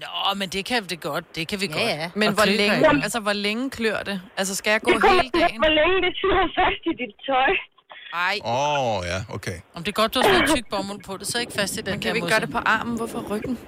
Nå, 0.04 0.34
men 0.40 0.48
det 0.48 0.62
kan 0.70 0.82
det 0.92 1.00
godt. 1.10 1.24
Det 1.36 1.44
kan 1.50 1.58
vi 1.60 1.66
Ja, 1.66 1.72
godt. 1.78 1.88
ja. 2.02 2.10
Men 2.20 2.28
Og 2.28 2.34
hvor 2.38 2.48
længe, 2.60 3.02
altså, 3.06 3.20
hvor 3.26 3.36
længe 3.46 3.64
klør 3.78 3.98
det? 4.10 4.16
Altså, 4.40 4.52
skal 4.60 4.70
jeg 4.70 4.80
gå 4.88 4.90
Det 4.92 5.10
hele 5.10 5.30
dagen? 5.40 5.58
hvor 5.64 5.72
længe 5.80 5.96
det 6.06 6.12
sidder 6.22 6.44
fast 6.58 6.82
i 6.90 6.92
dit 7.02 7.14
tøj. 7.28 7.52
Ej, 8.14 8.38
Åh, 8.44 8.98
oh, 8.98 9.04
ja, 9.06 9.24
okay. 9.34 9.58
Om 9.74 9.84
det 9.84 9.88
er 9.90 9.92
godt, 9.92 10.14
du 10.14 10.20
har 10.24 10.28
fået 10.38 10.50
tyk 10.56 10.64
bomuld 10.70 11.02
på 11.04 11.16
det, 11.16 11.26
så 11.26 11.38
ikke 11.38 11.52
fast 11.52 11.72
i 11.74 11.76
den 11.76 11.84
men 11.86 12.00
kan 12.00 12.02
der 12.08 12.12
vi 12.12 12.16
ikke 12.18 12.28
gøre 12.28 12.40
det 12.40 12.50
på 12.50 12.58
armen? 12.58 12.96
Hvorfor 12.96 13.20
ryggen? 13.30 13.58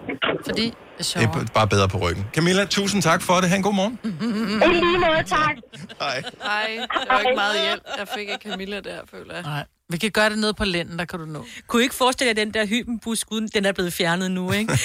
Fordi 0.45 0.63
det 0.65 0.73
er 0.73 0.97
Det 0.99 1.07
sjovere. 1.07 1.41
er 1.41 1.45
bare 1.55 1.69
bedre 1.69 1.89
på 1.89 1.99
ryggen. 1.99 2.25
Camilla, 2.35 2.65
tusind 2.65 3.03
tak 3.03 3.23
for 3.23 3.35
det. 3.41 3.49
Ha' 3.49 3.57
en 3.57 3.63
god 3.63 3.75
morgen. 3.75 3.99
I 4.05 4.75
lige 4.75 4.99
måde, 4.99 5.23
tak. 5.27 5.57
Hej. 6.01 6.23
Nej, 6.45 6.79
det 7.01 7.09
var 7.11 7.19
ikke 7.19 7.35
meget 7.35 7.61
hjælp. 7.67 7.83
Jeg 7.99 8.09
fik 8.09 8.29
ikke 8.29 8.49
Camilla 8.51 8.81
der, 8.81 8.99
føler 9.11 9.35
jeg. 9.35 9.43
Nej. 9.43 9.65
Vi 9.89 9.97
kan 9.99 10.11
gøre 10.11 10.31
det 10.31 10.39
nede 10.39 10.55
på 10.55 10.65
lænden, 10.65 10.99
der 10.99 11.05
kan 11.05 11.19
du 11.19 11.25
nå. 11.27 11.45
Kunne 11.67 11.83
I 11.83 11.85
ikke 11.85 11.95
forestille 11.95 12.29
jer 12.29 12.45
den 12.45 12.55
der 12.55 12.67
hybenbusk, 12.67 13.27
uden 13.33 13.49
den 13.55 13.65
er 13.65 13.73
blevet 13.73 13.93
fjernet 13.93 14.31
nu, 14.31 14.53
ikke? 14.53 14.73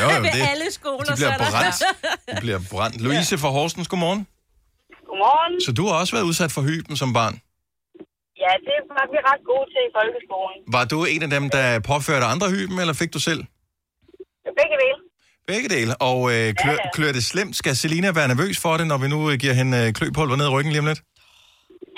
jo, 0.00 0.06
Ved 0.20 0.22
det- 0.32 0.48
alle 0.50 0.64
skoler, 0.72 1.04
De 1.04 1.12
bliver 1.16 1.16
så 1.16 1.26
er 1.26 1.36
der- 1.36 1.50
brændt. 1.50 2.36
De 2.36 2.40
bliver 2.40 2.60
brændt. 2.70 3.00
Louise 3.00 3.38
fra 3.38 3.48
Horsens, 3.48 3.88
godmorgen. 3.88 4.26
Godmorgen. 5.08 5.60
Så 5.66 5.72
du 5.72 5.86
har 5.86 5.94
også 5.94 6.12
været 6.16 6.24
udsat 6.24 6.52
for 6.52 6.62
hyben 6.62 6.96
som 6.96 7.12
barn. 7.12 7.40
Ja, 8.48 8.54
det 8.68 8.76
var 8.96 9.04
vi 9.12 9.18
ret 9.30 9.42
gode 9.50 9.66
til 9.74 9.82
i 9.88 9.90
folkeskolen. 9.98 10.58
Var 10.76 10.84
du 10.92 10.98
en 11.14 11.22
af 11.26 11.30
dem, 11.36 11.44
der 11.56 11.66
påførte 11.90 12.24
andre 12.34 12.48
hyben, 12.54 12.76
eller 12.82 12.94
fik 13.02 13.10
du 13.16 13.20
selv? 13.28 13.42
Begge 14.60 14.76
dele. 14.84 14.98
Begge 15.52 15.68
dele. 15.76 15.92
Og 16.10 16.18
øh, 16.34 16.46
klør, 16.60 16.78
klør 16.96 17.12
det 17.18 17.24
slemt? 17.32 17.54
Skal 17.60 17.74
Selina 17.82 18.08
være 18.18 18.28
nervøs 18.32 18.56
for 18.64 18.72
det, 18.80 18.86
når 18.92 18.98
vi 19.04 19.08
nu 19.14 19.18
øh, 19.30 19.34
giver 19.42 19.54
hende 19.60 19.76
øh, 19.82 19.88
kløpulver 19.98 20.36
ned 20.40 20.46
i 20.50 20.52
ryggen 20.56 20.72
lige 20.72 20.82
om 20.84 20.88
lidt? 20.92 21.00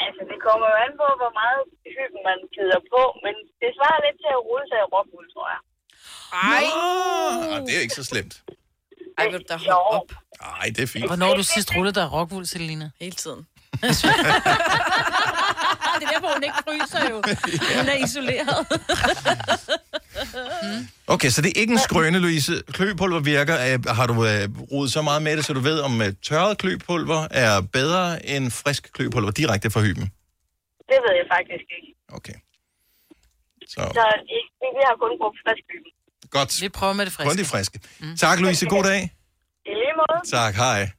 Altså, 0.04 0.22
det 0.30 0.38
kommer 0.46 0.66
jo 0.72 0.76
an 0.84 0.92
på, 1.02 1.06
hvor 1.20 1.32
meget 1.40 1.62
hyben 1.94 2.20
man 2.28 2.38
gider 2.56 2.80
på, 2.94 3.02
men 3.24 3.34
det 3.60 3.68
svarer 3.78 4.00
lidt 4.06 4.18
til 4.24 4.30
at 4.38 4.40
rulle 4.48 4.66
sig 4.70 4.78
i 4.84 4.86
rockwool, 4.94 5.26
tror 5.34 5.46
jeg. 5.54 5.60
Ej. 6.56 6.64
Ah, 7.52 7.56
det 7.66 7.72
er 7.78 7.82
ikke 7.86 7.98
så 8.00 8.04
slemt. 8.12 8.34
Ej, 9.18 9.24
vil 9.30 9.38
du 9.42 9.46
da 9.52 9.56
holde 9.56 9.82
op? 9.96 10.08
Nej, 10.42 10.66
det 10.74 10.82
er 10.86 10.90
fint. 10.94 11.06
Hvornår 11.10 11.32
du 11.40 11.42
sidst 11.54 11.68
rullet 11.76 11.94
dig 11.94 12.06
rockwool, 12.16 12.46
Selina? 12.46 12.86
Hele 13.00 13.16
tiden. 13.22 13.40
det 16.00 16.06
er 16.08 16.10
derfor, 16.14 16.28
hun 16.34 16.42
ikke 16.42 16.60
fryser 16.66 17.10
jo. 17.10 17.16
Hun 17.78 17.88
er 17.88 18.04
isoleret. 18.04 18.66
Okay, 21.06 21.28
så 21.30 21.42
det 21.42 21.48
er 21.56 21.60
ikke 21.60 21.72
en 21.72 21.78
skrøne, 21.78 22.18
Louise. 22.18 22.62
Kløpulver 22.72 23.20
virker. 23.20 23.54
Øh, 23.74 23.84
Har 23.96 24.06
du 24.06 24.12
øh, 24.26 24.48
rodet 24.72 24.92
så 24.92 25.02
meget 25.02 25.22
med 25.22 25.36
det, 25.36 25.44
så 25.44 25.52
du 25.52 25.60
ved, 25.60 25.80
om 25.80 26.02
øh, 26.02 26.12
tørret 26.22 26.58
kløpulver 26.58 27.28
er 27.30 27.60
bedre 27.60 28.26
end 28.26 28.50
frisk 28.50 28.92
kløpulver 28.92 29.30
direkte 29.30 29.70
fra 29.70 29.80
hyben? 29.80 30.02
Det 30.90 30.98
ved 31.04 31.14
jeg 31.20 31.26
faktisk 31.36 31.64
ikke. 31.78 31.94
Okay. 32.08 32.32
Så 33.66 33.74
Så 33.94 34.04
i- 34.28 34.50
vi 34.60 34.82
har 34.88 34.96
kun 35.00 35.10
brugt 35.20 35.36
frisk 35.46 35.64
hyben. 35.72 35.92
godt. 36.30 36.62
Vi 36.62 36.68
prøver 36.68 36.92
med 36.92 37.04
det 37.06 37.12
friske. 37.12 37.28
Kun 37.30 37.38
de 37.38 37.44
friske. 37.44 37.80
Tak, 38.18 38.40
Louise. 38.40 38.66
God 38.66 38.84
dag. 38.84 39.14
I 39.66 39.68
lige 39.68 39.94
måde. 39.96 40.30
Tak, 40.30 40.54
hej. 40.54 40.90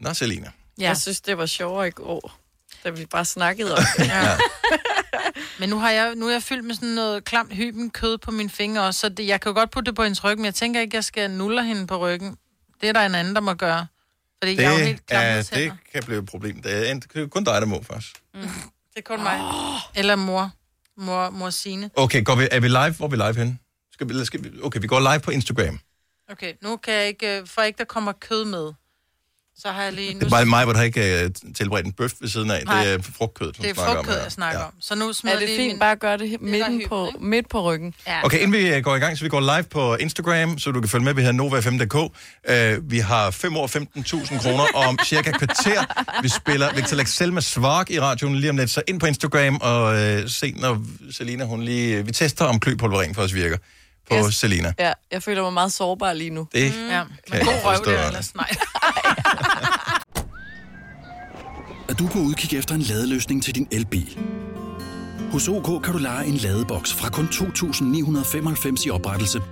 Nå, 0.00 0.14
Selina. 0.14 0.50
Ja. 0.78 0.84
Jeg 0.84 0.96
synes, 0.96 1.20
det 1.20 1.38
var 1.38 1.46
sjovere 1.46 1.88
i 1.88 1.90
går, 1.90 2.32
da 2.84 2.90
vi 2.90 3.06
bare 3.06 3.24
snakkede 3.24 3.72
om 3.76 3.82
det. 3.98 4.06
Ja. 4.14 4.36
Men 5.58 5.68
nu 5.68 5.78
har 5.78 5.90
jeg, 5.90 6.14
nu 6.14 6.26
er 6.28 6.32
jeg 6.32 6.42
fyldt 6.42 6.64
med 6.64 6.74
sådan 6.74 6.88
noget 6.88 7.24
klamt 7.24 7.52
hyben 7.54 7.90
kød 7.90 8.18
på 8.18 8.30
mine 8.30 8.50
fingre 8.50 8.82
også, 8.82 9.00
så 9.00 9.08
det, 9.08 9.26
jeg 9.26 9.40
kan 9.40 9.50
jo 9.50 9.54
godt 9.58 9.70
putte 9.70 9.90
det 9.90 9.96
på 9.96 10.02
hendes 10.02 10.24
ryg, 10.24 10.36
men 10.38 10.44
jeg 10.44 10.54
tænker 10.54 10.80
ikke, 10.80 10.96
jeg 10.96 11.04
skal 11.04 11.30
nulle 11.30 11.64
hende 11.64 11.86
på 11.86 11.96
ryggen. 11.98 12.36
Det 12.80 12.88
er 12.88 12.92
der 12.92 13.00
en 13.06 13.14
anden, 13.14 13.34
der 13.34 13.40
må 13.40 13.54
gøre. 13.54 13.86
Fordi 14.42 14.56
jeg 14.56 14.64
er 14.64 14.70
jo 14.70 14.76
Det, 14.78 14.86
helt 14.86 15.06
klam 15.06 15.22
er, 15.24 15.42
til 15.42 15.56
det 15.56 15.72
kan 15.92 16.02
blive 16.02 16.18
et 16.18 16.26
problem. 16.26 16.62
Det 16.62 16.86
er, 16.88 16.90
en- 16.92 17.00
det 17.00 17.22
er 17.22 17.26
kun 17.26 17.44
dig, 17.44 17.54
der 17.60 17.66
må 17.66 17.82
først. 17.92 18.06
Mm. 18.34 18.40
Det 18.40 18.48
er 18.96 19.00
kun 19.00 19.22
mig. 19.22 19.40
Eller 19.94 20.16
mor. 20.16 20.50
Mor, 20.96 21.30
mor 21.30 21.50
Signe. 21.50 21.90
Okay, 21.96 22.24
går 22.24 22.34
vi, 22.34 22.48
er 22.50 22.60
vi 22.60 22.68
live? 22.68 22.90
Hvor 22.90 23.06
er 23.06 23.10
vi 23.10 23.16
live 23.16 23.36
henne? 23.36 23.58
Skal 23.92 24.08
vi, 24.08 24.24
skal 24.24 24.44
vi, 24.44 24.50
okay, 24.62 24.80
vi 24.80 24.86
går 24.86 25.00
live 25.00 25.20
på 25.20 25.30
Instagram. 25.30 25.80
Okay, 26.30 26.52
nu 26.62 26.76
kan 26.76 26.94
jeg 26.94 27.06
ikke, 27.06 27.38
øh, 27.38 27.46
for 27.46 27.62
ikke 27.62 27.78
der 27.78 27.84
kommer 27.84 28.12
kød 28.12 28.44
med. 28.44 28.72
Så 29.58 29.68
har 29.68 29.82
jeg 29.82 29.92
lige... 29.92 30.14
Nu, 30.14 30.20
Det 30.20 30.26
er 30.26 30.30
bare 30.30 30.46
mig, 30.46 30.64
hvor 30.64 30.72
der 30.72 30.82
ikke 30.82 31.02
er 31.02 31.28
tilberedt 31.56 31.86
en 31.86 31.92
bøf 31.92 32.12
ved 32.20 32.28
siden 32.28 32.50
af. 32.50 32.62
Nej. 32.64 32.84
Det 32.84 32.92
er 32.92 32.98
frugtkød, 33.02 33.52
du 33.52 33.62
det 33.62 33.70
er 33.70 33.74
snakker 33.74 33.90
om. 33.90 33.96
frugtkød, 33.96 34.14
her. 34.14 34.22
jeg 34.22 34.32
snakker 34.32 34.60
Ja. 34.60 34.66
om. 34.66 34.72
Så 34.80 34.94
nu 34.94 35.12
smider 35.12 35.36
Er 35.36 35.40
det 35.40 35.48
lige 35.48 35.58
fint 35.58 35.72
min... 35.72 35.78
bare 35.78 35.92
at 35.92 36.00
gøre 36.00 36.18
det 36.18 36.40
midten 36.40 36.72
hyben, 36.74 36.88
på, 36.88 37.12
midt 37.20 37.48
på 37.48 37.62
ryggen? 37.62 37.94
Ja. 38.06 38.24
Okay, 38.24 38.38
inden 38.38 38.52
vi 38.52 38.68
øh, 38.74 38.82
går 38.82 38.96
i 38.96 38.98
gang, 38.98 39.18
så 39.18 39.24
vi 39.24 39.28
går 39.28 39.40
live 39.40 39.62
på 39.62 39.96
Instagram, 39.96 40.58
så 40.58 40.70
du 40.70 40.80
kan 40.80 40.88
følge 40.88 41.04
med. 41.04 41.14
Vi 41.14 41.22
hedder 41.22 41.44
Nova5.dk. 41.44 41.94
Uh, 42.78 42.90
vi 42.90 42.98
har 42.98 43.30
5 43.30 43.56
år 43.56 43.66
15.000 43.66 44.42
kroner 44.42 44.64
om 44.74 44.98
cirka 45.04 45.30
kvarter. 45.30 45.84
Vi 46.22 46.28
spiller 46.28 46.74
Victor 46.74 46.96
Lexel 46.96 47.32
med 47.32 47.42
Svark 47.42 47.90
i 47.90 48.00
radioen 48.00 48.36
lige 48.36 48.50
om 48.50 48.56
lidt. 48.56 48.70
Så 48.70 48.82
ind 48.88 49.00
på 49.00 49.06
Instagram 49.06 49.56
og 49.62 49.84
uh, 49.94 50.28
se, 50.28 50.52
når 50.56 50.82
Selina, 51.12 51.44
hun 51.44 51.62
lige... 51.62 52.06
Vi 52.06 52.12
tester, 52.12 52.44
om 52.44 52.60
kløpulver 52.60 53.00
rent 53.00 53.16
faktisk 53.16 53.34
virker 53.34 53.56
på 54.10 54.16
Yes. 54.28 54.34
Selina. 54.34 54.72
Ja, 54.78 54.92
jeg 55.12 55.22
føler 55.22 55.42
mig 55.42 55.52
meget 55.52 55.72
sårbar 55.72 56.12
lige 56.12 56.30
nu. 56.30 56.48
Det 56.54 56.72
Mm. 56.76 56.88
Ja, 56.88 56.92
kan 56.92 57.06
men 57.30 57.38
jeg 57.38 57.46
god 57.46 57.54
røv 57.64 57.84
det 57.84 58.06
ellers. 58.06 58.34
Nej. 58.34 58.50
er 61.94 61.98
du 61.98 62.06
på 62.06 62.18
udkig 62.18 62.58
efter 62.58 62.74
en 62.74 62.80
ladeløsning 62.80 63.42
til 63.42 63.54
din 63.54 63.68
elbil. 63.70 64.18
Hos 65.32 65.48
OK 65.48 65.82
kan 65.82 65.92
du 65.92 65.98
lege 65.98 66.26
en 66.26 66.34
ladeboks 66.34 66.92
fra 66.94 67.10
kun 67.10 67.24
2.995 67.24 68.86
i 68.86 68.90
oprettelse, 68.90 69.42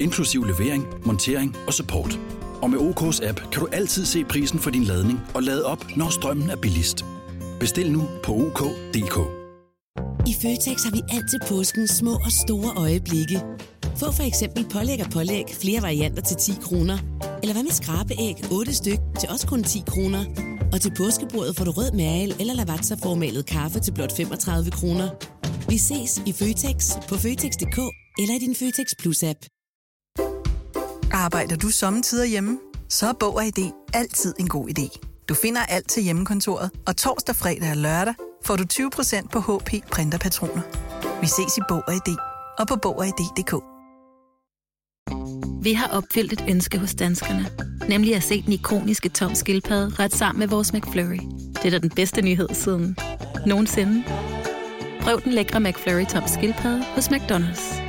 inklusiv 0.00 0.44
levering, 0.44 0.86
montering 1.04 1.56
og 1.66 1.74
support. 1.74 2.18
Og 2.62 2.70
med 2.70 2.78
OK's 2.78 3.28
app 3.28 3.40
kan 3.52 3.60
du 3.60 3.68
altid 3.72 4.04
se 4.04 4.24
prisen 4.24 4.58
for 4.58 4.70
din 4.70 4.84
ladning 4.84 5.20
og 5.34 5.42
lade 5.42 5.64
op, 5.66 5.86
når 5.96 6.10
strømmen 6.10 6.50
er 6.50 6.56
billigst. 6.56 7.04
Bestil 7.60 7.92
nu 7.92 8.08
på 8.24 8.32
OK.dk. 8.32 9.16
I 10.26 10.34
Føtex 10.42 10.84
har 10.84 10.90
vi 10.90 11.00
altid 11.10 11.38
påsken 11.48 11.88
små 11.88 12.12
og 12.12 12.32
store 12.46 12.72
øjeblikke. 12.76 13.40
Få 13.96 14.12
for 14.12 14.22
eksempel 14.22 14.66
pålæg 14.72 15.00
og 15.04 15.10
pålæg 15.10 15.44
flere 15.60 15.82
varianter 15.82 16.22
til 16.22 16.36
10 16.36 16.52
kroner. 16.62 16.98
Eller 17.42 17.52
hvad 17.52 17.62
med 17.62 17.72
skrabeæg 17.72 18.34
8 18.52 18.74
styk 18.74 18.98
til 19.20 19.28
også 19.28 19.46
kun 19.46 19.64
10 19.64 19.82
kroner. 19.86 20.51
Og 20.72 20.80
til 20.80 20.92
påskebordet 20.96 21.56
får 21.56 21.64
du 21.64 21.70
rød 21.70 21.92
mal 21.92 22.36
eller 22.40 22.54
lavatserformalet 22.54 23.46
kaffe 23.46 23.80
til 23.80 23.92
blot 23.92 24.16
35 24.16 24.70
kroner. 24.70 25.08
Vi 25.68 25.78
ses 25.78 26.22
i 26.26 26.32
Føtex 26.32 26.96
på 27.08 27.16
Føtex.dk 27.16 27.78
eller 28.18 28.34
i 28.34 28.38
din 28.38 28.54
Føtex 28.54 28.86
Plus-app. 28.98 29.40
Arbejder 31.12 31.56
du 31.56 31.70
sommetider 31.70 32.24
hjemme? 32.24 32.58
Så 32.88 33.06
er 33.08 33.12
Bog 33.12 33.34
og 33.34 33.46
ID 33.46 33.70
altid 33.94 34.34
en 34.40 34.48
god 34.48 34.68
idé. 34.78 34.98
Du 35.28 35.34
finder 35.34 35.60
alt 35.60 35.88
til 35.88 36.02
hjemmekontoret, 36.02 36.70
og 36.86 36.96
torsdag, 36.96 37.36
fredag 37.36 37.70
og 37.70 37.76
lørdag 37.76 38.14
får 38.44 38.56
du 38.56 38.64
20% 38.72 39.28
på 39.28 39.40
HP 39.40 39.70
Printerpatroner. 39.90 40.62
Vi 41.20 41.26
ses 41.26 41.56
i 41.56 41.60
Bog 41.68 41.82
og 41.86 41.94
ID 41.94 42.16
og 42.58 42.68
på 42.68 42.76
Bog 42.76 42.98
og 42.98 43.06
ID.dk. 43.06 43.71
Vi 45.62 45.72
har 45.72 45.86
opfyldt 45.86 46.32
et 46.32 46.44
ønske 46.48 46.78
hos 46.78 46.94
danskerne. 46.94 47.46
Nemlig 47.88 48.16
at 48.16 48.22
se 48.22 48.42
den 48.42 48.52
ikoniske 48.52 49.08
tom 49.08 49.34
skildpadde 49.34 49.94
ret 49.98 50.14
sammen 50.14 50.38
med 50.38 50.48
vores 50.48 50.72
McFlurry. 50.72 51.18
Det 51.54 51.64
er 51.64 51.70
da 51.70 51.78
den 51.78 51.90
bedste 51.90 52.22
nyhed 52.22 52.48
siden 52.52 52.96
nogensinde. 53.46 54.04
Prøv 55.00 55.20
den 55.24 55.32
lækre 55.32 55.60
McFlurry 55.60 56.04
tom 56.06 56.22
skildpadde 56.26 56.84
hos 56.94 57.08
McDonald's. 57.08 57.82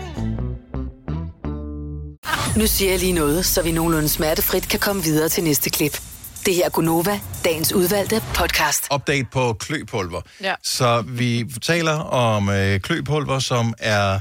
Nu 2.57 2.67
siger 2.67 2.91
jeg 2.91 2.99
lige 2.99 3.13
noget, 3.13 3.45
så 3.45 3.63
vi 3.63 3.71
nogenlunde 3.71 4.09
smertefrit 4.09 4.69
kan 4.69 4.79
komme 4.79 5.03
videre 5.03 5.29
til 5.29 5.43
næste 5.43 5.69
klip. 5.69 6.01
Det 6.45 6.55
her 6.55 6.65
er 6.65 6.69
Gunova, 6.69 7.19
dagens 7.45 7.73
udvalgte 7.73 8.23
podcast. 8.35 8.87
Update 8.95 9.27
på 9.31 9.53
kløpulver. 9.53 10.21
Ja. 10.41 10.53
Så 10.63 11.03
vi 11.07 11.45
taler 11.61 11.93
om 11.99 12.49
øh, 12.49 12.79
kløpulver, 12.79 13.39
som 13.39 13.73
er 13.79 14.19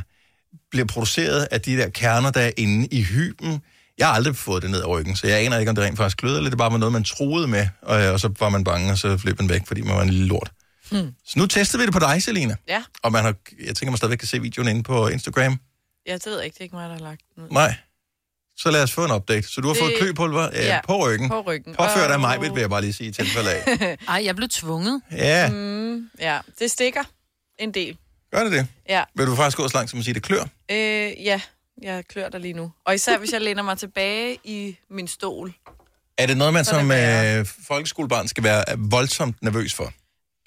bliver 0.72 0.86
produceret 0.86 1.48
af 1.50 1.60
de 1.60 1.76
der 1.76 1.88
kerner, 1.88 2.30
der 2.30 2.40
er 2.40 2.50
inde 2.56 2.86
i 2.90 3.02
hyben. 3.02 3.62
Jeg 3.98 4.06
har 4.06 4.14
aldrig 4.14 4.36
fået 4.36 4.62
det 4.62 4.70
ned 4.70 4.80
ad 4.80 4.86
ryggen, 4.88 5.16
så 5.16 5.26
jeg 5.26 5.38
aner 5.44 5.58
ikke, 5.58 5.70
om 5.70 5.74
det 5.76 5.84
rent 5.84 5.96
faktisk 5.96 6.16
kløder, 6.16 6.36
eller 6.36 6.50
det 6.50 6.58
bare 6.58 6.72
var 6.72 6.78
noget, 6.78 6.92
man 6.92 7.04
troede 7.04 7.46
med, 7.48 7.66
og, 7.82 7.96
og 8.06 8.20
så 8.20 8.32
var 8.40 8.48
man 8.48 8.64
bange, 8.64 8.92
og 8.92 8.98
så 8.98 9.18
flød 9.18 9.34
man 9.38 9.48
væk, 9.48 9.66
fordi 9.66 9.80
man 9.80 9.94
var 9.96 10.02
en 10.02 10.10
lille 10.10 10.26
lort. 10.26 10.50
Hmm. 10.90 11.10
Så 11.26 11.38
nu 11.38 11.46
tester 11.46 11.78
vi 11.78 11.84
det 11.86 11.92
på 11.92 11.98
dig, 11.98 12.22
Selina. 12.22 12.56
Ja. 12.68 12.82
Og 13.02 13.12
man 13.12 13.24
har, 13.24 13.34
jeg 13.66 13.76
tænker, 13.76 13.90
man 13.90 13.96
stadigvæk 13.96 14.18
kan 14.18 14.28
se 14.28 14.40
videoen 14.42 14.68
inde 14.68 14.82
på 14.82 15.08
Instagram. 15.08 15.58
ja, 16.06 16.14
det 16.14 16.26
ved 16.26 16.36
jeg 16.36 16.44
ikke. 16.44 16.54
Det 16.54 16.60
er 16.60 16.64
ikke 16.64 16.76
mig, 16.76 16.88
der 16.88 16.94
har 16.94 17.02
lagt 17.02 17.20
den 17.34 17.42
ud. 17.44 17.48
Nej. 17.50 17.74
Så 18.56 18.70
lad 18.70 18.82
os 18.82 18.92
få 18.92 19.04
en 19.04 19.10
update. 19.12 19.48
Så 19.48 19.60
du 19.60 19.66
har 19.66 19.74
Det- 19.74 19.82
fået 19.82 19.94
kløpulver 19.98 20.48
øh, 20.52 20.58
Ja, 20.64 20.80
på 20.86 21.06
ryggen. 21.06 21.28
på 21.28 21.40
ryggen. 21.40 21.74
Påført 21.74 22.10
af 22.10 22.20
mig, 22.20 22.40
vil 22.40 22.52
jeg 22.60 22.70
bare 22.70 22.80
lige 22.80 22.92
sige 22.92 23.08
i 23.08 23.12
tilfælde 23.12 23.50
af. 23.52 23.96
Ej, 24.08 24.22
jeg 24.24 24.36
blev 24.36 24.48
tvunget. 24.48 25.02
Ja, 25.12 25.50
Mm, 25.50 26.10
ja, 26.20 26.38
det 26.58 26.70
stikker 26.70 27.02
en 27.58 27.74
del. 27.74 27.96
Gør 28.32 28.42
det 28.44 28.52
det? 28.52 28.66
Ja. 28.88 29.04
Vil 29.14 29.26
du 29.26 29.36
faktisk 29.36 29.56
gå 29.56 29.68
så 29.68 29.76
langt 29.76 29.90
som 29.90 29.98
at 29.98 30.04
sige, 30.04 30.14
det 30.14 30.22
klør? 30.22 30.42
Øh, 30.70 31.24
ja, 31.24 31.40
jeg 31.82 32.04
klør 32.08 32.28
der 32.28 32.38
lige 32.38 32.54
nu. 32.54 32.72
Og 32.84 32.94
især 32.94 33.18
hvis 33.18 33.32
jeg 33.32 33.40
læner 33.40 33.62
mig 33.62 33.78
tilbage 33.78 34.38
i 34.44 34.76
min 34.90 35.08
stol. 35.08 35.54
Er 36.18 36.26
det 36.26 36.36
noget, 36.36 36.52
man 36.52 36.64
som 36.64 36.90
øh, 36.90 37.46
folkeskolebarn 37.66 38.28
skal 38.28 38.44
være 38.44 38.64
voldsomt 38.78 39.42
nervøs 39.42 39.74
for? 39.74 39.92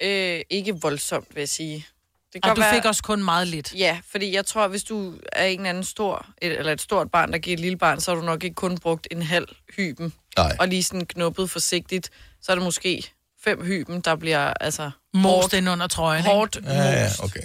Øh, 0.02 0.40
ikke 0.50 0.80
voldsomt, 0.80 1.34
vil 1.34 1.40
jeg 1.40 1.48
sige. 1.48 1.86
Det 2.32 2.44
Og 2.44 2.56
du 2.56 2.62
fik 2.74 2.84
også 2.84 3.02
kun 3.02 3.24
meget 3.24 3.48
lidt. 3.48 3.74
Ja, 3.74 3.98
fordi 4.10 4.34
jeg 4.34 4.46
tror, 4.46 4.68
hvis 4.68 4.84
du 4.84 5.14
er 5.32 5.44
en 5.44 5.66
anden 5.66 5.84
stor, 5.84 6.26
et, 6.42 6.52
eller 6.52 6.72
et 6.72 6.80
stort 6.80 7.10
barn, 7.10 7.32
der 7.32 7.38
giver 7.38 7.54
et 7.56 7.60
lille 7.60 7.78
barn, 7.78 8.00
så 8.00 8.10
har 8.10 8.20
du 8.20 8.26
nok 8.26 8.44
ikke 8.44 8.54
kun 8.54 8.78
brugt 8.78 9.08
en 9.10 9.22
halv 9.22 9.48
hyben. 9.76 10.12
Nej. 10.36 10.56
Og 10.60 10.68
lige 10.68 10.82
sådan 10.82 11.06
knuppet 11.06 11.50
forsigtigt, 11.50 12.10
så 12.42 12.52
er 12.52 12.56
det 12.56 12.64
måske 12.64 13.12
fem 13.44 13.64
hyben, 13.64 14.00
der 14.00 14.16
bliver 14.16 14.54
altså... 14.60 14.90
Most 15.14 15.52
ind 15.52 15.68
under 15.68 15.86
trøjen? 15.86 16.24
Hårdt 16.24 16.58
Ja, 16.64 16.82
ja, 16.82 17.08
okay. 17.22 17.40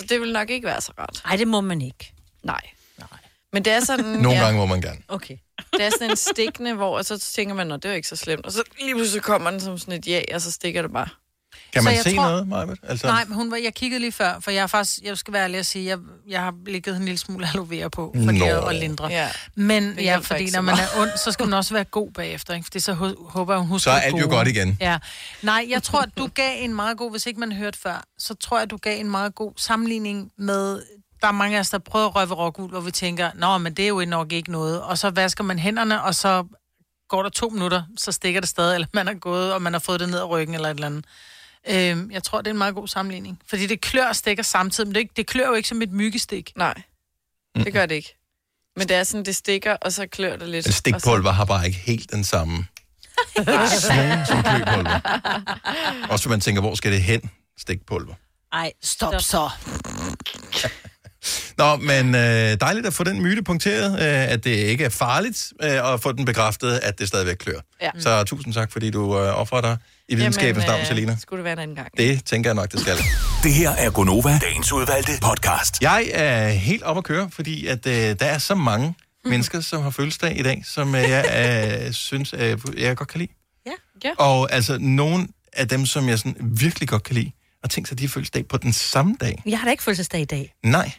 Så 0.00 0.06
det 0.08 0.20
vil 0.20 0.32
nok 0.32 0.50
ikke 0.50 0.66
være 0.66 0.80
så 0.80 0.92
rart. 0.98 1.22
Nej, 1.24 1.36
det 1.36 1.48
må 1.48 1.60
man 1.60 1.82
ikke. 1.82 2.12
Nej. 2.42 2.60
Men 3.52 3.64
det 3.64 3.72
er 3.72 3.80
sådan... 3.80 4.04
Nogle 4.22 4.38
ja, 4.38 4.44
gange 4.44 4.58
må 4.58 4.66
man 4.66 4.80
gerne. 4.80 5.00
Okay. 5.08 5.36
Det 5.72 5.82
er 5.82 5.90
sådan 5.90 6.10
en 6.10 6.16
stikkende, 6.16 6.74
hvor 6.74 7.02
så 7.02 7.18
tænker 7.18 7.54
man, 7.54 7.72
at 7.72 7.82
det 7.82 7.90
er 7.90 7.94
ikke 7.94 8.08
så 8.08 8.16
slemt. 8.16 8.46
Og 8.46 8.52
så 8.52 8.62
lige 8.80 8.94
pludselig 8.94 9.22
kommer 9.22 9.50
den 9.50 9.60
som 9.60 9.78
sådan 9.78 9.94
et 9.94 10.06
ja, 10.06 10.22
og 10.34 10.40
så 10.40 10.50
stikker 10.50 10.82
det 10.82 10.92
bare. 10.92 11.08
Kan 11.72 11.82
Så 11.82 11.88
man 11.88 11.94
jeg 11.94 12.02
se 12.04 12.14
tror- 12.16 12.22
noget, 12.22 12.48
Majbet? 12.48 12.78
Altså, 12.82 13.06
Nej, 13.06 13.24
men 13.24 13.34
hun 13.34 13.50
var, 13.50 13.56
jeg 13.56 13.74
kiggede 13.74 14.00
lige 14.00 14.12
før, 14.12 14.40
for 14.40 14.50
jeg 14.50 14.62
er 14.62 14.66
faktisk, 14.66 14.98
jeg 15.02 15.18
skal 15.18 15.34
være 15.34 15.42
ærlig 15.44 15.58
at 15.58 15.66
sige, 15.66 15.84
jeg, 15.86 15.98
jeg 16.28 16.40
har 16.40 16.54
ligget 16.66 16.96
en 16.96 17.04
lille 17.04 17.18
smule 17.18 17.48
aloe 17.48 17.70
vera 17.70 17.88
på, 17.88 18.14
fordi 18.24 18.38
Nå. 18.38 18.44
jeg 18.44 18.74
lindre. 18.80 19.06
Ja. 19.06 19.28
Men 19.54 19.82
Det 19.96 20.02
ja, 20.04 20.16
fordi 20.18 20.44
når 20.44 20.50
så 20.50 20.60
man 20.60 20.74
er 20.74 21.00
ond, 21.00 21.10
så 21.24 21.32
skal 21.32 21.46
man 21.46 21.52
også 21.54 21.74
være 21.74 21.84
god 21.84 22.10
bagefter, 22.12 22.54
ikke? 22.54 22.64
Fordi 22.64 22.80
så 22.80 22.92
hå- 22.92 23.30
håber 23.30 23.52
jeg, 23.54 23.60
hun 23.60 23.68
husker 23.68 23.90
Så 23.90 23.94
er 23.96 24.00
det 24.00 24.06
alt 24.06 24.14
jo 24.20 24.24
gode. 24.24 24.36
godt 24.36 24.48
igen. 24.48 24.76
Ja. 24.80 24.98
Nej, 25.42 25.66
jeg 25.68 25.82
tror, 25.82 26.00
at 26.00 26.08
du 26.18 26.26
gav 26.34 26.64
en 26.64 26.74
meget 26.74 26.96
god, 26.98 27.10
hvis 27.10 27.26
ikke 27.26 27.40
man 27.40 27.52
hørte 27.52 27.78
før, 27.78 28.02
så 28.18 28.34
tror 28.34 28.56
jeg, 28.56 28.62
at 28.62 28.70
du 28.70 28.76
gav 28.76 29.00
en 29.00 29.10
meget 29.10 29.34
god 29.34 29.52
sammenligning 29.56 30.30
med, 30.38 30.82
der 31.22 31.28
er 31.28 31.32
mange 31.32 31.56
af 31.56 31.60
os, 31.60 31.70
der 31.70 31.78
prøver 31.78 32.06
at 32.08 32.14
røve 32.16 32.34
rockuld, 32.34 32.70
hvor 32.70 32.80
vi 32.80 32.90
tænker, 32.90 33.30
nå, 33.34 33.58
men 33.58 33.74
det 33.74 33.84
er 33.84 33.88
jo 33.88 34.04
nok 34.04 34.32
ikke 34.32 34.52
noget. 34.52 34.82
Og 34.82 34.98
så 34.98 35.10
vasker 35.10 35.44
man 35.44 35.58
hænderne, 35.58 36.02
og 36.02 36.14
så 36.14 36.44
går 37.08 37.22
der 37.22 37.30
to 37.30 37.48
minutter, 37.48 37.82
så 37.98 38.12
stikker 38.12 38.40
det 38.40 38.48
stadig, 38.50 38.74
eller 38.74 38.86
man 38.94 39.08
er 39.08 39.14
gået, 39.14 39.52
og 39.52 39.62
man 39.62 39.72
har 39.72 39.80
fået 39.80 40.00
det 40.00 40.08
ned 40.08 40.18
ad 40.18 40.24
ryggen, 40.28 40.54
eller 40.54 40.68
et 40.68 40.74
eller 40.74 40.86
andet. 40.86 41.04
Øhm, 41.68 42.10
jeg 42.10 42.22
tror, 42.22 42.38
det 42.38 42.46
er 42.46 42.50
en 42.50 42.58
meget 42.58 42.74
god 42.74 42.88
sammenligning. 42.88 43.40
Fordi 43.48 43.66
det 43.66 43.80
klør 43.80 44.06
og 44.08 44.16
stikker 44.16 44.42
samtidig, 44.42 44.88
men 44.88 44.94
det, 44.94 45.00
ikke- 45.00 45.12
det 45.16 45.26
klør 45.26 45.46
jo 45.46 45.54
ikke 45.54 45.68
som 45.68 45.82
et 45.82 45.90
myggestik. 45.92 46.52
Nej, 46.56 46.82
det 47.56 47.72
gør 47.72 47.86
det 47.86 47.94
ikke. 47.94 48.16
Men 48.76 48.88
det 48.88 48.96
er 48.96 49.04
sådan, 49.04 49.24
det 49.24 49.36
stikker, 49.36 49.72
og 49.82 49.92
så 49.92 50.06
klør 50.06 50.36
det 50.36 50.48
lidt. 50.48 50.66
en 50.66 50.72
stikpulver 50.72 51.30
har 51.30 51.44
bare 51.44 51.66
ikke 51.66 51.78
helt 51.78 52.10
den 52.12 52.24
samme 52.24 52.66
svung 53.36 54.26
som 54.26 54.42
kløpulver. 54.42 55.00
Også 56.10 56.24
hvis 56.24 56.30
man 56.30 56.40
tænker, 56.40 56.60
hvor 56.60 56.74
skal 56.74 56.92
det 56.92 57.02
hen, 57.02 57.30
stikpulver? 57.58 58.14
Ej, 58.52 58.72
stop, 58.82 59.20
stop. 59.20 59.20
så. 59.20 60.68
Nå, 61.58 61.76
men 61.76 62.14
øh, 62.14 62.20
dejligt 62.60 62.86
at 62.86 62.94
få 62.94 63.04
den 63.04 63.22
myte 63.22 63.42
punkteret, 63.42 63.92
øh, 63.92 64.32
at 64.32 64.44
det 64.44 64.50
ikke 64.50 64.84
er 64.84 64.88
farligt, 64.88 65.52
øh, 65.62 65.84
og 65.84 66.00
få 66.00 66.12
den 66.12 66.24
bekræftet, 66.24 66.80
at 66.82 66.98
det 66.98 67.08
stadigvæk 67.08 67.36
klør. 67.36 67.60
Ja. 67.82 67.90
Så 67.98 68.24
tusind 68.24 68.54
tak, 68.54 68.72
fordi 68.72 68.90
du 68.90 69.18
øh, 69.18 69.40
offrer 69.40 69.60
dig 69.60 69.76
i 70.08 70.14
videnskabens 70.14 70.66
navn, 70.66 70.84
Selina. 70.86 71.16
Skulle 71.20 71.38
det 71.38 71.44
være 71.44 71.52
en 71.52 71.58
anden 71.58 71.76
gang. 71.76 71.88
Det 71.96 72.24
tænker 72.24 72.50
jeg 72.50 72.54
nok, 72.54 72.72
det 72.72 72.80
skal. 72.80 72.96
Det 73.42 73.52
her 73.52 73.70
er 73.70 73.90
Gonova, 73.90 74.38
dagens 74.38 74.72
udvalgte 74.72 75.12
podcast. 75.22 75.82
Jeg 75.82 76.10
er 76.12 76.48
helt 76.48 76.82
op 76.82 76.98
at 76.98 77.04
køre, 77.04 77.30
fordi 77.32 77.66
at, 77.66 77.86
øh, 77.86 77.92
der 77.92 78.26
er 78.26 78.38
så 78.38 78.54
mange 78.54 78.94
mennesker, 79.24 79.60
som 79.60 79.82
har 79.82 79.90
fødselsdag 79.90 80.38
i 80.38 80.42
dag, 80.42 80.62
som 80.66 80.94
øh, 80.94 81.00
jeg 81.00 81.84
øh, 81.86 81.92
synes, 82.08 82.34
øh, 82.38 82.58
jeg 82.76 82.96
godt 82.96 83.08
kan 83.08 83.20
lide. 83.20 83.32
Ja. 83.66 83.72
ja. 84.04 84.10
Og 84.18 84.52
altså, 84.52 84.78
nogle 84.80 85.28
af 85.52 85.68
dem, 85.68 85.86
som 85.86 86.08
jeg 86.08 86.18
sådan 86.18 86.36
virkelig 86.40 86.88
godt 86.88 87.02
kan 87.02 87.14
lide, 87.14 87.32
og 87.62 87.70
tænk 87.70 87.86
sig, 87.86 87.94
at 87.94 87.98
de 87.98 88.04
har 88.04 88.08
fødselsdag 88.08 88.48
på 88.48 88.56
den 88.56 88.72
samme 88.72 89.16
dag. 89.20 89.42
Jeg 89.46 89.58
har 89.58 89.64
da 89.64 89.70
ikke 89.70 89.82
fødselsdag 89.82 90.20
i 90.20 90.24
dag. 90.24 90.54
Nej. 90.64 90.92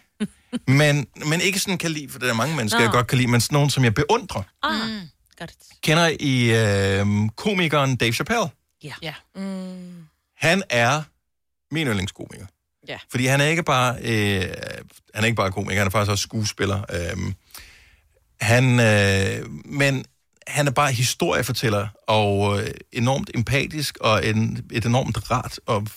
Men, 0.68 1.08
men 1.26 1.42
ikke 1.42 1.60
sådan 1.60 1.78
kan 1.78 1.92
lide, 1.92 2.10
for 2.10 2.20
der 2.20 2.30
er 2.30 2.34
mange 2.34 2.56
mennesker, 2.56 2.80
Nå. 2.80 2.84
jeg 2.84 2.92
godt 2.92 3.08
kan 3.08 3.18
lide, 3.18 3.32
men 3.32 3.42
sådan 3.42 3.56
nogen, 3.56 3.70
som 3.70 3.84
jeg 3.84 3.94
beundrer. 3.94 4.44
Ah, 4.64 4.90
mm. 4.90 5.10
godt. 5.40 5.52
Kender 5.82 6.12
I 6.20 6.52
øh, 6.52 7.30
komikeren 7.36 7.96
Dave 7.96 8.14
Chappelle? 8.14 8.50
Ja. 8.84 8.94
ja. 9.02 9.14
Mm. 9.36 10.06
Han 10.38 10.64
er 10.70 11.04
min 11.72 11.88
yndlingskomiker. 11.88 12.46
Ja. 12.88 12.98
Fordi 13.12 13.26
han 13.26 13.42
er 13.42 13.46
ikke 13.46 13.64
bare, 13.64 13.96
øh, 14.02 14.42
han 15.14 15.24
er 15.24 15.26
ikke 15.26 15.36
bare 15.36 15.52
komiker, 15.52 15.80
han 15.80 15.88
er 15.88 15.92
faktisk 15.92 16.12
også 16.12 16.22
skuespiller. 16.22 16.82
Øh, 16.90 17.34
han, 18.42 18.80
øh, 18.80 19.50
men 19.66 20.06
han 20.48 20.68
er 20.68 20.72
bare 20.72 20.92
historiefortæller, 20.92 21.88
og 22.08 22.62
øh, 22.62 22.72
enormt 22.92 23.32
empatisk, 23.34 23.98
og 24.02 24.28
en, 24.28 24.66
et 24.72 24.86
enormt 24.86 25.32
rart, 25.32 25.60
og 25.66 25.88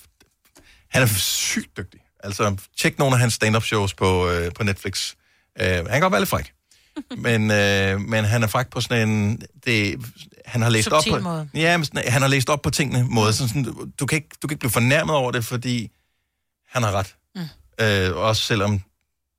han 0.90 1.02
er 1.02 1.06
sygt 1.06 1.76
dygtig. 1.76 2.00
Altså, 2.24 2.56
tjek 2.76 2.98
nogle 2.98 3.14
af 3.14 3.20
hans 3.20 3.34
stand-up 3.34 3.64
shows 3.64 3.94
på, 3.94 4.30
øh, 4.30 4.52
på 4.52 4.64
Netflix. 4.64 5.14
Øh, 5.60 5.66
han 5.66 5.86
kan 5.86 6.00
godt 6.00 6.12
være 6.12 6.20
lidt 6.20 6.30
fræk. 6.30 6.52
men, 7.26 7.50
øh, 7.50 8.00
men 8.00 8.24
han 8.24 8.42
er 8.42 8.46
fræk 8.46 8.68
på 8.70 8.80
sådan 8.80 9.08
en... 9.08 9.42
Det, 9.66 10.00
han 10.46 10.62
har 10.62 10.68
læst 10.70 10.88
Subtil 10.88 11.12
op 11.12 11.18
på... 11.18 11.24
måde. 11.24 11.48
Ja, 11.54 11.76
men 11.76 11.84
sådan, 11.84 12.12
han 12.12 12.22
har 12.22 12.28
læst 12.28 12.50
op 12.50 12.62
på 12.62 12.70
tingene 12.70 13.06
måde. 13.10 13.32
Sådan, 13.32 13.48
sådan, 13.48 13.92
du, 14.00 14.06
kan 14.06 14.16
ikke, 14.16 14.28
du 14.42 14.46
kan 14.48 14.54
ikke 14.54 14.60
blive 14.60 14.70
fornærmet 14.70 15.16
over 15.16 15.32
det, 15.32 15.44
fordi 15.44 15.90
han 16.68 16.82
har 16.82 16.92
ret. 16.92 17.16
Mm. 17.34 17.84
Øh, 17.84 18.16
også 18.16 18.42
selvom 18.42 18.80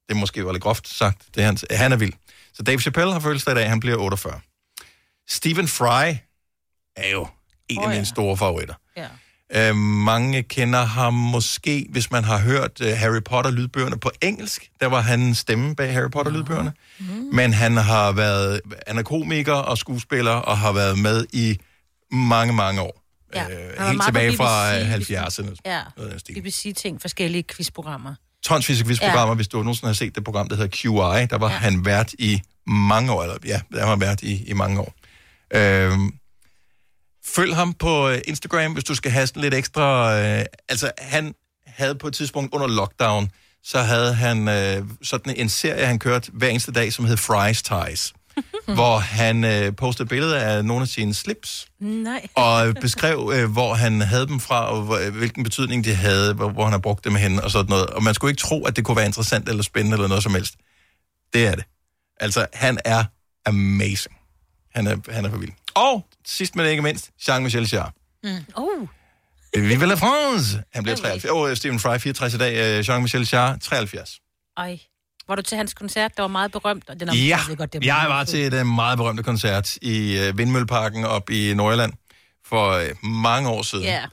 det 0.09 0.17
måske 0.17 0.45
var 0.45 0.51
lidt 0.51 0.63
groft 0.63 0.87
sagt. 0.87 1.25
Det 1.35 1.41
er 1.41 1.45
hans, 1.45 1.65
han 1.71 1.91
er 1.91 1.97
vild. 1.97 2.13
Så 2.53 2.63
Dave 2.63 2.79
Chappelle 2.79 3.13
har 3.13 3.19
fødselsdag 3.19 3.51
i 3.51 3.55
dag, 3.55 3.69
han 3.69 3.79
bliver 3.79 3.97
48. 3.97 4.39
Stephen 5.27 5.67
Fry 5.67 6.13
er 6.95 7.09
jo 7.11 7.27
en 7.69 7.77
oh, 7.77 7.83
af 7.83 7.89
mine 7.89 8.05
store 8.05 8.37
favoritter. 8.37 8.73
Ja. 8.97 9.07
Øh, 9.55 9.75
mange 9.75 10.43
kender 10.43 10.85
ham 10.85 11.13
måske, 11.13 11.87
hvis 11.89 12.11
man 12.11 12.23
har 12.23 12.39
hørt 12.39 12.81
uh, 12.81 12.87
Harry 12.87 13.21
Potter-lydbøgerne 13.25 13.97
på 13.97 14.11
engelsk. 14.21 14.69
Der 14.79 14.87
var 14.87 15.01
han 15.01 15.35
stemme 15.35 15.75
bag 15.75 15.93
Harry 15.93 16.09
Potter-lydbøgerne. 16.11 16.73
Mm. 16.99 17.05
Men 17.33 17.53
han 17.53 17.77
har 17.77 18.11
været 18.11 18.61
han 18.87 18.97
er 18.97 19.03
komiker 19.03 19.53
og 19.53 19.77
skuespiller 19.77 20.31
og 20.31 20.57
har 20.57 20.71
været 20.71 20.99
med 20.99 21.25
i 21.33 21.57
mange, 22.11 22.53
mange 22.53 22.81
år. 22.81 23.01
Ja. 23.35 23.43
Øh, 23.49 23.87
helt 23.89 24.03
tilbage 24.05 24.37
fra 24.37 24.79
BBC, 24.79 25.09
øh, 25.11 25.25
70'erne. 25.25 25.55
Ja. 25.65 25.81
BBC-ting, 26.41 27.01
forskellige 27.01 27.43
quizprogrammer. 27.55 28.15
Tonsvis 28.43 28.79
af 28.79 28.85
quizprogrammer, 28.85 29.33
Ja. 29.33 29.35
hvis 29.35 29.47
du 29.47 29.57
nogensinde 29.57 29.87
har 29.87 29.93
set 29.93 30.15
det 30.15 30.23
program, 30.23 30.49
der 30.49 30.55
hedder 30.55 30.69
QI. 30.69 31.25
Der 31.29 31.37
var 31.37 31.49
ja. 31.49 31.55
han 31.55 31.85
vært 31.85 32.13
i 32.19 32.41
mange 32.67 33.11
år, 33.11 33.23
eller 33.23 33.35
ja, 33.45 33.61
der 33.73 33.79
har 33.81 33.89
han 33.89 33.99
vært 34.01 34.21
i, 34.23 34.43
i 34.49 34.53
mange 34.53 34.79
år. 34.79 34.93
Øhm, 35.53 36.13
følg 37.25 37.55
ham 37.55 37.73
på 37.73 38.09
øh, 38.09 38.21
Instagram, 38.27 38.73
hvis 38.73 38.83
du 38.83 38.95
skal 38.95 39.11
have 39.11 39.27
sådan 39.27 39.41
lidt 39.41 39.53
ekstra... 39.53 40.17
Øh, 40.19 40.45
altså, 40.69 40.91
han 40.97 41.35
havde 41.67 41.95
på 41.95 42.07
et 42.07 42.13
tidspunkt 42.13 42.53
under 42.53 42.67
lockdown, 42.67 43.31
så 43.63 43.79
havde 43.79 44.13
han 44.13 44.47
øh, 44.47 44.83
sådan 45.03 45.35
en 45.37 45.49
serie, 45.49 45.85
han 45.85 45.99
kørte 45.99 46.31
hver 46.33 46.47
eneste 46.47 46.71
dag, 46.71 46.93
som 46.93 47.05
hed 47.05 47.17
Fries 47.17 47.63
Ties. 47.63 48.13
hvor 48.77 48.97
han 48.97 49.43
øh, 49.43 49.75
postede 49.75 50.07
billeder 50.07 50.39
af 50.39 50.65
nogle 50.65 50.81
af 50.81 50.87
sine 50.87 51.13
slips, 51.13 51.67
Nej. 51.79 52.27
og 52.35 52.75
beskrev, 52.81 53.31
øh, 53.35 53.51
hvor 53.51 53.73
han 53.73 54.01
havde 54.01 54.27
dem 54.27 54.39
fra, 54.39 54.71
og 54.71 54.81
hvor, 54.81 55.09
hvilken 55.09 55.43
betydning 55.43 55.85
de 55.85 55.95
havde, 55.95 56.33
hvor, 56.33 56.49
hvor 56.49 56.63
han 56.63 56.71
har 56.71 56.79
brugt 56.79 57.05
dem 57.05 57.15
hen, 57.15 57.39
og 57.39 57.51
sådan 57.51 57.69
noget. 57.69 57.85
Og 57.85 58.03
man 58.03 58.13
skulle 58.13 58.31
ikke 58.31 58.39
tro, 58.39 58.65
at 58.65 58.75
det 58.75 58.85
kunne 58.85 58.97
være 58.97 59.05
interessant 59.05 59.49
eller 59.49 59.63
spændende 59.63 59.95
eller 59.95 60.07
noget 60.07 60.23
som 60.23 60.33
helst. 60.33 60.55
Det 61.33 61.47
er 61.47 61.55
det. 61.55 61.63
Altså, 62.19 62.45
han 62.53 62.77
er 62.85 63.03
amazing. 63.45 64.15
Han 64.75 64.87
er, 64.87 64.97
han 65.09 65.25
er 65.25 65.29
for 65.29 65.37
vild. 65.37 65.51
Og 65.75 66.05
sidst 66.27 66.55
men 66.55 66.65
ikke 66.65 66.81
mindst, 66.81 67.09
Jean-Michel 67.21 67.73
Jarre. 67.75 67.91
Mm. 68.23 68.45
Oh. 68.55 68.87
Vive 69.57 69.85
la 69.85 69.95
France! 69.95 70.63
Han 70.73 70.83
bliver 70.83 70.95
73. 70.95 71.31
Åh, 71.31 71.41
oh, 71.41 71.55
Stephen 71.55 71.79
Fry, 71.79 71.97
64 71.99 72.33
i 72.33 72.37
dag. 72.37 72.53
øh, 72.55 72.79
Jean-Michel 72.79 73.29
Jarre, 73.33 73.57
73. 73.59 74.19
Ej. 74.57 74.79
Var 75.27 75.35
du 75.35 75.41
til 75.41 75.57
hans 75.57 75.73
koncert, 75.73 76.11
der 76.17 76.23
var 76.23 76.27
meget 76.27 76.51
berømt? 76.51 76.89
Og 76.89 76.99
den 76.99 77.09
er 77.09 77.13
Ja, 77.13 77.39
godt, 77.57 77.73
det 77.73 77.83
er 77.83 77.85
jeg 77.99 78.05
var 78.09 78.23
til 78.23 78.51
den 78.51 78.75
meget 78.75 78.97
berømte 78.97 79.23
koncert 79.23 79.75
i 79.77 80.17
øh, 80.17 80.37
Vindmølleparken 80.37 81.05
op 81.05 81.29
i 81.29 81.53
Nordjylland 81.53 81.93
for 82.45 82.69
øh, 82.71 82.89
mange 83.03 83.49
år 83.49 83.61
siden. 83.61 83.83
Ja. 83.83 84.05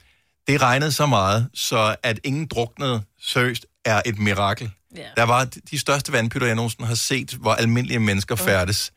Det 0.47 0.61
regnede 0.61 0.91
så 0.91 1.05
meget, 1.05 1.49
så 1.53 1.95
at 2.03 2.19
ingen 2.23 2.47
druknede 2.47 3.03
seriøst 3.21 3.65
er 3.85 4.01
et 4.05 4.19
mirakel. 4.19 4.71
Ja. 4.95 5.01
Der 5.17 5.23
var 5.23 5.45
de- 5.71 5.79
største 5.79 6.11
vandpytter, 6.11 6.47
jeg 6.47 6.55
nogensinde 6.55 6.87
har 6.87 6.95
set, 6.95 7.31
hvor 7.33 7.53
almindelige 7.53 7.99
mennesker 7.99 8.35
færdes. 8.35 8.91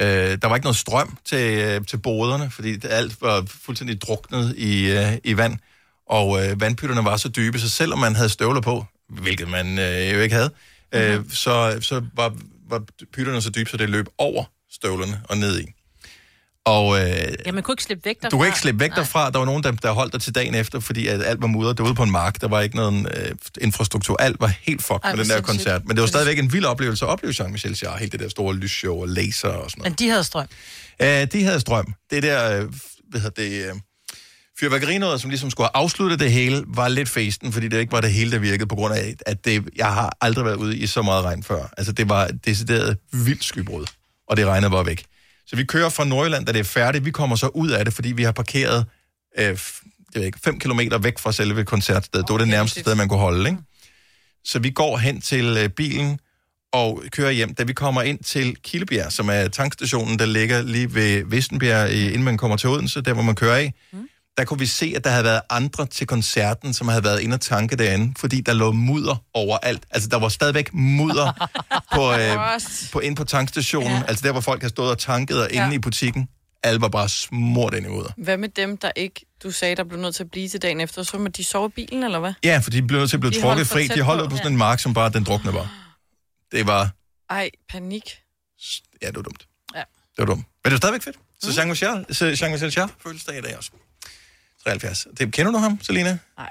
Øh, 0.00 0.38
der 0.42 0.46
var 0.46 0.54
ikke 0.56 0.64
noget 0.64 0.76
strøm 0.76 1.18
til, 1.24 1.58
øh, 1.58 1.86
til 1.86 1.96
boderne, 1.98 2.50
fordi 2.50 2.76
det- 2.76 2.90
alt 2.90 3.22
var 3.22 3.44
fuldstændig 3.64 4.00
druknet 4.00 4.54
i, 4.56 4.90
øh, 4.90 5.12
i 5.24 5.36
vand. 5.36 5.58
Og 6.08 6.44
øh, 6.46 6.60
vandpytterne 6.60 7.04
var 7.04 7.16
så 7.16 7.28
dybe, 7.28 7.58
så 7.58 7.70
selvom 7.70 7.98
man 7.98 8.14
havde 8.16 8.28
støvler 8.28 8.60
på, 8.60 8.84
hvilket 9.08 9.48
man 9.48 9.78
øh, 9.78 10.14
jo 10.14 10.20
ikke 10.20 10.34
havde, 10.34 10.50
øh, 10.94 11.20
så, 11.30 11.78
så 11.80 12.02
var, 12.14 12.34
var 12.68 12.82
pytterne 13.12 13.42
så 13.42 13.50
dybe, 13.50 13.70
så 13.70 13.76
det 13.76 13.88
løb 13.90 14.06
over 14.18 14.44
støvlerne 14.70 15.20
og 15.28 15.38
ned 15.38 15.60
i. 15.60 15.66
Og 16.66 16.98
øh, 17.00 17.06
Ja, 17.46 17.52
man 17.52 17.62
kunne 17.62 17.72
ikke 17.72 17.82
slippe 17.82 18.04
væk 18.04 18.16
derfra. 18.22 18.28
du 18.30 18.38
kan 18.38 18.46
ikke 18.46 18.58
slippe 18.58 18.80
væk 18.80 18.90
Nej. 18.90 18.98
derfra. 18.98 19.30
Der 19.30 19.38
var 19.38 19.44
nogen, 19.46 19.62
der, 19.62 19.70
der 19.72 19.92
holdt 19.92 20.12
dig 20.12 20.20
til 20.20 20.34
dagen 20.34 20.54
efter, 20.54 20.80
fordi 20.80 21.06
at 21.06 21.22
alt 21.22 21.40
var 21.40 21.46
mudret. 21.46 21.76
Det 21.76 21.82
var 21.82 21.88
ude 21.88 21.94
på 21.96 22.02
en 22.02 22.10
mark. 22.10 22.40
Der 22.40 22.48
var 22.48 22.60
ikke 22.60 22.76
nogen 22.76 23.06
øh, 23.16 23.30
infrastruktur. 23.60 24.16
Alt 24.20 24.36
var 24.40 24.46
helt 24.62 24.82
fucked 24.82 25.00
Ej, 25.04 25.10
med 25.14 25.24
den 25.24 25.30
der 25.30 25.36
sindssygt. 25.36 25.46
koncert. 25.46 25.82
Men 25.86 25.96
det 25.96 26.00
var 26.00 26.06
stadigvæk 26.08 26.38
en 26.38 26.52
vild 26.52 26.64
oplevelse 26.64 27.04
at 27.04 27.08
opleve 27.10 27.32
Jean-Michel 27.40 27.80
Jarre. 27.82 27.98
Helt 27.98 28.12
det 28.12 28.20
der 28.20 28.28
store 28.28 28.54
lysshow 28.54 29.00
og 29.00 29.08
laser 29.08 29.48
og 29.48 29.70
sådan 29.70 29.82
Men 29.82 29.92
de 29.92 30.08
havde 30.08 30.24
strøm. 30.24 30.46
noget. 31.00 31.22
Øh, 31.22 31.28
de 31.32 31.44
havde 31.44 31.60
strøm. 31.60 31.94
Det 32.10 32.22
der, 32.22 32.60
øh, 32.60 32.68
hvad 33.10 33.20
hedder 33.20 33.42
det, 33.42 33.66
øh, 33.66 33.72
fyrværkerinået, 34.60 35.20
som 35.20 35.30
ligesom 35.30 35.50
skulle 35.50 35.64
have 35.74 35.82
afsluttet 35.82 36.20
det 36.20 36.32
hele, 36.32 36.64
var 36.66 36.88
lidt 36.88 37.08
festen, 37.08 37.52
fordi 37.52 37.68
det 37.68 37.78
ikke 37.80 37.92
var 37.92 38.00
det 38.00 38.12
hele, 38.12 38.30
der 38.30 38.38
virkede, 38.38 38.66
på 38.68 38.74
grund 38.74 38.94
af, 38.94 39.14
at 39.26 39.44
det, 39.44 39.64
jeg 39.76 39.94
har 39.94 40.16
aldrig 40.20 40.44
været 40.44 40.56
ude 40.56 40.76
i 40.76 40.86
så 40.86 41.02
meget 41.02 41.24
regn 41.24 41.42
før. 41.42 41.72
Altså, 41.76 41.92
det 41.92 42.08
var 42.08 42.30
decideret 42.46 42.96
vildt 43.12 43.44
skybrud, 43.44 43.86
og 44.28 44.36
det 44.36 44.46
regnede 44.46 44.70
bare 44.70 44.86
væk. 44.86 45.04
Så 45.46 45.56
vi 45.56 45.64
kører 45.64 45.88
fra 45.88 46.04
Nordjylland, 46.04 46.46
da 46.46 46.52
det 46.52 46.58
er 46.58 46.64
færdigt. 46.64 47.04
Vi 47.04 47.10
kommer 47.10 47.36
så 47.36 47.46
ud 47.48 47.70
af 47.70 47.84
det, 47.84 47.94
fordi 47.94 48.12
vi 48.12 48.22
har 48.22 48.32
parkeret 48.32 48.86
øh, 49.38 49.58
det 50.06 50.14
ved 50.14 50.22
jeg 50.22 50.26
ikke, 50.26 50.38
5 50.44 50.58
km 50.58 50.80
væk 51.00 51.18
fra 51.18 51.32
selve 51.32 51.64
koncertstedet. 51.64 52.28
Det 52.28 52.32
var 52.32 52.38
det 52.38 52.48
nærmeste 52.48 52.80
sted, 52.80 52.94
man 52.94 53.08
kunne 53.08 53.20
holde, 53.20 53.50
ikke? 53.50 53.62
Så 54.44 54.58
vi 54.58 54.70
går 54.70 54.96
hen 54.96 55.20
til 55.20 55.56
øh, 55.58 55.68
bilen 55.68 56.20
og 56.72 57.02
kører 57.10 57.30
hjem. 57.30 57.54
Da 57.54 57.62
vi 57.62 57.72
kommer 57.72 58.02
ind 58.02 58.18
til 58.18 58.56
Kildebjerg, 58.62 59.12
som 59.12 59.28
er 59.28 59.48
tankstationen, 59.48 60.18
der 60.18 60.26
ligger 60.26 60.62
lige 60.62 60.94
ved 60.94 61.22
Vestenbjerg, 61.26 61.92
inden 61.92 62.22
man 62.22 62.36
kommer 62.36 62.56
til 62.56 62.68
Odense, 62.68 63.00
der 63.00 63.12
hvor 63.12 63.22
man 63.22 63.34
kører 63.34 63.56
af, 63.56 63.74
mm. 63.92 64.08
Der 64.38 64.44
kunne 64.44 64.58
vi 64.58 64.66
se, 64.66 64.92
at 64.96 65.04
der 65.04 65.10
havde 65.10 65.24
været 65.24 65.40
andre 65.50 65.86
til 65.86 66.06
koncerten, 66.06 66.74
som 66.74 66.88
havde 66.88 67.04
været 67.04 67.20
inde 67.20 67.34
og 67.34 67.40
tanke 67.40 67.76
derinde, 67.76 68.14
fordi 68.18 68.40
der 68.40 68.52
lå 68.52 68.72
mudder 68.72 69.16
overalt. 69.34 69.86
Altså, 69.90 70.08
der 70.08 70.16
var 70.18 70.28
stadigvæk 70.28 70.74
mudder 70.74 71.48
på, 71.94 72.12
øh, 72.12 72.60
på, 72.92 73.00
ind 73.00 73.16
på 73.16 73.24
tankstationen. 73.24 73.90
Ja. 73.90 74.02
Altså, 74.08 74.26
der, 74.26 74.32
hvor 74.32 74.40
folk 74.40 74.62
har 74.62 74.68
stået 74.68 74.90
og 74.90 74.98
tanket 74.98 75.42
og 75.42 75.50
inde 75.50 75.66
Ja. 75.66 75.72
i 75.72 75.78
butikken. 75.78 76.28
Alle 76.62 76.80
var 76.80 76.88
bare 76.88 77.08
smurt 77.08 77.74
ind 77.74 77.86
i 77.86 77.88
mudder. 77.88 78.10
Hvad 78.16 78.36
med 78.36 78.48
dem, 78.48 78.76
der 78.76 78.90
ikke, 78.96 79.26
du 79.42 79.50
sagde, 79.50 79.76
der 79.76 79.84
blev 79.84 80.00
nødt 80.00 80.14
til 80.14 80.22
at 80.24 80.30
blive 80.30 80.48
til 80.48 80.62
dagen 80.62 80.80
efter? 80.80 81.02
Så 81.02 81.18
må 81.18 81.28
de 81.28 81.44
sove 81.44 81.66
i 81.68 81.70
bilen, 81.70 82.02
eller 82.04 82.18
hvad? 82.18 82.32
Ja, 82.44 82.58
for 82.58 82.70
de 82.70 82.82
blev 82.82 82.98
nødt 83.00 83.10
til 83.10 83.16
at 83.16 83.20
blive 83.20 83.32
De 83.32 83.40
trukket 83.40 83.66
fri. 83.66 83.86
De 83.86 84.02
holdt 84.02 84.22
på. 84.24 84.30
på 84.30 84.36
sådan 84.36 84.52
en 84.52 84.58
mark, 84.58 84.80
som 84.80 84.94
bare 84.94 85.08
den 85.10 85.24
drukne 85.24 85.54
var. 85.54 85.72
Det 86.52 86.66
var... 86.66 86.90
Ej, 87.30 87.50
panik. 87.68 88.02
Ja, 89.02 89.06
det 89.06 89.16
var 89.16 89.22
dumt. 89.22 89.46
Ja. 89.74 89.78
Det 89.78 90.18
var 90.18 90.24
dumt. 90.24 90.38
Men 90.40 90.44
det 90.64 90.70
var 90.72 90.76
stadigvæk 90.76 91.02
fedt. 91.02 91.16
Så 91.42 91.52
Jean 91.60 91.68
Michel, 91.68 92.06
så 92.10 92.24
Jean 92.42 92.70
Jarre 92.76 92.88
fødselsdag 93.02 93.38
i 93.38 93.40
dag 93.40 93.56
også. 93.56 93.70
73. 94.66 95.06
Det, 95.18 95.32
kender 95.32 95.52
du 95.52 95.58
ham, 95.58 95.78
Selina? 95.82 96.18
Nej. 96.38 96.48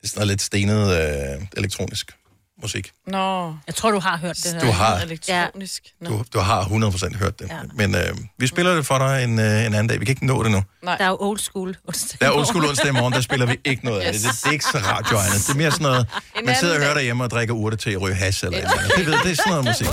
Det 0.00 0.04
er 0.04 0.08
sådan 0.08 0.18
noget 0.18 0.28
lidt 0.28 0.42
stenet 0.42 0.90
øh, 1.38 1.46
elektronisk 1.56 2.16
musik. 2.62 2.90
Nå. 3.06 3.54
Jeg 3.66 3.74
tror, 3.74 3.90
du 3.90 3.98
har 3.98 4.16
hørt 4.16 4.36
det 4.36 4.52
her. 4.52 4.60
Du 4.60 4.70
har. 4.70 4.98
Elektronisk. 4.98 5.82
Ja. 6.02 6.06
Du, 6.06 6.24
du 6.32 6.38
har 6.38 6.62
100% 6.64 7.16
hørt 7.16 7.38
det. 7.38 7.48
Ja. 7.50 7.58
Men 7.74 7.94
øh, 7.94 8.16
vi 8.38 8.46
spiller 8.46 8.74
det 8.74 8.86
for 8.86 8.98
dig 8.98 9.24
en, 9.24 9.38
øh, 9.38 9.44
en 9.46 9.74
anden 9.74 9.86
dag. 9.86 10.00
Vi 10.00 10.04
kan 10.04 10.12
ikke 10.12 10.26
nå 10.26 10.42
det 10.42 10.50
nu. 10.52 10.62
Nej. 10.82 10.96
Der 10.96 11.04
er 11.04 11.08
jo 11.08 11.16
old 11.20 11.38
school 11.38 11.76
onsdag. 11.88 12.18
Der 12.20 12.26
er 12.26 12.32
old 12.36 12.46
school 12.46 12.64
onsdag 12.66 12.88
i 12.88 12.92
morgen, 12.92 13.12
der 13.12 13.20
spiller 13.20 13.46
vi 13.46 13.56
ikke 13.64 13.84
noget 13.84 14.00
af 14.00 14.12
det. 14.12 14.22
Det, 14.22 14.30
det 14.42 14.46
er 14.48 14.52
ikke 14.52 14.64
så 14.64 14.78
radioegnet. 14.78 15.46
Det 15.46 15.52
er 15.52 15.56
mere 15.56 15.70
sådan 15.70 15.84
noget, 15.84 16.06
En 16.38 16.46
man 16.46 16.56
sidder 16.56 16.74
og 16.74 16.80
hører 16.80 16.94
derhjemme 16.94 17.24
og 17.24 17.30
drikker 17.30 17.54
urte 17.54 17.76
til 17.76 17.90
at 17.90 18.00
ryge 18.00 18.14
hash 18.14 18.44
eller 18.44 18.58
et 18.58 18.62
eller 18.64 18.78
andet. 18.78 18.92
Det, 18.96 19.06
ved, 19.06 19.12
det 19.12 19.30
er 19.30 19.34
sådan 19.34 19.50
noget 19.50 19.64
musik. 19.64 19.86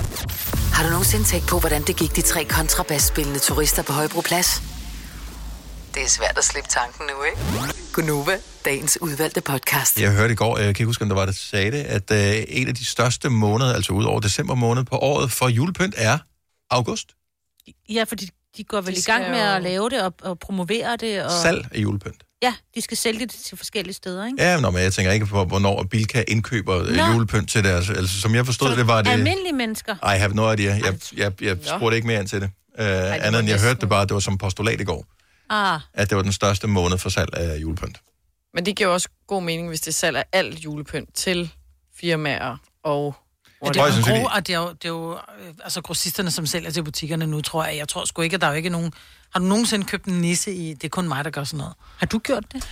Har 0.74 0.84
du 0.84 0.90
nogensinde 0.90 1.24
tænkt 1.24 1.46
på, 1.48 1.58
hvordan 1.60 1.82
det 1.82 1.96
gik 1.96 2.16
de 2.16 2.22
tre 2.22 2.44
kontrabasspillende 2.44 3.38
turister 3.38 3.82
på 3.82 3.92
Højbroplads? 3.92 4.62
Det 5.98 6.04
er 6.04 6.08
svært 6.08 6.38
at 6.38 6.44
slippe 6.44 6.68
tanken 6.70 7.06
nu, 7.06 7.24
ikke? 7.24 7.38
Gunova, 7.92 8.38
dagens 8.64 8.98
udvalgte 9.00 9.40
podcast. 9.40 10.00
Jeg 10.00 10.12
hørte 10.12 10.32
i 10.32 10.36
går, 10.36 10.56
jeg 10.58 10.64
kan 10.64 10.68
ikke 10.68 10.84
huske, 10.84 11.02
om 11.02 11.08
der 11.08 11.16
var, 11.16 11.24
der 11.26 11.32
sagde 11.32 11.70
det, 11.70 11.82
at 11.82 12.10
øh, 12.10 12.44
en 12.48 12.68
af 12.68 12.74
de 12.74 12.84
største 12.84 13.30
måneder, 13.30 13.74
altså 13.74 13.92
ud 13.92 14.04
over 14.04 14.20
december 14.20 14.54
måned 14.54 14.84
på 14.84 14.96
året 14.96 15.32
for 15.32 15.48
julepynt, 15.48 15.94
er 15.96 16.18
august. 16.70 17.08
Ja, 17.88 18.04
fordi 18.08 18.30
de 18.56 18.64
går 18.64 18.80
vel 18.80 18.94
De 18.94 18.98
i 18.98 19.02
gang 19.02 19.30
med 19.30 19.38
jo- 19.38 19.54
at 19.56 19.62
lave 19.62 19.90
det 19.90 20.02
og, 20.02 20.14
og 20.22 20.38
promovere 20.38 20.96
det. 20.96 21.24
Og... 21.24 21.30
Salg 21.30 21.68
af 21.72 21.78
julepynt. 21.78 22.22
Ja, 22.42 22.54
de 22.74 22.80
skal 22.80 22.96
sælge 22.96 23.20
det 23.26 23.30
til 23.30 23.56
forskellige 23.56 23.94
steder, 23.94 24.26
ikke? 24.26 24.42
Ja, 24.42 24.60
nå, 24.60 24.70
men 24.70 24.82
jeg 24.82 24.92
tænker 24.92 25.12
ikke 25.12 25.26
på, 25.26 25.44
hvornår 25.44 25.82
Bilka 25.90 26.24
indkøber 26.28 26.78
øh, 26.78 26.96
Nå. 26.96 27.02
julepynt 27.12 27.50
til 27.50 27.64
deres... 27.64 27.90
Altså, 27.90 28.20
som 28.20 28.34
jeg 28.34 28.46
forstod 28.46 28.76
det, 28.76 28.86
var 28.86 29.02
det... 29.02 29.10
Almindelige 29.10 29.52
mennesker. 29.52 29.94
I 29.94 30.18
have 30.18 30.34
no 30.34 30.52
idea. 30.52 30.80
Jeg, 30.84 30.94
jeg, 31.16 31.42
jeg 31.42 31.54
Nå. 31.54 31.78
spurgte 31.78 31.96
ikke 31.96 32.06
mere 32.06 32.20
ind 32.20 32.28
til 32.28 32.40
det. 32.40 32.50
Uh, 32.78 32.84
må 32.84 32.90
andet 32.90 33.38
end 33.40 33.48
jeg 33.48 33.60
hørte 33.60 33.80
det 33.80 33.88
bare, 33.88 34.02
det 34.06 34.14
var 34.14 34.20
som 34.20 34.38
postulat 34.38 34.80
i 34.80 34.84
går, 34.84 35.04
Ah, 35.50 35.80
at 35.94 36.10
det 36.10 36.16
var 36.16 36.22
den 36.22 36.32
største 36.32 36.66
måned 36.66 36.98
for 36.98 37.08
salg 37.08 37.34
af 37.34 37.56
julepynt. 37.56 38.00
Men 38.54 38.66
det 38.66 38.76
giver 38.76 38.88
jo 38.88 38.94
også 38.94 39.08
god 39.26 39.42
mening, 39.42 39.68
hvis 39.68 39.80
det 39.80 39.94
salg 39.94 40.16
af 40.16 40.24
alt 40.32 40.58
julepynt 40.64 41.14
til 41.14 41.52
firmaer 42.00 42.56
og... 42.82 43.14
Ja, 43.64 43.68
det 43.68 43.76
er 43.76 43.86
jo 43.86 44.20
gro, 44.20 44.24
og 44.34 44.46
det 44.46 44.54
er 44.54 44.58
jo, 44.58 44.68
det 44.68 44.84
er 44.84 44.88
jo 44.88 45.12
øh, 45.14 45.54
altså 45.64 45.80
grossisterne, 45.82 46.30
som 46.30 46.46
sælger 46.46 46.70
til 46.70 46.84
butikkerne 46.84 47.26
nu, 47.26 47.40
tror 47.42 47.64
jeg. 47.64 47.76
Jeg 47.76 47.88
tror 47.88 48.04
sgu 48.04 48.22
ikke, 48.22 48.34
at 48.34 48.40
der 48.40 48.46
er 48.46 48.50
jo 48.50 48.56
ikke 48.56 48.68
nogen... 48.68 48.92
Har 49.30 49.40
du 49.40 49.46
nogensinde 49.46 49.84
købt 49.86 50.04
en 50.04 50.20
nisse 50.20 50.54
i... 50.54 50.74
Det 50.74 50.84
er 50.84 50.88
kun 50.88 51.08
mig, 51.08 51.24
der 51.24 51.30
gør 51.30 51.44
sådan 51.44 51.58
noget. 51.58 51.74
Har 51.96 52.06
du 52.06 52.18
gjort 52.18 52.52
det? 52.52 52.68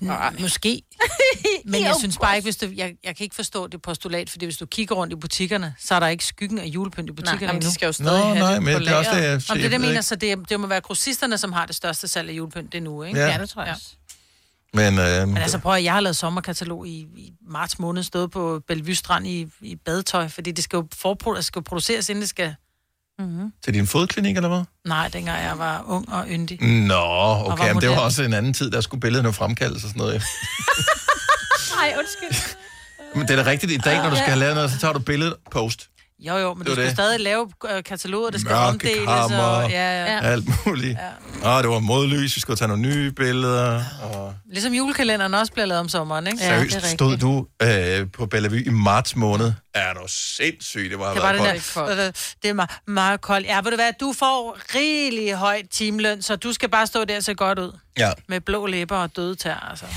Nej. 0.00 0.34
Måske. 0.40 0.82
Men 1.64 1.82
jeg 1.82 1.94
synes 1.98 2.18
bare 2.18 2.36
ikke, 2.36 2.46
hvis 2.46 2.56
du... 2.56 2.66
Jeg, 2.76 2.94
jeg 3.04 3.16
kan 3.16 3.24
ikke 3.24 3.36
forstå 3.36 3.66
det 3.66 3.82
postulat, 3.82 4.30
fordi 4.30 4.44
hvis 4.46 4.56
du 4.56 4.66
kigger 4.66 4.94
rundt 4.94 5.12
i 5.12 5.16
butikkerne, 5.16 5.74
så 5.78 5.94
er 5.94 6.00
der 6.00 6.06
ikke 6.06 6.24
skyggen 6.24 6.58
af 6.58 6.66
julepynt 6.66 7.08
i 7.08 7.12
butikkerne 7.12 7.52
de 7.52 7.56
endnu. 7.56 7.70
skal 7.70 7.86
jo 7.86 7.92
stadig 7.92 8.10
Nå, 8.12 8.18
have 8.24 8.38
nej, 8.38 8.54
det 8.54 8.62
men 8.62 8.74
på 8.74 8.78
det 8.80 8.88
er 8.88 8.94
også 8.94 9.10
det, 9.10 9.22
jeg 9.22 9.42
siger. 9.42 9.54
det 9.54 9.54
er 9.54 9.54
det, 9.54 9.62
Jeg 9.62 9.62
jeg 9.62 9.70
ved 9.70 9.78
mener, 9.78 9.90
ikke. 9.92 10.02
så 10.02 10.14
det, 10.16 10.38
det 10.48 10.60
må 10.60 10.66
være 10.66 10.80
grossisterne, 10.80 11.38
som 11.38 11.52
har 11.52 11.66
det 11.66 11.76
største 11.76 12.08
salg 12.08 12.28
af 12.28 12.32
julepynt 12.32 12.72
det 12.72 12.82
nu, 12.82 13.02
ikke? 13.02 13.18
Ja. 13.20 13.26
Ja, 13.32 13.38
det 13.38 13.48
tror 13.50 13.62
jeg 13.64 13.72
også. 13.74 13.86
Men, 14.74 14.98
øh, 14.98 15.28
Men 15.28 15.36
altså 15.36 15.58
prøv 15.58 15.74
at, 15.74 15.84
jeg 15.84 15.92
har 15.92 16.00
lavet 16.00 16.16
sommerkatalog 16.16 16.86
i, 16.88 16.90
i 17.16 17.32
marts 17.48 17.78
måned, 17.78 18.02
stået 18.02 18.30
på 18.30 18.60
Bellevue 18.68 18.94
Strand 18.94 19.26
i, 19.26 19.46
i 19.60 19.76
badetøj, 19.76 20.28
fordi 20.28 20.50
det 20.50 20.64
skal 20.64 20.76
jo, 20.76 20.88
forpro- 20.94 21.36
det 21.36 21.44
skal 21.44 21.60
jo 21.60 21.64
produceres, 21.66 22.08
inden 22.08 22.20
det 22.22 22.28
skal... 22.28 22.54
Mm-hmm. 23.20 23.52
til 23.64 23.74
din 23.74 23.86
fodklinik, 23.86 24.36
eller 24.36 24.48
hvad? 24.48 24.62
Nej, 24.86 25.08
dengang 25.08 25.42
jeg 25.42 25.58
var 25.58 25.84
ung 25.86 26.12
og 26.12 26.24
yndig. 26.28 26.62
Nå, 26.62 26.94
var 26.94 27.52
okay, 27.52 27.72
men 27.72 27.80
det 27.82 27.90
var 27.90 27.96
også 27.96 28.22
en 28.22 28.32
anden 28.34 28.52
tid, 28.52 28.70
der 28.70 28.80
skulle 28.80 29.00
billedet 29.00 29.24
nu 29.24 29.32
fremkaldes 29.32 29.84
og 29.84 29.88
sådan 29.88 30.00
noget. 30.00 30.22
Nej, 31.76 31.94
undskyld. 31.98 32.56
Men 33.14 33.28
det 33.28 33.38
er 33.38 33.42
da 33.42 33.50
rigtigt, 33.50 33.72
i 33.72 33.76
dag, 33.76 34.02
når 34.02 34.10
du 34.10 34.16
skal 34.16 34.28
have 34.28 34.38
lavet 34.38 34.54
noget, 34.54 34.70
så 34.70 34.78
tager 34.78 34.92
du 34.92 34.98
billedet 34.98 35.34
post. 35.50 35.89
Jo, 36.26 36.36
jo, 36.36 36.54
men 36.54 36.58
Det 36.60 36.66
du 36.66 36.72
skal 36.72 36.84
det. 36.84 36.92
stadig 36.92 37.20
lave 37.20 37.50
øh, 37.70 37.82
kataloger, 37.84 38.30
det 38.30 38.40
skal 38.40 38.52
Mørke 38.52 38.66
omdeles. 38.68 39.04
kammer, 39.06 39.38
Og, 39.38 39.70
ja, 39.70 40.04
ja. 40.04 40.20
alt 40.22 40.44
muligt. 40.66 40.98
Ja. 41.42 41.48
Ah, 41.50 41.62
det 41.62 41.70
var 41.70 41.78
modlys, 41.78 42.36
vi 42.36 42.40
skulle 42.40 42.56
tage 42.56 42.68
nogle 42.68 42.82
nye 42.82 43.10
billeder. 43.12 43.82
Og... 44.02 44.34
Ligesom 44.52 44.72
julekalenderen 44.74 45.34
også 45.34 45.52
bliver 45.52 45.66
lavet 45.66 45.80
om 45.80 45.88
sommeren, 45.88 46.26
ikke? 46.26 46.38
Seriøst, 46.38 46.86
stod 46.86 47.16
du 47.16 47.46
øh, 47.62 48.06
på 48.12 48.26
Bellevue 48.26 48.62
i 48.62 48.68
marts 48.68 49.16
måned? 49.16 49.52
Er 49.74 49.92
du 49.92 50.00
sindssyg, 50.08 50.90
det 50.90 50.98
var 50.98 51.12
Det 51.14 51.22
var 51.22 51.32
det 51.32 51.42
været 51.42 51.70
koldt. 51.74 51.98
der. 51.98 52.04
Det, 52.06 52.34
det 52.42 52.48
er 52.48 52.52
meget, 52.54 52.70
meget 52.86 53.20
koldt. 53.20 53.46
Ja, 53.46 53.56
ved 53.62 53.70
du 53.70 53.76
hvad, 53.76 53.92
du 54.00 54.14
får 54.18 54.58
rigelig 54.74 55.34
høj 55.34 55.62
timeløn, 55.70 56.22
så 56.22 56.36
du 56.36 56.52
skal 56.52 56.68
bare 56.68 56.86
stå 56.86 57.04
der 57.04 57.16
og 57.16 57.22
se 57.22 57.34
godt 57.34 57.58
ud. 57.58 57.72
Ja, 57.98 58.10
Med 58.28 58.40
blå 58.40 58.66
læber 58.66 58.96
og 58.96 59.16
døde 59.16 59.34
tær, 59.34 59.66
altså. 59.70 59.84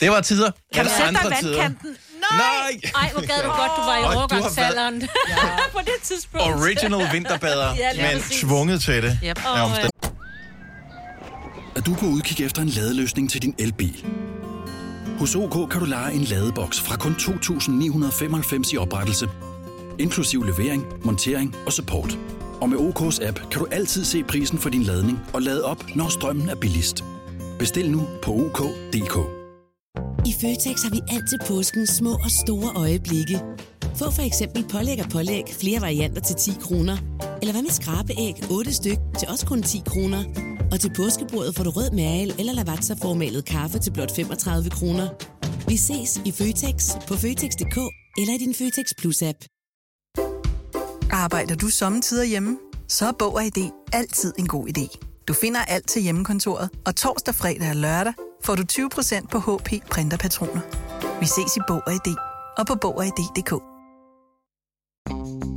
det 0.00 0.10
var, 0.10 0.20
tider. 0.20 0.50
Kan 0.74 0.84
du 0.84 0.90
sætte 0.98 1.28
dig 1.28 1.38
i 1.38 1.42
tider? 1.42 1.70
Nej! 2.30 2.80
Ej, 3.02 3.10
hvor 3.12 3.20
gad 3.20 3.36
du 3.44 3.48
godt, 3.48 3.72
du 3.76 3.82
var 3.82 3.96
i 3.96 3.98
Og 3.98 4.04
du 4.04 4.08
har 4.08 4.16
overgangsalderen. 4.16 5.00
på 5.76 5.78
det 5.84 5.94
tidspunkt. 6.02 6.46
Original 6.46 7.12
vinterbader, 7.12 7.74
Ja, 7.78 8.12
men 8.12 8.22
præcis. 8.22 8.40
tvunget 8.40 8.82
til 8.82 9.02
det. 9.02 9.18
Yep. 9.24 9.38
af 9.46 9.64
omstænd- 9.64 9.90
Er 11.76 11.80
du 11.80 11.94
på 11.94 12.06
udkig 12.06 12.44
efter 12.46 12.62
en 12.62 12.68
ladeløsning 12.68 13.30
til 13.30 13.42
din 13.42 13.54
elbil? 13.58 14.04
Hos 15.18 15.34
OK 15.34 15.70
kan 15.70 15.80
du 15.80 15.86
lege 15.86 16.12
en 16.14 16.20
ladeboks 16.24 16.80
fra 16.80 16.96
kun 16.96 17.12
2.995 17.20 18.72
i 18.72 18.76
oprettelse, 18.76 19.28
inklusiv 19.98 20.44
levering, 20.44 20.84
montering 21.04 21.56
og 21.66 21.72
support. 21.72 22.18
Og 22.60 22.68
med 22.68 22.78
OK's 22.78 23.26
app 23.28 23.36
kan 23.50 23.60
du 23.60 23.66
altid 23.70 24.04
se 24.04 24.22
prisen 24.22 24.58
for 24.58 24.68
din 24.70 24.82
ladning 24.82 25.20
og 25.32 25.42
lade 25.42 25.64
op, 25.64 25.84
når 25.94 26.08
strømmen 26.08 26.48
er 26.48 26.54
billigst. 26.54 27.04
Bestil 27.58 27.90
nu 27.90 28.08
på 28.22 28.30
OK.dk. 28.32 29.41
I 30.26 30.32
Føtex 30.40 30.82
har 30.82 30.90
vi 30.90 31.00
altid 31.08 31.38
påsken 31.48 31.86
små 31.86 32.12
og 32.12 32.30
store 32.30 32.72
øjeblikke. 32.76 33.40
Få 33.96 34.10
for 34.10 34.22
eksempel 34.22 34.64
pålæg 34.72 34.98
og 35.04 35.10
pålæg 35.10 35.44
flere 35.60 35.80
varianter 35.80 36.22
til 36.22 36.36
10 36.36 36.50
kroner. 36.60 36.96
Eller 37.40 37.52
hvad 37.52 37.62
med 37.62 37.70
skrabeæg 37.70 38.34
8 38.50 38.72
styk 38.72 38.98
til 39.18 39.28
også 39.28 39.46
kun 39.46 39.62
10 39.62 39.82
kroner. 39.86 40.24
Og 40.72 40.80
til 40.80 40.92
påskebordet 40.96 41.56
får 41.56 41.64
du 41.64 41.70
rød 41.70 41.90
mal 41.90 42.34
eller 42.38 42.52
lavatserformalet 42.52 43.44
kaffe 43.44 43.78
til 43.78 43.92
blot 43.92 44.16
35 44.16 44.70
kroner. 44.70 45.08
Vi 45.68 45.76
ses 45.76 46.20
i 46.24 46.32
Føtex 46.32 46.76
på 47.08 47.14
Føtex.dk 47.14 47.78
eller 48.18 48.34
i 48.34 48.38
din 48.38 48.54
Føtex 48.54 48.86
Plus-app. 48.98 49.38
Arbejder 51.10 51.54
du 51.54 51.68
sommetider 51.68 52.24
hjemme? 52.24 52.58
Så 52.88 53.06
er 53.06 53.12
Bog 53.12 53.34
og 53.34 53.44
ID 53.44 53.70
altid 53.92 54.32
en 54.38 54.46
god 54.46 54.68
idé. 54.68 54.86
Du 55.28 55.34
finder 55.34 55.60
alt 55.60 55.88
til 55.88 56.02
hjemmekontoret, 56.02 56.70
og 56.86 56.96
torsdag, 56.96 57.34
fredag 57.34 57.70
og 57.70 57.76
lørdag 57.76 58.12
får 58.46 58.54
du 58.56 58.62
20% 58.62 59.28
på 59.28 59.38
HP 59.38 59.88
Printerpatroner. 59.90 60.60
Vi 61.20 61.26
ses 61.26 61.56
i 61.56 61.60
Bog 61.68 61.82
og 61.86 61.92
ID 61.92 62.16
og 62.58 62.66
på 62.66 62.74
Bog 62.74 62.96
og 62.96 63.06
ID.dk. 63.06 63.52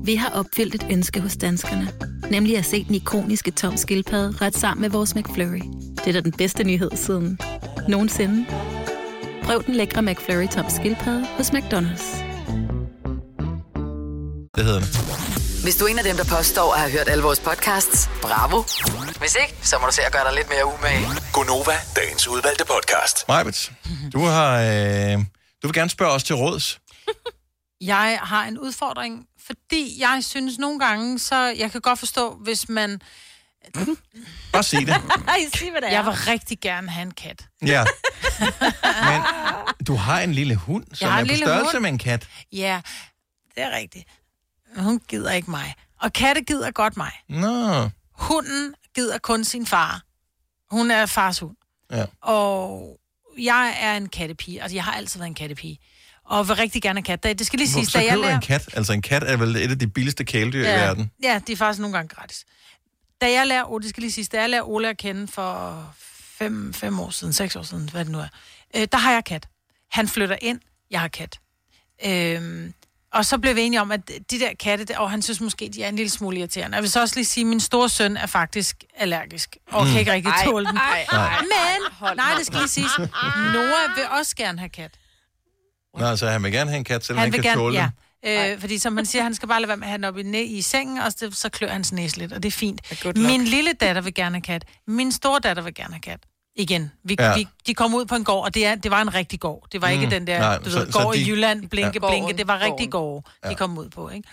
Vi 0.06 0.16
har 0.16 0.30
opfyldt 0.30 0.76
et 0.76 0.88
ønske 0.92 1.22
hos 1.22 1.38
danskerne. 1.38 1.88
Nemlig 2.32 2.58
at 2.58 2.66
se 2.66 2.84
den 2.84 2.96
ikoniske 2.96 3.52
tom 3.52 3.78
skildpadde 3.78 4.38
ret 4.42 4.58
sammen 4.58 4.82
med 4.82 4.90
vores 4.90 5.16
McFlurry. 5.16 5.62
Det 5.96 6.08
er 6.08 6.12
da 6.12 6.22
den 6.22 6.32
bedste 6.32 6.64
nyhed 6.64 6.92
siden 6.96 7.40
nogensinde. 7.90 8.46
Prøv 9.44 9.64
den 9.64 9.76
lækre 9.76 10.02
McFlurry 10.02 10.48
tom 10.48 10.66
skildpadde 10.70 11.26
hos 11.38 11.50
McDonald's. 11.50 12.24
Det 14.56 14.64
hedder. 14.64 15.25
Hvis 15.66 15.76
du 15.76 15.86
er 15.86 15.90
en 15.90 15.98
af 15.98 16.04
dem, 16.04 16.18
der 16.18 16.24
påstår 16.38 16.74
at 16.74 16.80
have 16.80 16.92
hørt 16.92 17.08
alle 17.10 17.24
vores 17.24 17.40
podcasts, 17.40 18.10
bravo. 18.22 18.64
Hvis 19.20 19.36
ikke, 19.42 19.56
så 19.62 19.80
må 19.80 19.86
du 19.86 19.92
se 19.92 20.02
at 20.02 20.12
gøre 20.12 20.24
dig 20.24 20.34
lidt 20.34 20.50
mere 20.50 20.66
umage. 20.66 21.08
Gonova, 21.34 21.76
dagens 21.96 22.28
udvalgte 22.28 22.66
podcast. 22.66 23.26
Majbet, 23.28 23.72
du 24.14 24.20
har... 24.20 24.62
Øh, 24.62 25.18
du 25.62 25.68
vil 25.68 25.74
gerne 25.74 25.90
spørge 25.90 26.12
os 26.12 26.24
til 26.24 26.36
råds. 26.36 26.80
Jeg 27.82 28.20
har 28.24 28.46
en 28.46 28.60
udfordring, 28.60 29.26
fordi 29.48 30.02
jeg 30.02 30.20
synes 30.22 30.58
nogle 30.58 30.80
gange, 30.80 31.20
så 31.20 31.36
jeg 31.58 31.72
kan 31.72 31.82
godt 31.82 32.00
forstå, 32.00 32.36
hvis 32.36 32.70
man... 32.70 33.02
Bare 34.54 34.64
sig 34.64 34.88
det. 34.88 34.96
Sig 35.54 35.72
hvad 35.72 35.82
det 35.82 35.90
er. 35.90 35.94
Jeg 35.94 36.06
vil 36.06 36.14
rigtig 36.14 36.60
gerne 36.62 36.90
have 36.90 37.06
en 37.06 37.12
kat. 37.12 37.46
Ja. 37.66 37.86
Men 38.82 39.22
du 39.88 39.96
har 39.96 40.22
en 40.22 40.34
lille 40.34 40.56
hund, 40.56 40.86
som 40.94 41.10
har 41.10 41.18
er 41.18 41.22
en 41.22 41.28
på 41.28 41.32
lille 41.32 41.46
størrelse 41.46 41.72
hund. 41.72 41.82
med 41.82 41.90
en 41.90 41.98
kat. 41.98 42.28
Ja, 42.52 42.82
det 43.56 43.64
er 43.64 43.76
rigtigt. 43.76 44.08
Hun 44.78 45.02
gider 45.08 45.32
ikke 45.32 45.52
mig. 45.52 45.74
Og 46.02 46.14
katte 46.14 46.42
gider 46.42 46.72
godt 46.72 46.98
mig. 46.98 47.12
Nå. 47.30 47.90
Hunden 48.12 48.74
gider 48.96 49.18
kun 49.18 49.44
sin 49.44 49.66
far. 49.66 50.02
Hun 50.72 50.92
er 50.92 51.06
fars 51.06 51.40
hund. 51.40 51.56
Ja. 51.92 52.06
Og 52.22 52.90
jeg 53.40 53.78
er 53.80 53.98
en 53.98 54.10
kattepige. 54.10 54.62
Altså, 54.62 54.76
jeg 54.76 54.84
har 54.84 54.94
altid 54.94 55.20
været 55.20 55.30
en 55.30 55.36
kattepige. 55.36 55.80
Og 56.26 56.48
vil 56.48 56.56
rigtig 56.56 56.82
gerne 56.82 57.04
have 57.08 57.18
kat. 57.18 57.40
Det 57.40 57.48
skal 57.48 57.60
lige 57.60 57.70
siges, 57.70 57.94
da 57.94 58.06
jeg 58.06 58.18
lærer... 58.18 58.36
en 58.36 58.42
kat? 58.42 58.70
Altså 58.74 58.94
en 58.94 59.02
kat 59.02 59.24
er 59.24 59.38
vel 59.38 59.56
et 59.56 59.72
af 59.72 59.80
de 59.80 59.88
billigste 59.88 60.26
kæledyr 60.26 60.64
i 60.64 60.68
ja, 60.68 60.86
verden. 60.86 61.12
ja, 61.24 61.42
de 61.48 61.52
er 61.52 61.58
faktisk 61.58 61.82
nogle 61.82 61.98
gange 61.98 62.16
gratis. 62.16 62.46
Da 63.22 63.32
jeg 63.32 63.48
lærer, 63.48 63.72
oh, 63.72 63.82
det 63.82 63.90
skal 63.90 64.02
lige 64.02 64.12
sige, 64.12 64.28
da 64.32 64.42
jeg 64.42 64.50
lærer 64.50 64.70
Ole 64.70 64.90
at 64.90 64.98
kende 64.98 65.28
for 65.28 65.94
fem, 66.38 66.74
fem 66.74 67.00
år 67.00 67.10
siden, 67.10 67.34
seks 67.34 67.56
år 67.56 67.62
siden, 67.62 67.90
hvad 67.90 68.06
det 68.06 68.12
nu 68.12 68.20
er, 68.20 68.28
øh, 68.76 68.88
der 68.92 68.98
har 68.98 69.12
jeg 69.12 69.24
kat. 69.26 69.48
Han 69.92 70.08
flytter 70.08 70.38
ind, 70.42 70.60
jeg 70.92 71.00
har 71.02 71.08
kat. 71.08 71.40
Øhm, 72.06 72.74
og 73.16 73.26
så 73.26 73.38
blev 73.38 73.56
vi 73.56 73.62
enige 73.62 73.82
om, 73.82 73.92
at 73.92 74.08
de 74.32 74.40
der 74.40 74.50
katte, 74.60 75.00
og 75.00 75.12
han 75.12 75.22
synes 75.22 75.42
måske, 75.42 75.70
de 75.74 75.84
er 75.84 75.90
en 75.90 75.96
lille 75.96 76.10
smule 76.10 76.38
irriterende. 76.40 76.76
Jeg 76.76 76.82
vil 76.84 76.92
så 76.92 77.02
også 77.02 77.16
lige 77.16 77.26
sige, 77.26 77.42
at 77.42 77.48
min 77.48 77.60
store 77.60 77.90
søn 77.90 78.18
er 78.18 78.26
faktisk 78.26 78.84
allergisk, 78.98 79.58
og 79.72 79.84
Mm. 79.86 79.90
kan 79.92 80.00
ikke 80.00 80.12
rigtig 80.12 80.30
Ej, 80.30 80.46
tåle 80.46 80.66
den. 80.68 80.78
ej, 80.78 81.06
ej. 81.12 81.40
Men, 81.42 82.16
nej, 82.18 82.34
det 82.38 82.46
skal 82.46 82.60
lige 82.60 82.68
siges, 82.70 82.92
Nora 83.00 83.96
vil 83.96 84.04
også 84.20 84.36
gerne 84.36 84.60
have 84.60 84.70
kat. 84.70 84.92
Nå, 85.98 86.06
altså, 86.06 86.28
han 86.30 86.44
vil 86.44 86.52
gerne 86.52 86.70
have 86.70 86.78
en 86.78 86.84
kat, 86.84 87.06
selvom 87.06 87.20
han, 87.20 87.26
Han 87.26 87.42
kan 87.42 87.44
gerne, 87.44 87.62
tåle 87.62 87.76
ja. 87.80 87.82
den. 87.84 88.52
Øh, 88.54 88.60
fordi 88.60 88.78
som 88.78 88.94
man 88.94 89.06
siger, 89.06 89.24
han 89.24 89.36
skal 89.36 89.48
bare 89.48 89.62
lade 89.62 89.68
være 89.68 89.78
med 89.78 89.84
at 89.88 89.90
have 89.90 89.98
den 89.98 90.06
op 90.06 90.18
i, 90.18 90.24
næ- 90.24 90.44
i 90.58 90.62
sengen, 90.62 90.98
og 90.98 91.12
så, 91.12 91.30
så 91.34 91.50
klør 91.50 91.70
hans 91.70 91.92
næse 91.92 92.18
lidt, 92.18 92.34
og 92.34 92.44
det 92.44 92.50
er 92.50 92.54
fint. 92.58 92.82
Min 93.16 93.44
lille 93.46 93.74
datter 93.74 94.02
vil 94.02 94.14
gerne 94.14 94.36
have 94.36 94.42
kat. 94.42 94.66
Min 94.88 95.12
store 95.12 95.40
datter 95.40 95.64
vil 95.64 95.74
gerne 95.74 95.94
have 95.94 96.02
kat. 96.02 96.20
Igen. 96.58 96.92
Vi, 97.04 97.16
Ja. 97.20 97.36
vi, 97.36 97.48
de 97.68 97.74
kom 97.74 97.94
ud 97.94 98.06
på 98.06 98.16
en 98.16 98.24
gård, 98.24 98.44
og 98.46 98.54
det, 98.54 98.66
er, 98.66 98.76
det 98.76 98.92
var 98.92 99.02
en 99.02 99.14
rigtig 99.14 99.40
gård. 99.40 99.68
Det 99.72 99.82
var 99.82 99.88
ikke 99.90 100.06
Mm. 100.06 100.10
den 100.10 100.28
der, 100.28 100.40
Nej, 100.40 100.58
du 100.58 100.72
så- 100.72 100.80
ved, 100.80 100.92
så 100.92 101.00
gård 101.00 101.14
de- 101.16 101.20
i 101.22 101.30
Jylland, 101.30 101.70
blinke, 101.70 102.00
Ja. 102.04 102.10
blinke. 102.10 102.34
Det 102.34 102.48
var 102.48 102.60
rigtig 102.60 102.92
gård, 102.92 103.24
de 103.44 103.50
Ja. 103.50 103.56
kom 103.56 103.78
ud 103.78 103.90
på, 103.90 104.10
ikke? 104.10 104.30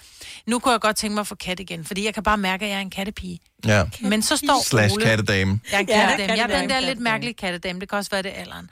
Nu 0.46 0.58
kunne 0.58 0.72
jeg 0.72 0.80
godt 0.80 0.96
tænke 0.96 1.14
mig 1.14 1.20
at 1.20 1.26
få 1.26 1.34
kat 1.34 1.60
igen, 1.60 1.84
fordi 1.84 2.04
jeg 2.04 2.14
kan 2.14 2.22
bare 2.22 2.38
mærke, 2.38 2.64
at 2.64 2.70
jeg 2.70 2.76
er 2.76 2.80
en 2.80 2.90
kattepige. 2.90 3.38
Ja. 3.66 3.84
Men 4.00 4.22
så 4.22 4.36
står 4.36 4.62
Slash 4.64 4.94
Ole... 4.94 5.04
kattedame. 5.04 5.60
Jeg 5.72 5.76
er 5.76 5.80
en 5.80 5.88
Ja, 5.88 6.06
kattedame. 6.06 6.32
Jeg 6.40 6.50
er 6.50 6.60
den 6.60 6.70
der 6.70 6.80
lidt 6.80 6.98
mærkelige 7.00 7.34
kattedame. 7.34 7.80
Det 7.80 7.88
kan 7.88 7.98
også 7.98 8.10
være 8.10 8.22
det 8.22 8.36
er 8.36 8.40
alderen. 8.40 8.70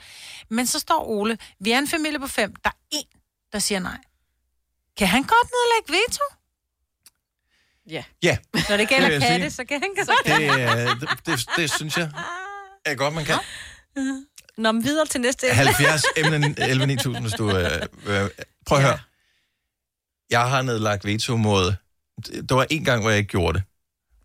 Men 0.49 0.67
så 0.67 0.79
står 0.79 1.09
Ole, 1.09 1.39
vi 1.61 1.71
er 1.73 1.79
en 1.79 1.89
familie 1.89 2.19
på 2.19 2.27
fem. 2.27 2.55
Der 2.65 2.71
er 2.71 2.75
en, 2.93 3.05
der 3.53 3.59
siger 3.59 3.79
nej. 3.79 3.99
Kan 4.99 5.07
han 5.09 5.23
godt 5.23 5.49
nedlægge 5.51 6.03
veto? 6.03 6.23
Ja. 7.91 8.03
Ja, 8.23 8.37
Når 8.69 8.77
det 8.77 8.89
gælder 8.89 9.09
jeg 9.09 9.21
katte, 9.23 9.41
sige. 9.41 9.51
så 9.51 9.65
kan 9.65 9.81
han 9.81 9.91
godt. 9.97 11.01
det, 11.01 11.09
det, 11.09 11.27
det, 11.27 11.47
det 11.57 11.71
synes 11.73 11.97
jeg 11.97 12.11
er 12.85 12.95
godt, 12.95 13.15
man 13.15 13.25
kan. 13.25 13.39
Nå, 14.57 14.73
men 14.73 14.85
videre 14.85 15.07
til 15.07 15.21
næste. 15.21 15.47
70 15.47 16.03
11 16.17 16.87
9000, 16.87 17.25
hvis 17.25 17.33
du... 17.33 17.57
Øh, 17.57 17.83
øh, 18.07 18.29
prøv 18.67 18.79
at 18.79 18.85
høre. 18.85 18.99
Jeg 20.31 20.51
har 20.51 20.63
nedlagt 20.63 21.05
veto 21.05 21.37
mod... 21.37 21.75
Der 22.49 22.55
var 22.55 22.67
en 22.71 22.85
gang, 22.85 23.01
hvor 23.01 23.11
jeg 23.11 23.19
ikke 23.19 23.31
gjorde 23.31 23.59
det. 23.59 23.63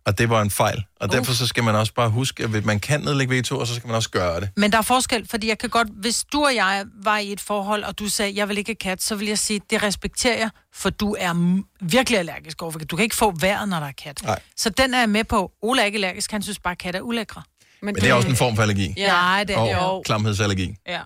Og 0.05 0.17
det 0.17 0.29
var 0.29 0.41
en 0.41 0.51
fejl. 0.51 0.85
Og 0.99 1.11
derfor 1.11 1.33
så 1.33 1.47
skal 1.47 1.63
man 1.63 1.75
også 1.75 1.93
bare 1.93 2.09
huske, 2.09 2.43
at 2.43 2.65
man 2.65 2.79
kan 2.79 3.01
nedlægge 3.01 3.35
veto, 3.35 3.59
og 3.59 3.67
så 3.67 3.75
skal 3.75 3.87
man 3.87 3.95
også 3.95 4.09
gøre 4.09 4.39
det. 4.39 4.49
Men 4.57 4.71
der 4.71 4.77
er 4.77 4.81
forskel, 4.81 5.27
fordi 5.27 5.47
jeg 5.47 5.57
kan 5.57 5.69
godt, 5.69 5.87
hvis 5.87 6.23
du 6.23 6.45
og 6.45 6.55
jeg 6.55 6.85
var 7.03 7.17
i 7.17 7.31
et 7.31 7.41
forhold, 7.41 7.83
og 7.83 7.99
du 7.99 8.09
sagde, 8.09 8.35
jeg 8.35 8.49
vil 8.49 8.57
ikke 8.57 8.75
kat, 8.75 9.03
så 9.03 9.15
vil 9.15 9.27
jeg 9.27 9.39
sige, 9.39 9.61
det 9.69 9.83
respekterer 9.83 10.37
jeg, 10.37 10.49
for 10.73 10.89
du 10.89 11.15
er 11.19 11.61
virkelig 11.81 12.19
allergisk 12.19 12.61
overfor. 12.61 12.79
Du 12.79 12.95
kan 12.95 13.03
ikke 13.03 13.15
få 13.15 13.33
vejret, 13.39 13.69
når 13.69 13.79
der 13.79 13.87
er 13.87 13.91
kat. 13.91 14.23
Nej. 14.23 14.39
Så 14.55 14.69
den 14.69 14.93
er 14.93 14.99
jeg 14.99 15.09
med 15.09 15.23
på. 15.23 15.51
Ole 15.61 15.81
er 15.81 15.85
ikke 15.85 15.95
allergisk, 15.95 16.31
han 16.31 16.41
synes 16.41 16.59
bare, 16.59 16.71
at 16.71 16.77
kat 16.77 16.95
er 16.95 17.01
ulækre. 17.01 17.43
Men 17.85 17.95
det 17.95 18.09
er 18.09 18.13
også 18.13 18.27
en 18.27 18.35
form 18.35 18.55
for 18.55 18.61
allergi. 18.61 18.93
Ja. 18.97 19.07
Nej, 19.07 19.43
det 19.43 19.55
er 19.55 19.59
Og 19.59 19.71
jo. 19.97 20.01
klamhedsallergi. 20.05 20.75
Ja. 20.87 21.01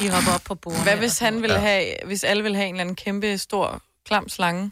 De 0.00 0.10
hopper 0.10 0.32
op 0.32 0.40
på 0.44 0.54
bordet. 0.54 0.82
Hvad 0.82 0.96
hvis 0.96 1.18
han 1.18 1.42
ville 1.42 1.54
Ja. 1.54 1.60
have, 1.60 1.94
hvis 2.06 2.24
alle 2.24 2.42
ville 2.42 2.56
have 2.56 2.68
en 2.68 2.74
eller 2.74 2.80
anden 2.80 2.96
kæmpe, 2.96 3.38
stor, 3.38 3.82
klam 4.06 4.28
slange? 4.28 4.70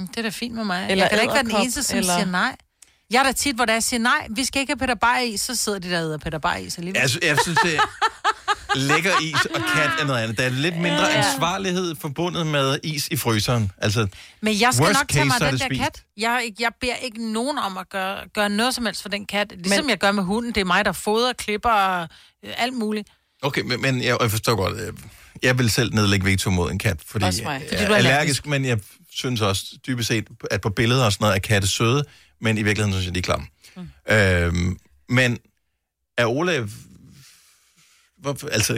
Det 0.00 0.16
er 0.18 0.22
da 0.22 0.28
fint 0.28 0.54
med 0.54 0.64
mig. 0.64 0.86
Eller 0.90 1.04
jeg 1.04 1.10
kan 1.10 1.18
da 1.18 1.22
ikke 1.22 1.34
være 1.34 1.42
den 1.42 1.56
eneste, 1.56 1.82
som 1.82 1.98
eller- 1.98 2.14
siger 2.14 2.26
nej. 2.30 2.56
Jeg 3.10 3.18
er 3.18 3.22
da 3.22 3.32
tit, 3.32 3.56
hvor 3.56 3.64
der 3.64 3.80
siger 3.80 4.00
nej, 4.00 4.26
vi 4.30 4.44
skal 4.44 4.60
ikke 4.60 4.70
have 4.70 4.78
Peter 4.78 4.94
Bayer 4.94 5.20
i, 5.20 5.36
så 5.36 5.54
sidder 5.54 5.78
de 5.78 5.90
der 5.90 6.12
og 6.12 6.20
Peter 6.20 6.38
Bayer 6.38 6.56
i, 6.56 6.70
så 6.70 6.80
lige 6.80 6.94
Jeg, 7.00 7.10
jeg 7.22 7.38
synes, 7.44 7.58
det 7.64 7.80
lækker 8.76 9.10
is 9.22 9.44
og 9.54 9.60
kat 9.74 9.90
er 10.00 10.04
noget 10.06 10.22
andet. 10.22 10.38
Der 10.38 10.44
er 10.44 10.48
lidt 10.50 10.76
mindre 10.76 11.06
Ja. 11.06 11.18
ansvarlighed 11.32 11.94
forbundet 12.00 12.46
med 12.46 12.78
is 12.82 13.08
i 13.08 13.16
fryseren. 13.16 13.72
Altså, 13.78 14.06
Men 14.40 14.60
jeg 14.60 14.74
skal 14.74 14.84
worst 14.86 14.98
nok 15.00 15.08
tage 15.08 15.30
case, 15.30 15.42
mig 15.44 15.50
den 15.52 15.58
der 15.58 15.64
spist. 15.66 15.80
kat. 15.82 16.02
Jeg, 16.16 16.52
jeg 16.60 16.70
beder 16.80 16.94
ikke 16.94 17.32
nogen 17.32 17.58
om 17.58 17.76
at 17.78 17.88
gøre, 17.88 18.18
gøre 18.34 18.48
noget 18.48 18.74
som 18.74 18.86
helst 18.86 19.02
for 19.02 19.08
den 19.08 19.26
kat. 19.26 19.52
Ligesom 19.56 19.84
Men... 19.84 19.90
jeg 19.90 19.98
gør 19.98 20.12
med 20.12 20.22
hunden. 20.22 20.52
Det 20.54 20.60
er 20.60 20.64
mig, 20.64 20.84
der 20.84 20.92
fodrer, 20.92 21.32
klipper 21.32 21.70
og 21.70 22.08
øh, 22.44 22.52
alt 22.56 22.74
muligt. 22.74 23.08
Okay, 23.42 23.60
men, 23.62 23.80
men 23.82 24.02
jeg, 24.02 24.16
jeg 24.20 24.30
forstår 24.30 24.54
godt. 24.56 24.80
øh, 24.80 24.92
Jeg 25.42 25.58
vil 25.58 25.70
selv 25.70 25.94
nedlægge 25.94 26.26
veto 26.26 26.50
mod 26.50 26.70
en 26.70 26.78
kat, 26.78 27.00
fordi, 27.06 27.24
Også 27.24 27.42
mig. 27.42 27.52
jeg 27.60 27.68
Fordi 27.68 27.82
er 27.82 27.86
du 27.86 27.92
er 27.92 27.96
allergisk, 27.96 28.14
allergisk. 28.20 28.46
men 28.46 28.64
jeg 28.64 28.78
synes 29.12 29.40
også 29.40 29.64
dybest 29.86 30.08
set, 30.08 30.28
at 30.50 30.60
på 30.60 30.70
billeder 30.70 31.04
og 31.04 31.12
sådan 31.12 31.24
noget 31.24 31.34
er 31.36 31.40
katte 31.40 31.68
søde, 31.68 32.04
men 32.40 32.58
i 32.58 32.62
virkeligheden 32.62 32.92
synes 32.92 33.06
jeg, 33.06 33.14
de 33.14 33.18
er 33.18 33.22
klamme. 33.22 33.46
Mm. 33.76 34.14
Øhm, 34.14 34.78
men 35.08 35.38
er 36.18 36.26
Ole... 36.26 36.68
Hvor, 38.20 38.48
altså, 38.52 38.72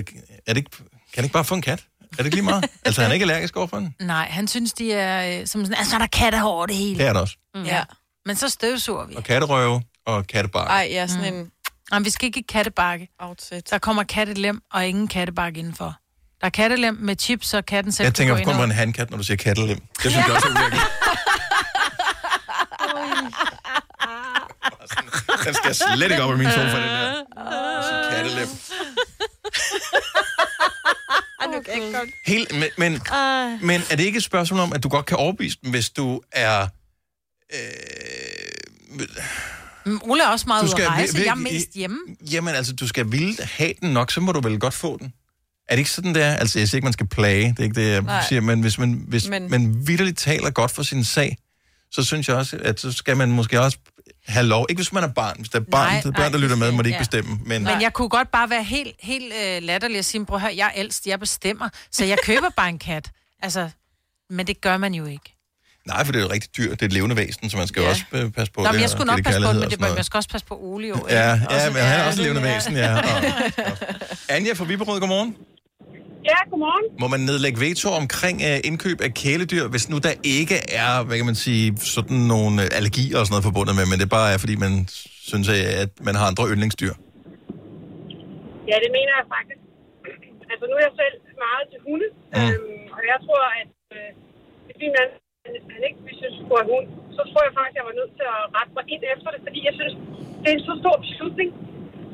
er 0.47 0.53
det 0.53 0.57
ikke, 0.57 0.71
kan 0.71 0.87
han 1.15 1.25
ikke 1.25 1.33
bare 1.33 1.45
få 1.45 1.55
en 1.55 1.63
kat? 1.63 1.85
Er 2.13 2.17
det 2.17 2.25
ikke 2.25 2.37
lige 2.37 2.45
meget? 2.45 2.65
altså, 2.85 3.01
han 3.03 3.11
er 3.11 3.15
ikke 3.15 3.25
allergisk 3.25 3.57
overfor 3.57 3.77
den? 3.77 3.95
Nej, 4.01 4.29
han 4.31 4.49
synes, 4.49 4.73
de 4.73 4.93
er 4.93 5.41
øh, 5.41 5.47
som 5.47 5.65
sådan, 5.65 5.79
altså, 5.79 5.97
der 5.99 6.03
er 6.03 6.07
kattehår 6.07 6.51
over 6.51 6.67
det 6.67 6.77
hele. 6.77 6.99
Det 6.99 7.07
er 7.07 7.13
der 7.13 7.21
også. 7.21 7.37
Mm. 7.55 7.63
Ja. 7.65 7.83
Men 8.27 8.37
så 8.37 8.49
støvsuger 8.49 9.07
vi. 9.07 9.15
Og 9.17 9.25
katterøve 9.25 9.83
og 10.07 10.27
kattebark. 10.27 10.69
Ej, 10.71 10.89
ja, 10.91 11.07
sådan 11.07 11.33
mm. 11.35 11.39
en 11.41 11.51
Jamen, 11.93 12.05
vi 12.05 12.11
skal 12.11 12.27
ikke 12.27 12.41
i 12.41 12.45
kattebakke. 12.49 13.09
outfit. 13.19 13.71
Der 13.71 13.79
kommer 13.79 14.03
kattelem 14.03 14.61
og 14.73 14.87
ingen 14.87 15.09
kattebakke 15.09 15.59
indenfor. 15.59 15.95
Der 16.41 16.47
er 16.47 16.51
kattelem 16.51 16.95
med 17.01 17.17
chips, 17.21 17.47
så 17.49 17.63
katten 17.63 17.93
selv 17.93 18.05
Jeg 18.05 18.15
tænker 18.15 18.45
på 18.45 18.51
og- 18.51 18.65
en 18.65 18.71
handkat, 18.71 19.11
når 19.11 19.17
du 19.19 19.25
siger 19.25 19.37
kattelem. 19.37 19.79
Det 20.03 20.11
synes 20.13 20.27
jeg 20.27 20.35
også 20.35 20.49
er 20.49 20.53
ulækkert. 20.61 20.81
Den 25.45 25.55
skal 25.55 25.75
slet 25.75 26.11
ikke 26.11 26.23
op 26.23 26.35
i 26.35 26.37
min 26.39 26.47
sofa, 26.51 26.63
den 26.63 26.73
der. 26.73 27.23
Så 27.83 28.11
kattelem. 28.17 28.49
Helt, 32.27 32.53
men, 32.55 32.69
men, 32.79 32.93
men 33.67 33.81
er 33.91 33.97
det 33.97 34.05
ikke 34.05 34.17
et 34.17 34.23
spørgsmål 34.25 34.61
om, 34.61 34.73
at 34.73 34.83
du 34.83 34.89
godt 34.89 35.07
kan 35.07 35.17
overbevise 35.17 35.59
dem, 35.63 35.71
hvis 35.71 35.91
du 35.91 36.21
er... 36.33 36.67
Mm, 39.87 40.01
Ole 40.03 40.23
er 40.25 40.29
også 40.29 40.45
meget 40.47 40.61
Du 40.63 40.67
ude 40.67 40.71
skal 40.73 40.83
at 40.83 40.89
rejse. 40.91 41.17
vir- 41.19 41.21
Jeg 41.25 41.31
er 41.31 41.35
mest 41.35 41.71
hjemme. 41.75 41.99
Jamen 42.33 42.55
altså, 42.55 42.73
du 42.73 42.89
skal 42.89 43.13
ville 43.13 43.37
have 43.45 43.73
den 43.81 43.93
nok, 43.93 44.11
så 44.11 44.21
må 44.21 44.33
du 44.33 44.41
vel 44.41 44.59
godt 44.61 44.75
få 44.75 44.99
den. 44.99 45.13
Er 45.69 45.75
det 45.75 45.79
ikke 45.79 45.91
sådan, 45.91 46.15
der? 46.15 46.35
Altså, 46.35 46.59
jeg 46.59 46.69
siger 46.69 46.79
ikke, 46.79 46.85
man 46.87 46.93
skal 46.93 47.07
plage, 47.09 47.49
det 47.49 47.59
er 47.59 47.63
ikke 47.63 47.81
det, 47.81 47.93
jeg 47.93 48.03
Nej. 48.03 48.25
siger, 48.29 48.41
men 48.41 48.61
hvis 48.61 48.79
man, 48.79 49.05
hvis 49.09 49.29
Men- 49.29 49.43
men... 49.43 49.51
man 49.51 49.87
vidderligt 49.87 50.19
taler 50.19 50.51
godt 50.51 50.71
for 50.71 50.83
sin 50.83 51.05
sag, 51.05 51.37
så 51.93 52.05
synes 52.05 52.29
jeg 52.29 52.37
også, 52.37 52.59
at 52.63 52.81
så 52.81 52.93
skal 52.93 53.17
man 53.17 53.33
måske 53.33 53.61
også 53.61 53.79
have 54.27 54.47
lov. 54.47 54.67
Ikke 54.69 54.79
hvis 54.79 54.93
man 54.93 55.05
er 55.05 55.09
barn. 55.09 55.37
Hvis 55.39 55.49
der 55.49 55.61
er 55.61 55.65
barn, 55.71 55.87
Nej, 55.87 55.95
nej, 55.95 56.03
børn, 56.03 56.15
nej, 56.15 56.29
der 56.29 56.39
lytter 56.39 56.57
med, 56.57 56.73
må 56.73 56.83
de 56.83 56.89
ikke 56.89 56.97
ja. 56.97 57.01
bestemme. 57.01 57.39
Men, 57.47 57.65
Men 57.65 57.83
jeg 57.83 57.93
kunne 57.93 58.09
godt 58.09 58.31
bare 58.31 58.51
være 58.51 58.63
helt, 58.63 58.97
helt 59.01 59.33
øh, 59.45 59.63
latterlig 59.63 59.99
og 59.99 60.05
sige, 60.05 60.27
prøv 60.27 60.37
at 60.37 60.41
høre, 60.41 60.53
jeg 60.57 60.67
er 60.67 60.73
ældst, 60.77 61.07
jeg 61.07 61.21
bestemmer, 61.21 61.69
så 61.91 62.05
jeg 62.05 62.19
køber 62.25 62.49
bare 62.57 62.69
en 62.69 62.79
kat. 62.79 63.11
Altså, 63.43 63.71
men 64.31 64.47
det 64.47 64.61
gør 64.61 64.77
man 64.77 64.95
jo 64.95 65.07
ikke. 65.07 65.37
Nej, 65.87 66.05
for 66.05 66.13
det 66.13 66.19
er 66.19 66.23
jo 66.23 66.31
rigtig 66.31 66.57
dyrt. 66.57 66.71
Det 66.71 66.83
er 66.83 66.87
et 66.87 66.93
levende 66.93 67.17
væsen, 67.17 67.51
så 67.51 67.57
man 67.57 67.67
skal 67.67 67.83
ja. 67.83 67.89
også 67.89 68.05
øh, 68.13 68.31
passe 68.31 68.53
på 68.53 68.61
Nå, 68.61 68.67
det. 68.67 68.73
men 68.73 68.81
jeg 68.81 68.87
og 68.87 68.91
skulle 68.91 69.07
nok 69.07 69.23
passe 69.25 69.41
på 69.41 69.53
men 69.53 69.63
og 69.63 69.71
det, 69.71 69.81
man 69.81 70.05
skal 70.05 70.17
også 70.17 70.29
passe 70.29 70.47
på 70.47 70.59
Ole 70.61 70.89
jo. 70.89 71.07
Ja, 71.11 71.29
ja, 71.51 71.71
men 71.71 71.83
han 71.83 72.01
er 72.01 72.05
også 72.05 72.21
et 72.21 72.27
levende 72.27 72.43
væsen, 72.43 72.77
ja. 72.77 72.97
Og, 72.97 73.25
Anja 74.29 74.53
fra 74.53 74.65
Viberød, 74.65 75.01
godmorgen. 75.01 75.37
Ja, 76.31 76.39
godmorgen. 76.51 76.87
Må 77.03 77.07
man 77.15 77.21
nedlægge 77.31 77.59
veto 77.67 77.89
omkring 78.03 78.37
uh, 78.49 78.59
indkøb 78.69 78.99
af 79.07 79.11
kæledyr, 79.23 79.65
hvis 79.73 79.85
nu 79.93 79.97
der 80.07 80.15
ikke 80.39 80.57
er, 80.83 80.93
hvad 81.07 81.17
kan 81.21 81.27
man 81.33 81.39
sige, 81.47 81.65
sådan 81.97 82.21
nogle 82.35 82.55
uh, 82.65 82.77
allergier 82.79 83.17
og 83.19 83.25
sådan 83.25 83.33
noget 83.35 83.49
forbundet 83.51 83.75
med, 83.79 83.85
men 83.93 83.97
det 84.03 84.09
bare 84.19 84.29
er, 84.35 84.39
fordi 84.45 84.55
man 84.65 84.73
synes, 85.31 85.47
øh, 85.57 85.83
at 85.85 85.91
man 86.09 86.15
har 86.19 86.27
andre 86.31 86.45
yndlingsdyr? 86.53 86.93
Ja, 88.71 88.77
det 88.85 88.91
mener 88.99 89.13
jeg 89.21 89.27
faktisk. 89.37 89.61
Altså, 90.53 90.65
nu 90.71 90.75
er 90.81 90.85
jeg 90.89 90.95
selv 91.03 91.17
meget 91.47 91.65
til 91.73 91.81
hunde, 91.87 92.09
Mm. 92.37 92.41
øhm, 92.51 92.85
og 92.97 93.03
jeg 93.13 93.19
tror, 93.27 93.43
at 93.63 93.71
øh, 93.97 94.09
hvis 94.67 94.77
min 94.83 94.93
mand 94.99 95.11
han 95.75 95.83
ikke 95.89 96.01
synes, 96.21 96.37
på 96.51 96.55
en 96.63 96.67
hund, 96.73 96.87
så 97.17 97.23
tror 97.31 97.43
jeg 97.47 97.53
faktisk, 97.59 97.77
jeg 97.81 97.87
var 97.91 97.97
nødt 98.01 98.13
til 98.19 98.27
at 98.35 98.41
rette 98.57 98.73
mig 98.77 98.85
ind 98.95 99.03
efter 99.15 99.29
det, 99.35 99.41
fordi 99.47 99.61
jeg 99.69 99.75
synes, 99.79 99.95
det 100.41 100.49
er 100.51 100.57
en 100.59 100.65
så 100.71 100.75
stor 100.83 100.97
beslutning. 101.05 101.49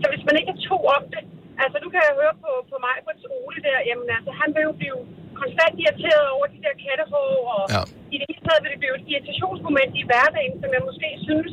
Så 0.01 0.07
hvis 0.13 0.25
man 0.29 0.35
ikke 0.41 0.51
er 0.57 0.61
to 0.71 0.79
om 0.97 1.03
det, 1.15 1.23
altså 1.63 1.77
nu 1.83 1.89
kan 1.93 2.01
jeg 2.07 2.15
høre 2.21 2.35
på, 2.45 2.51
på 2.71 2.77
mig 2.87 2.97
på 3.07 3.13
Ole 3.39 3.61
der, 3.69 3.79
jamen 3.89 4.09
altså, 4.17 4.33
han 4.41 4.49
vil 4.55 4.63
jo 4.69 4.73
blive 4.81 4.99
konstant 5.41 5.75
irriteret 5.85 6.27
over 6.37 6.47
de 6.55 6.59
der 6.65 6.75
kattehår, 6.85 7.33
og 7.55 7.65
ja. 7.75 7.83
i 8.15 8.17
det 8.21 8.27
hele 8.31 8.43
taget 8.47 8.61
vil 8.63 8.73
det 8.75 8.81
blive 8.83 8.97
et 9.01 9.07
irritationsmoment 9.13 9.93
i 10.03 10.05
hverdagen, 10.09 10.55
som 10.63 10.71
jeg 10.77 10.83
måske 10.89 11.09
synes, 11.29 11.53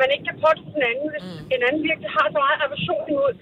man 0.00 0.08
ikke 0.14 0.26
kan 0.28 0.36
påtage 0.44 0.72
den 0.76 0.84
anden, 0.90 1.08
hvis 1.14 1.26
mm. 1.30 1.54
en 1.54 1.60
anden 1.66 1.82
virkelig 1.88 2.10
har 2.16 2.26
så 2.34 2.38
meget 2.46 2.58
aversion 2.66 3.04
imod. 3.12 3.34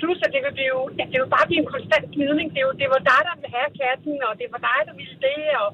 Plus, 0.00 0.18
at 0.26 0.30
det 0.34 0.40
vil, 0.44 0.54
blive, 0.58 0.80
ja, 0.98 1.04
det 1.12 1.18
vil 1.20 1.34
bare 1.36 1.48
blive 1.48 1.62
en 1.64 1.72
konstant 1.74 2.06
gnidning. 2.14 2.48
Det, 2.54 2.60
er 2.62 2.66
jo, 2.68 2.72
det 2.82 2.88
var 2.94 3.00
dig, 3.10 3.20
der 3.28 3.34
ville 3.36 3.50
have 3.56 3.70
katten, 3.82 4.14
og 4.28 4.32
det 4.40 4.46
var 4.54 4.60
dig, 4.68 4.80
der 4.88 4.94
ville 5.00 5.16
det. 5.28 5.40
Og, 5.62 5.68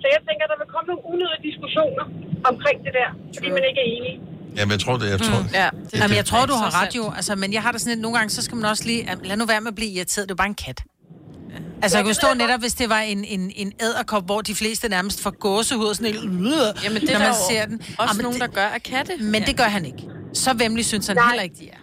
så 0.00 0.06
jeg 0.14 0.20
tænker, 0.28 0.44
der 0.52 0.58
vil 0.60 0.72
komme 0.74 0.88
nogle 0.90 1.04
unødige 1.12 1.46
diskussioner 1.48 2.04
omkring 2.50 2.78
det 2.86 2.92
der, 3.00 3.10
fordi 3.34 3.48
man 3.56 3.64
ikke 3.68 3.80
er 3.84 3.90
enige. 3.96 4.16
Jamen, 4.58 4.70
jeg 4.72 4.80
tror 4.80 4.96
det. 4.96 5.10
Jeg 5.10 5.20
tror, 5.20 5.40
Mm. 5.40 5.48
Ja, 5.52 5.68
det, 5.92 5.98
Jamen, 5.98 6.16
jeg 6.16 6.24
tror, 6.26 6.46
du 6.46 6.54
har 6.54 6.82
ret 6.82 6.96
jo. 6.96 7.12
Altså, 7.16 7.34
men 7.34 7.52
jeg 7.52 7.62
har 7.62 7.72
det 7.72 7.80
sådan 7.80 7.90
lidt, 7.90 8.00
nogle 8.00 8.18
gange, 8.18 8.30
så 8.30 8.42
skal 8.42 8.56
man 8.56 8.64
også 8.64 8.84
lige... 8.84 9.08
Lad 9.24 9.36
nu 9.36 9.44
være 9.46 9.60
med 9.60 9.68
at 9.68 9.74
blive 9.74 9.90
irriteret. 9.90 10.28
Det 10.28 10.34
er 10.34 10.36
bare 10.36 10.46
en 10.48 10.54
kat. 10.54 10.82
Altså, 11.82 11.98
jeg 11.98 12.04
kunne 12.04 12.14
stå 12.14 12.34
netop, 12.34 12.60
hvis 12.60 12.74
det 12.74 12.88
var 12.88 12.98
en, 13.00 13.24
en, 13.24 13.52
en 13.56 13.72
æderkop, 13.80 14.24
hvor 14.24 14.40
de 14.40 14.54
fleste 14.54 14.88
nærmest 14.88 15.22
får 15.22 15.30
gåsehud 15.30 15.86
og 15.86 15.96
sådan 15.96 16.12
lidt... 16.12 16.24
Øh, 16.24 16.30
Jamen, 16.84 17.02
det 17.02 17.10
er 17.10 17.12
når 17.12 17.18
der 17.18 17.18
man 17.18 17.34
ser 17.50 17.66
den. 17.66 17.80
også 17.98 18.12
Jamen, 18.14 18.22
nogen, 18.22 18.40
det, 18.40 18.48
der 18.48 18.54
gør 18.54 18.66
af 18.66 18.82
katte. 18.82 19.12
Men 19.20 19.42
det 19.42 19.56
gør 19.56 19.64
han 19.64 19.84
ikke. 19.84 20.02
Så 20.34 20.52
vemmelig 20.54 20.84
synes 20.86 21.06
han 21.06 21.18
heller 21.28 21.42
ikke, 21.42 21.56
de 21.60 21.68
er. 21.68 21.76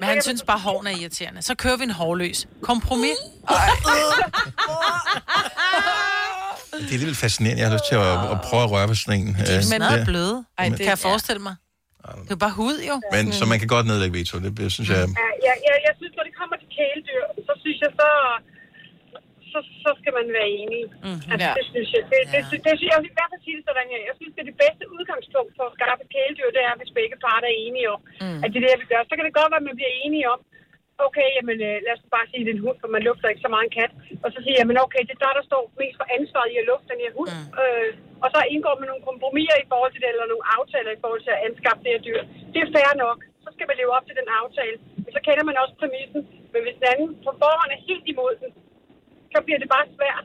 Men 0.00 0.08
han 0.08 0.22
synes 0.22 0.42
bare, 0.46 0.58
hårene 0.58 0.92
er 0.92 0.96
irriterende. 0.96 1.42
Så 1.42 1.54
kører 1.54 1.76
vi 1.76 1.84
en 1.84 1.90
hårløs. 1.90 2.46
Kompromis. 2.62 3.16
det 6.72 6.88
er 6.88 6.92
alligevel 6.92 7.14
fascinerende. 7.14 7.60
Jeg 7.62 7.68
har 7.68 7.74
lyst 7.74 7.84
til 7.88 7.94
at, 7.94 8.30
at 8.30 8.40
prøve 8.40 8.62
at 8.62 8.70
røre 8.70 8.88
ved 8.88 8.94
sådan 8.94 9.20
en. 9.20 9.26
De 9.34 9.40
er 9.74 9.92
Øh, 9.92 9.98
det- 9.98 10.06
bløde. 10.06 10.44
Ej, 10.58 10.68
kan 10.68 10.80
jeg 10.86 10.98
forestille 10.98 11.42
mig. 11.42 11.54
Det 12.24 12.30
er 12.32 12.36
jo 12.38 12.42
bare 12.46 12.56
hud, 12.62 12.76
jo. 12.90 12.96
Men 13.14 13.24
så 13.38 13.44
man 13.52 13.58
kan 13.62 13.68
godt 13.74 13.86
nedlægge 13.90 14.14
veto. 14.18 14.34
Det 14.44 14.50
det 14.60 14.68
synes 14.76 14.88
jeg... 14.94 15.02
Ja, 15.22 15.28
jeg, 15.46 15.54
jeg, 15.68 15.76
jeg 15.86 15.94
synes, 16.00 16.12
når 16.18 16.24
det 16.28 16.34
kommer 16.40 16.56
til 16.62 16.68
kæledyr, 16.78 17.22
så 17.48 17.52
synes 17.62 17.78
jeg, 17.84 17.90
så, 18.00 18.08
så, 19.52 19.58
så 19.84 19.90
skal 20.00 20.12
man 20.18 20.26
være 20.36 20.48
enig. 20.62 20.82
Mm-hmm. 21.06 21.30
Altså, 21.32 21.48
Ja. 21.48 21.52
det 21.58 21.66
synes 21.72 21.88
jeg. 21.94 22.02
Det, 22.12 22.20
det, 22.32 22.40
det, 22.50 22.58
det, 22.64 22.72
jeg 22.92 22.98
vil 23.02 23.10
i 23.12 23.16
hvert 23.18 23.30
fald 23.32 23.42
sige 23.46 23.56
det 23.58 23.64
sådan 23.68 23.88
her. 23.92 24.00
Jeg 24.10 24.16
synes, 24.18 24.32
det 24.34 24.40
er 24.44 24.48
det 24.52 24.58
bedste 24.64 24.84
udgangspunkt 24.96 25.52
for 25.58 25.64
at 25.68 25.74
skaffe 25.76 26.04
kæledyr, 26.14 26.48
det 26.56 26.62
er, 26.68 26.74
hvis 26.80 26.92
begge 26.98 27.16
parter 27.26 27.48
er 27.54 27.58
enige 27.66 27.88
om, 27.94 28.00
mm. 28.24 28.40
at 28.44 28.48
det 28.50 28.56
er 28.58 28.62
det, 28.64 28.70
jeg 28.74 28.80
vil 28.82 28.90
gøre. 28.92 29.04
Så 29.08 29.14
kan 29.16 29.24
det 29.26 29.34
godt 29.38 29.50
være, 29.52 29.62
at 29.62 29.68
man 29.70 29.76
bliver 29.80 29.94
enige 30.04 30.26
om, 30.34 30.40
okay, 31.08 31.28
jamen 31.36 31.58
øh, 31.68 31.76
lad 31.86 31.92
os 31.96 32.02
bare 32.16 32.26
sige, 32.30 32.42
det 32.46 32.52
er 32.52 32.58
en 32.58 32.66
hund, 32.66 32.76
for 32.82 32.88
man 32.94 33.02
lufter 33.08 33.26
ikke 33.32 33.44
så 33.46 33.50
meget 33.54 33.66
en 33.66 33.76
kat. 33.80 33.92
Og 34.24 34.28
så 34.34 34.38
siger 34.44 34.56
jeg, 34.60 34.66
men 34.70 34.78
okay, 34.86 35.02
det 35.08 35.14
er 35.16 35.22
der, 35.24 35.32
der 35.38 35.44
står 35.50 35.62
mest 35.82 35.96
for 36.00 36.06
ansvaret 36.16 36.50
i 36.54 36.56
at 36.62 36.68
lufte 36.70 36.86
den 36.92 37.00
her 37.04 37.12
hund. 37.18 37.30
Mm. 37.36 37.48
Øh, 37.62 37.90
og 38.24 38.28
så 38.34 38.40
indgår 38.54 38.74
man 38.80 38.88
nogle 38.90 39.04
kompromiser 39.10 39.56
i 39.64 39.66
forhold 39.72 39.92
til 39.92 40.02
det, 40.02 40.10
eller 40.12 40.26
nogle 40.32 40.46
aftaler 40.56 40.90
i 40.94 41.00
forhold 41.02 41.22
til 41.26 41.32
at 41.36 41.42
anskaffe 41.48 41.80
det 41.84 41.90
her 41.94 42.02
dyr. 42.08 42.20
Det 42.52 42.58
er 42.64 42.68
fair 42.76 42.92
nok. 43.04 43.18
Så 43.44 43.48
skal 43.54 43.66
man 43.70 43.76
leve 43.80 43.92
op 43.96 44.04
til 44.08 44.16
den 44.20 44.28
aftale. 44.42 44.76
Men 45.04 45.10
så 45.16 45.20
kender 45.26 45.44
man 45.50 45.56
også 45.62 45.74
præmissen. 45.80 46.20
Men 46.52 46.60
hvis 46.64 46.76
den 46.80 46.88
anden 46.92 47.08
på 47.26 47.30
forhånd 47.42 47.70
er 47.76 47.80
helt 47.88 48.06
imod 48.12 48.32
den, 48.42 48.50
så 49.34 49.38
bliver 49.46 49.60
det 49.62 49.68
bare 49.76 49.86
svært. 49.98 50.24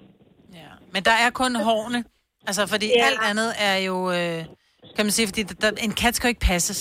Men 0.93 1.01
der 1.09 1.15
er 1.25 1.29
kun 1.41 1.51
hårene. 1.69 1.99
Altså, 2.47 2.63
fordi 2.73 2.87
Ja. 2.97 3.05
alt 3.07 3.21
andet 3.29 3.49
er 3.69 3.77
jo... 3.89 3.95
Øh, 4.17 4.39
kan 4.95 5.05
man 5.05 5.11
sige, 5.17 5.27
fordi 5.27 5.43
der, 5.43 5.55
der, 5.63 5.69
en 5.87 5.93
kat 6.01 6.13
skal 6.15 6.27
jo 6.27 6.33
ikke 6.33 6.45
passes 6.51 6.79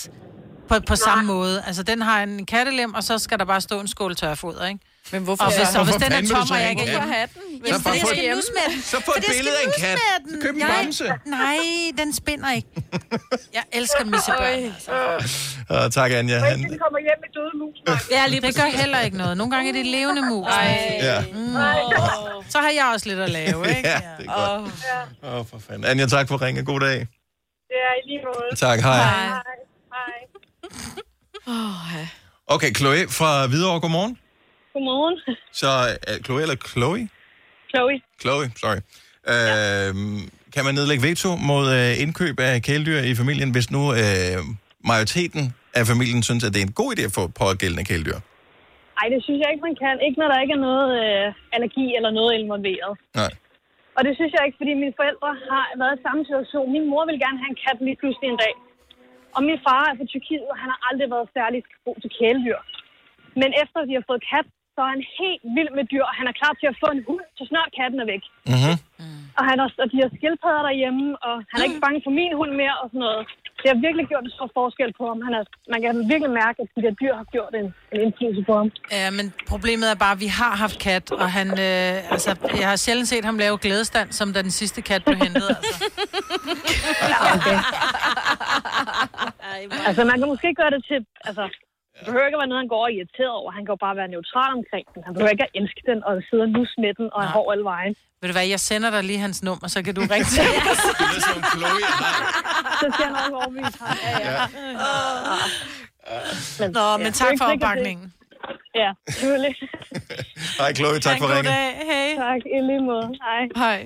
på, 0.69 0.75
på 0.87 0.97
samme 0.97 1.25
måde. 1.25 1.63
Altså, 1.67 1.83
den 1.83 2.03
har 2.03 2.23
en 2.23 2.47
kattelem, 2.47 2.95
og 2.95 3.05
så 3.05 3.19
skal 3.19 3.39
der 3.39 3.45
bare 3.45 3.61
stå 3.61 3.81
en 3.81 3.89
skål 3.89 4.17
tørfoder, 4.17 4.67
ikke? 4.67 4.81
Men 5.13 5.23
hvorfor 5.23 5.45
Og 5.45 5.53
så? 5.53 5.59
hvis, 5.59 5.77
og 5.77 5.85
hvis 5.85 5.95
den 5.95 6.13
er 6.13 6.23
tom, 6.35 6.51
og 6.51 6.61
jeg 6.61 6.71
ikke... 6.71 6.83
Hvorfor 6.83 7.09
have 7.13 7.29
den? 7.35 7.43
Så 7.43 7.67
Jamen, 7.67 7.83
bare 7.83 7.83
fordi 7.83 7.99
jeg 7.99 8.07
skal 8.07 8.35
nus 8.37 8.45
med 8.57 8.75
den. 8.75 8.83
Så 8.83 8.97
få 9.05 9.13
et 9.19 9.25
billede 9.37 9.57
af 9.63 9.67
en 9.67 9.73
kat. 9.79 9.99
Så 10.31 10.37
køb 10.43 10.55
en 10.55 10.61
Jeg- 10.61 10.75
bamse. 10.85 11.05
Nej, 11.27 11.57
den 11.99 12.13
spinder 12.13 12.51
ikke. 12.53 12.69
Jeg 13.55 13.63
elsker 13.73 14.05
missebørn. 14.05 14.75
Og 15.69 15.93
tak, 15.93 16.11
Anja. 16.13 16.39
Han, 16.39 16.59
den 16.59 16.79
kommer 16.85 16.99
hjem 17.07 17.19
med 17.25 17.31
døde 17.37 17.55
mus. 17.63 17.77
Ja, 18.11 18.27
lige 18.27 18.41
det 18.41 18.57
gør 18.57 18.65
heller 18.83 19.01
ikke 19.01 19.17
noget. 19.17 19.37
Nogle 19.37 19.51
gange 19.55 19.69
er 19.69 19.73
det 19.73 19.87
levende 19.87 20.23
mus. 20.31 20.47
ja. 21.03 21.21
Mm. 21.21 21.55
Så 22.49 22.59
har 22.59 22.71
jeg 22.79 22.91
også 22.95 23.09
lidt 23.09 23.19
at 23.21 23.31
lave, 23.31 23.69
ikke? 23.77 23.89
ja, 23.89 24.01
det 24.19 24.27
er 24.27 24.59
godt. 24.59 24.73
Åh, 25.25 25.35
oh, 25.41 25.47
for 25.51 25.59
fanden. 25.67 25.85
Anja, 25.85 26.07
tak 26.07 26.29
for 26.29 26.43
ringe. 26.43 26.65
God 26.65 26.81
dag. 26.81 26.99
Det 27.71 27.79
er 27.87 27.93
i 28.05 28.09
lige 28.09 28.21
måde. 28.27 28.57
Tak, 28.57 28.81
hej. 28.81 28.97
Hej. 28.97 29.39
Ja. 31.95 32.09
Okay, 32.55 32.71
Chloe 32.79 33.03
fra 33.19 33.31
Hvidovre, 33.51 33.81
godmorgen. 33.81 34.19
Godmorgen. 34.73 35.17
Så 35.53 35.71
uh, 36.09 36.25
Chloe 36.25 36.43
eller 36.43 36.57
Chloe? 36.71 37.09
Chloe. 37.71 37.97
Chloe, 38.23 38.47
sorry. 38.63 38.81
Uh, 39.33 39.93
kan 40.55 40.63
man 40.67 40.75
nedlægge 40.79 41.03
veto 41.09 41.31
mod 41.51 41.65
uh, 41.79 42.03
indkøb 42.03 42.37
af 42.41 42.63
kæledyr 42.63 43.01
i 43.11 43.15
familien, 43.15 43.51
hvis 43.51 43.71
nu 43.71 43.83
uh, 43.91 44.41
majoriteten 44.91 45.43
af 45.79 45.83
familien 45.93 46.23
synes, 46.29 46.43
at 46.45 46.51
det 46.55 46.61
er 46.63 46.67
en 46.71 46.79
god 46.83 46.91
idé 46.95 47.03
at 47.11 47.15
få 47.19 47.25
pågældende 47.43 47.85
kæledyr? 47.91 48.19
Ej, 49.01 49.07
det 49.15 49.21
synes 49.27 49.41
jeg 49.43 49.51
ikke, 49.53 49.65
man 49.69 49.77
kan. 49.83 49.95
Ikke 50.07 50.19
når 50.21 50.29
der 50.33 50.39
ikke 50.43 50.55
er 50.59 50.65
noget 50.69 50.89
øh, 51.03 51.27
allergi 51.55 51.87
eller 51.99 52.11
noget 52.19 52.33
involveret. 52.41 52.93
Nej. 53.21 53.33
Og 53.97 54.01
det 54.07 54.13
synes 54.19 54.33
jeg 54.37 54.43
ikke, 54.47 54.59
fordi 54.61 54.73
mine 54.83 54.97
forældre 55.01 55.31
har 55.51 55.65
været 55.83 55.95
i 55.99 56.05
samme 56.07 56.23
situation. 56.29 56.67
Min 56.77 56.85
mor 56.91 57.03
ville 57.09 57.21
gerne 57.25 57.39
have 57.43 57.53
en 57.55 57.61
kat 57.65 57.79
lige 57.87 57.99
pludselig 58.01 58.29
en 58.31 58.41
dag. 58.45 58.55
Og 59.37 59.41
min 59.49 59.59
far 59.67 59.83
er 59.91 59.95
fra 59.99 60.07
Tyrkiet, 60.13 60.47
og 60.53 60.57
han 60.63 60.69
har 60.73 60.81
aldrig 60.89 61.09
været 61.15 61.29
særlig 61.39 61.61
god 61.87 61.97
til 62.03 62.11
kæledyr. 62.19 62.61
Men 63.41 63.51
efter 63.63 63.79
de 63.89 63.95
har 63.99 64.05
fået 64.11 64.23
kat, 64.33 64.47
så 64.75 64.79
er 64.87 64.91
han 64.95 65.05
helt 65.21 65.43
vild 65.57 65.73
med 65.79 65.85
dyr, 65.93 66.05
og 66.11 66.15
han 66.19 66.27
er 66.31 66.35
klar 66.41 66.53
til 66.61 66.69
at 66.73 66.77
få 66.83 66.89
en 66.97 67.03
hund, 67.09 67.25
så 67.39 67.43
snart 67.51 67.69
katten 67.79 67.99
er 68.05 68.09
væk. 68.15 68.25
Mm-hmm. 68.53 68.77
Og, 69.39 69.43
han 69.51 69.57
har, 69.63 69.69
og 69.83 69.87
de 69.93 69.97
har 70.03 70.11
skildpadder 70.17 70.63
derhjemme, 70.69 71.05
og 71.27 71.35
han 71.51 71.57
er 71.61 71.67
ikke 71.69 71.85
bange 71.87 72.01
for 72.07 72.13
min 72.21 72.33
hund 72.41 72.53
mere 72.63 72.77
og 72.83 72.87
sådan 72.91 73.05
noget. 73.07 73.23
Det 73.63 73.69
har 73.73 73.79
virkelig 73.87 74.07
gjort 74.13 74.25
en 74.29 74.35
stor 74.37 74.51
forskel 74.59 74.91
på 74.99 75.05
ham. 75.11 75.19
Han 75.27 75.33
er, 75.39 75.43
man 75.73 75.81
kan 75.83 75.93
virkelig 76.13 76.33
mærke, 76.43 76.57
at 76.63 76.69
de 76.75 76.81
der 76.87 76.95
dyr 77.03 77.15
har 77.21 77.27
gjort 77.37 77.53
en, 77.61 77.67
en 77.93 77.99
indflydelse 78.05 78.43
på 78.49 78.55
ham. 78.61 78.69
Ja, 78.99 79.11
men 79.19 79.27
problemet 79.53 79.87
er 79.93 79.99
bare, 80.05 80.15
at 80.17 80.23
vi 80.27 80.31
har 80.41 80.55
haft 80.65 80.77
kat, 80.87 81.07
og 81.23 81.29
han, 81.39 81.49
øh, 81.67 82.13
altså, 82.15 82.31
jeg 82.61 82.69
har 82.73 82.79
sjældent 82.85 83.09
set 83.13 83.25
ham 83.29 83.37
lave 83.45 83.57
glædestand, 83.65 84.09
som 84.19 84.27
da 84.35 84.39
den 84.43 84.55
sidste 84.61 84.81
kat 84.91 85.01
blev 85.05 85.19
hentet, 85.25 85.47
altså. 85.59 85.77
Okay. 87.37 87.59
Altså, 89.89 90.03
man 90.11 90.17
kan 90.21 90.29
måske 90.35 90.49
gøre 90.61 90.71
det 90.75 90.83
til... 90.91 90.99
Altså, 91.29 91.45
det 91.99 92.05
behøver 92.07 92.27
ikke 92.27 92.37
at 92.39 92.43
være 92.45 92.53
noget, 92.53 92.63
han 92.65 92.69
går 92.75 92.83
og 92.85 92.91
er 92.91 92.95
irriteret 92.99 93.35
over. 93.41 93.51
Han 93.57 93.63
kan 93.65 93.73
jo 93.77 93.81
bare 93.87 93.97
være 94.01 94.09
neutral 94.15 94.51
omkring 94.61 94.87
den. 94.95 95.01
Han 95.07 95.13
behøver 95.15 95.31
ikke 95.37 95.47
at 95.49 95.53
elske 95.61 95.83
den 95.91 95.99
og 96.09 96.13
sidde 96.29 96.43
og 96.47 96.51
nus 96.57 96.71
med 96.85 96.93
den 96.99 97.07
og 97.15 97.21
er 97.27 97.31
hård 97.37 97.49
alle 97.55 97.65
vejen. 97.75 97.95
Ved 98.21 98.29
du 98.31 98.35
hvad, 98.39 98.47
jeg 98.55 98.61
sender 98.71 98.91
dig 98.91 99.03
lige 99.11 99.19
hans 99.27 99.39
nummer, 99.49 99.67
så 99.75 99.79
kan 99.87 99.95
du 99.99 100.01
ringe 100.13 100.29
til 100.35 100.43
ham. 100.49 100.55
Så 102.81 102.87
skal 102.95 103.05
jeg 103.09 103.15
nok 103.21 103.33
overbevise 103.41 103.79
ham. 103.85 103.97
Ja, 104.05 104.19
ja. 104.33 104.45
Men, 106.61 106.69
Nå, 106.79 106.97
men 106.97 107.07
det 107.07 107.13
er 107.15 107.19
tak 107.25 107.33
for 107.41 107.45
det- 107.47 107.55
opbakningen. 107.55 108.13
Ja, 108.75 108.91
selvfølgelig. 109.11 109.55
Hej, 110.61 110.73
Chloe. 110.79 110.99
Tak 111.01 111.19
for 111.19 111.29
ringen. 111.37 111.53
Hej. 111.91 112.15
Tak, 112.27 112.41
i 112.57 112.59
lige 112.71 112.83
måde. 112.91 113.07
Hej. 113.27 113.43
Hej. 113.57 113.79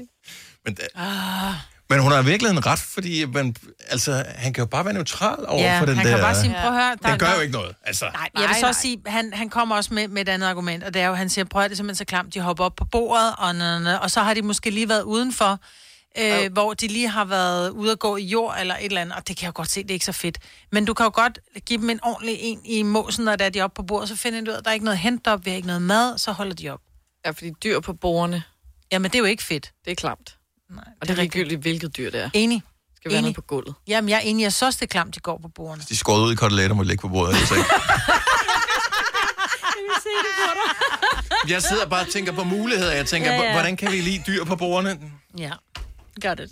Men, 0.64 0.76
ah. 0.94 1.54
Men 1.90 2.00
hun 2.00 2.12
har 2.12 2.22
virkelig 2.22 2.50
en 2.50 2.66
ret, 2.66 2.78
fordi 2.78 3.24
man, 3.24 3.56
altså, 3.88 4.24
han 4.36 4.52
kan 4.52 4.62
jo 4.62 4.66
bare 4.66 4.84
være 4.84 4.94
neutral 4.94 5.44
over 5.48 5.62
Ja, 5.62 5.80
for 5.80 5.86
den 5.86 5.96
han 5.96 6.06
der... 6.06 6.12
kan 6.12 6.20
bare 6.20 6.34
sige, 6.34 6.54
prøv 6.60 6.70
at 6.70 6.82
høre, 6.82 6.96
der- 7.02 7.10
det 7.10 7.18
gør 7.20 7.26
der- 7.26 7.34
jo 7.34 7.40
ikke 7.40 7.52
noget. 7.52 7.74
Altså. 7.84 8.04
Nej, 8.14 8.28
jeg 8.34 8.48
vil 8.48 8.56
så 8.60 8.66
også 8.66 8.80
sige, 8.80 9.02
han, 9.06 9.32
han 9.34 9.48
kommer 9.50 9.76
også 9.76 9.94
med, 9.94 10.08
med 10.08 10.22
et 10.22 10.28
andet 10.28 10.46
argument, 10.46 10.84
og 10.84 10.94
det 10.94 11.02
er 11.02 11.06
jo, 11.06 11.14
han 11.14 11.28
siger, 11.28 11.44
prøv 11.44 11.62
at 11.62 11.70
det 11.70 11.74
er 11.74 11.76
simpelthen 11.76 11.96
så 11.98 12.04
klamt, 12.04 12.34
de 12.34 12.40
hopper 12.40 12.64
op 12.64 12.76
på 12.76 12.84
bordet, 12.84 13.34
og, 13.38 13.54
næ, 13.54 13.78
næ, 13.78 13.94
og 13.96 14.10
så 14.10 14.20
har 14.20 14.34
de 14.34 14.42
måske 14.42 14.70
lige 14.70 14.88
været 14.88 15.02
udenfor, 15.02 15.58
øh, 16.18 16.38
oh. 16.38 16.52
hvor 16.52 16.74
de 16.74 16.86
lige 16.86 17.08
har 17.08 17.24
været 17.24 17.70
ude 17.70 17.92
at 17.92 17.98
gå 17.98 18.16
i 18.16 18.24
jord 18.24 18.56
eller 18.60 18.74
et 18.76 18.84
eller 18.84 19.00
andet, 19.00 19.16
og 19.16 19.28
det 19.28 19.36
kan 19.36 19.42
jeg 19.44 19.48
jo 19.48 19.52
godt 19.56 19.70
se, 19.70 19.82
det 19.82 19.90
er 19.90 19.94
ikke 19.94 20.04
så 20.06 20.12
fedt. 20.12 20.38
Men 20.72 20.84
du 20.84 20.94
kan 20.94 21.04
jo 21.04 21.10
godt 21.14 21.38
give 21.66 21.80
dem 21.80 21.90
en 21.90 22.00
ordentlig 22.02 22.36
en 22.40 22.60
i 22.64 22.82
måsen, 22.82 23.24
når 23.24 23.36
der 23.36 23.44
er 23.44 23.48
de 23.50 23.60
oppe 23.60 23.74
på 23.74 23.82
bordet, 23.82 24.08
så 24.08 24.16
finder 24.16 24.40
de 24.40 24.50
ud 24.50 24.54
af, 24.54 24.58
at 24.58 24.64
der 24.64 24.70
er 24.70 24.74
ikke 24.74 24.84
noget 24.84 24.98
hent 24.98 25.26
op, 25.26 25.44
vi 25.44 25.50
har 25.50 25.56
ikke 25.56 25.66
noget 25.66 25.82
mad, 25.82 26.18
så 26.18 26.32
holder 26.32 26.54
de 26.54 26.68
op. 26.70 26.80
Ja, 27.26 27.30
fordi 27.30 27.50
dyr 27.64 27.80
på 27.80 27.92
bordene. 27.92 28.42
Jamen, 28.92 29.10
det 29.10 29.14
er 29.14 29.18
jo 29.18 29.24
ikke 29.24 29.42
fedt. 29.42 29.72
Det 29.84 29.90
er 29.90 29.94
klamt. 29.94 30.37
Nej, 30.70 30.84
Og 31.00 31.08
det 31.08 31.10
er 31.18 31.20
ligegyldigt, 31.22 31.60
hvilket 31.60 31.96
dyr 31.96 32.10
det 32.10 32.22
er. 32.24 32.30
Enig. 32.34 32.62
Det 32.62 32.96
skal 32.96 33.10
være 33.10 33.18
Enig. 33.18 33.22
noget 33.22 33.34
på 33.36 33.40
gulvet. 33.42 33.74
Jamen, 33.88 34.08
jeg 34.08 34.16
er 34.16 34.20
enig, 34.20 34.42
jeg 34.42 34.52
synes 34.52 34.62
også, 34.66 34.78
det 34.80 34.88
klamt, 34.88 35.14
de 35.14 35.20
går 35.20 35.38
på 35.42 35.48
bordene. 35.48 35.84
De 35.88 35.96
skåret 35.96 36.22
ud 36.26 36.32
i 36.32 36.36
koteletter 36.36 36.76
må 36.76 36.82
ligge 36.82 37.00
på 37.02 37.08
bordet. 37.08 37.34
Altså. 37.36 37.54
Jeg 41.48 41.62
sidder 41.62 41.86
bare 41.86 42.00
og 42.00 42.08
tænker 42.12 42.32
på 42.32 42.44
muligheder. 42.44 42.92
Jeg 42.92 43.06
tænker, 43.06 43.32
Ja, 43.32 43.42
ja, 43.42 43.52
hvordan 43.52 43.76
kan 43.76 43.92
vi 43.92 43.96
lide 44.00 44.22
dyr 44.26 44.44
på 44.44 44.56
bordene? 44.56 44.98
Ja, 45.38 45.50
got 46.22 46.40
it. 46.40 46.50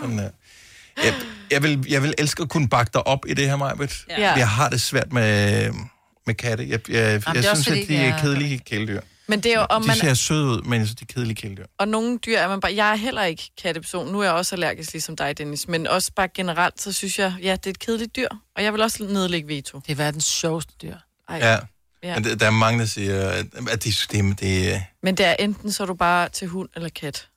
Sådan 0.00 0.18
der. 0.18 0.30
Jeg, 1.04 1.14
jeg, 1.50 1.62
vil, 1.62 1.84
jeg 1.88 2.02
vil 2.02 2.14
elske 2.18 2.42
at 2.42 2.48
kunne 2.48 2.68
bakke 2.68 2.90
dig 2.94 3.06
op 3.06 3.18
i 3.28 3.34
det 3.34 3.48
her, 3.48 3.56
Majbet. 3.56 4.04
Ja. 4.08 4.32
Jeg 4.32 4.48
har 4.48 4.68
det 4.68 4.80
svært 4.80 5.12
med, 5.12 5.70
med 6.26 6.34
katte. 6.34 6.68
Jeg, 6.68 6.90
jeg, 6.90 7.20
det 7.20 7.26
er 7.26 7.32
jeg 7.34 7.44
synes, 7.44 7.66
fordi, 7.68 7.80
at 7.82 7.88
de 7.88 7.92
det 7.94 8.00
er 8.04 8.12
er- 8.14 8.20
kedelige 8.20 8.58
kæledyr. 8.58 9.00
Men 9.30 9.40
det 9.40 9.52
er 9.52 9.58
jo, 9.58 9.66
om 9.70 9.82
De 9.82 9.88
man, 9.88 9.96
ser 9.96 10.14
søde 10.14 10.46
ud, 10.46 10.62
men 10.62 10.86
synes, 10.86 10.98
de 10.98 11.06
er 11.08 11.12
kedelige 11.14 11.36
kæledyr. 11.36 11.64
og 11.78 11.88
nogle 11.88 12.18
dyr 12.18 12.38
er 12.38 12.48
man 12.48 12.60
bare... 12.60 12.74
Jeg 12.74 12.90
er 12.90 12.94
heller 12.96 13.22
ikke 13.22 13.50
katteperson. 13.62 14.12
Nu 14.12 14.20
er 14.20 14.24
jeg 14.24 14.32
også 14.32 14.54
allergisk, 14.54 14.92
ligesom 14.92 15.16
dig, 15.16 15.38
Dennis. 15.38 15.68
Men 15.68 15.86
også 15.86 16.12
bare 16.16 16.28
generelt, 16.34 16.82
så 16.82 16.92
synes 16.92 17.18
jeg, 17.18 17.34
ja, 17.42 17.52
det 17.52 17.66
er 17.66 17.70
et 17.70 17.78
kedeligt 17.78 18.16
dyr. 18.16 18.28
Og 18.56 18.62
jeg 18.62 18.72
vil 18.72 18.82
også 18.82 19.04
nedlægge 19.04 19.48
veto. 19.48 19.80
Det 19.86 19.92
er 19.92 19.96
verdens 19.96 20.24
sjoveste 20.24 20.72
dyr. 20.82 20.96
Ej. 21.28 21.36
Ja. 21.36 21.58
Ja. 22.02 22.14
Men 22.14 22.24
der, 22.24 22.34
der 22.34 22.46
er 22.46 22.50
mange, 22.50 22.80
der 22.80 22.86
siger, 22.86 23.28
at, 23.28 23.46
at 23.70 23.84
de, 23.84 23.92
det, 24.12 24.40
det, 24.40 24.82
Men 25.02 25.14
det 25.14 25.26
er 25.26 25.36
enten, 25.38 25.72
så 25.72 25.82
er 25.82 25.86
du 25.86 25.94
bare 25.94 26.28
til 26.28 26.48
hund 26.48 26.68
eller 26.76 26.88
kat. 26.88 27.28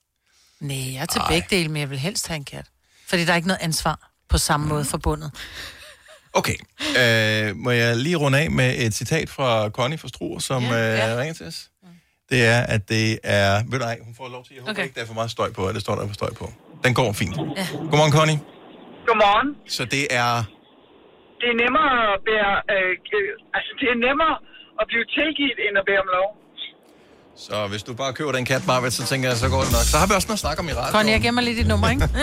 Nej, 0.59 0.93
jeg 0.93 1.01
er 1.01 1.05
til 1.05 1.21
begge 1.29 1.47
dele, 1.49 1.69
men 1.69 1.79
jeg 1.79 1.89
vil 1.89 1.99
helst 1.99 2.27
have 2.27 2.35
en 2.35 2.45
kat. 2.45 2.65
Fordi 3.07 3.25
der 3.25 3.31
er 3.31 3.35
ikke 3.35 3.47
noget 3.47 3.61
ansvar 3.61 4.11
på 4.29 4.37
samme 4.37 4.67
måde 4.67 4.85
forbundet. 4.85 5.31
Okay. 6.33 6.55
Øh, 6.99 7.55
må 7.55 7.71
jeg 7.71 7.97
lige 7.97 8.15
runde 8.15 8.39
af 8.39 8.51
med 8.51 8.75
et 8.77 8.93
citat 8.93 9.29
fra 9.29 9.69
Connie 9.69 9.97
fra 9.97 10.07
Struer, 10.07 10.39
som 10.39 10.63
ja, 10.63 10.95
ja. 10.95 11.11
øh, 11.11 11.17
ringer 11.19 11.33
til 11.33 11.45
os? 11.45 11.69
Det 12.31 12.41
er, 12.53 12.59
at 12.75 12.81
det 12.89 13.19
er... 13.23 13.63
Ved 13.69 13.79
du 13.79 13.85
ej, 13.85 13.97
hun 14.07 14.13
får 14.19 14.27
lov 14.35 14.43
til... 14.45 14.53
Jeg 14.55 14.61
håber 14.61 14.71
Okay. 14.71 14.83
ikke, 14.83 14.95
der 14.95 15.01
er 15.01 15.05
for 15.11 15.13
meget 15.21 15.31
støj 15.37 15.49
på, 15.57 15.61
at 15.69 15.73
det 15.75 15.81
står 15.85 15.93
der 15.95 16.03
er 16.03 16.07
for 16.07 16.19
støj 16.21 16.31
på. 16.41 16.45
Den 16.85 16.93
går 16.99 17.13
fint. 17.21 17.35
Ja. 17.59 17.65
Godmorgen, 17.89 18.13
Connie. 18.17 18.39
Godmorgen. 19.07 19.49
Så 19.77 19.83
det 19.95 20.03
er... 20.21 20.31
Det 21.41 21.47
er 21.53 21.57
nemmere 21.63 21.93
at 22.13 22.19
bære, 22.29 22.53
øh, 22.73 22.91
altså 23.57 23.71
det 23.79 23.87
er 23.93 23.97
nemmere 24.07 24.35
at 24.81 24.85
blive 24.91 25.05
tilgivet, 25.17 25.57
end 25.65 25.75
at 25.81 25.85
bære 25.89 26.01
om 26.05 26.09
lov. 26.17 26.29
Så 27.45 27.67
hvis 27.71 27.83
du 27.83 27.93
bare 27.93 28.13
køber 28.13 28.31
den 28.31 28.45
kat, 28.45 28.67
Marvitt, 28.67 28.93
så 28.93 29.03
tænker 29.11 29.29
jeg, 29.29 29.37
så 29.37 29.49
går 29.49 29.61
det 29.65 29.71
nok. 29.77 29.85
Så 29.91 29.97
har 29.97 30.07
vi 30.07 30.13
også 30.13 30.27
noget 30.27 30.39
at 30.41 30.45
snakke 30.45 30.59
om 30.63 30.67
i 30.69 30.73
radioen. 30.73 30.93
Connie, 30.95 31.11
jeg 31.13 31.21
gemmer 31.21 31.41
lige 31.41 31.55
dit 31.61 31.67
nummer, 31.67 31.89
ikke? 31.89 32.03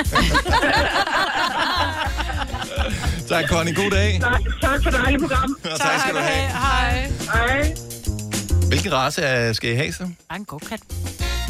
Tak, 3.29 3.45
Connie. 3.49 3.75
God 3.75 3.91
dag. 3.91 4.19
Tak, 4.21 4.41
tak 4.61 4.83
for 4.83 4.91
dejligt 4.91 5.23
program. 5.23 5.57
Og 5.73 5.79
tak 5.87 6.01
skal 6.01 6.15
du 6.15 6.21
have. 6.21 6.49
Hej. 6.49 7.11
Hej. 7.35 7.90
Hvilken 8.71 8.93
race 8.93 9.23
er, 9.23 9.53
skal 9.53 9.71
I 9.71 9.75
have 9.75 9.93
så? 9.93 10.09
Bare 10.29 10.39
en 10.39 10.45
go-kat. 10.45 10.81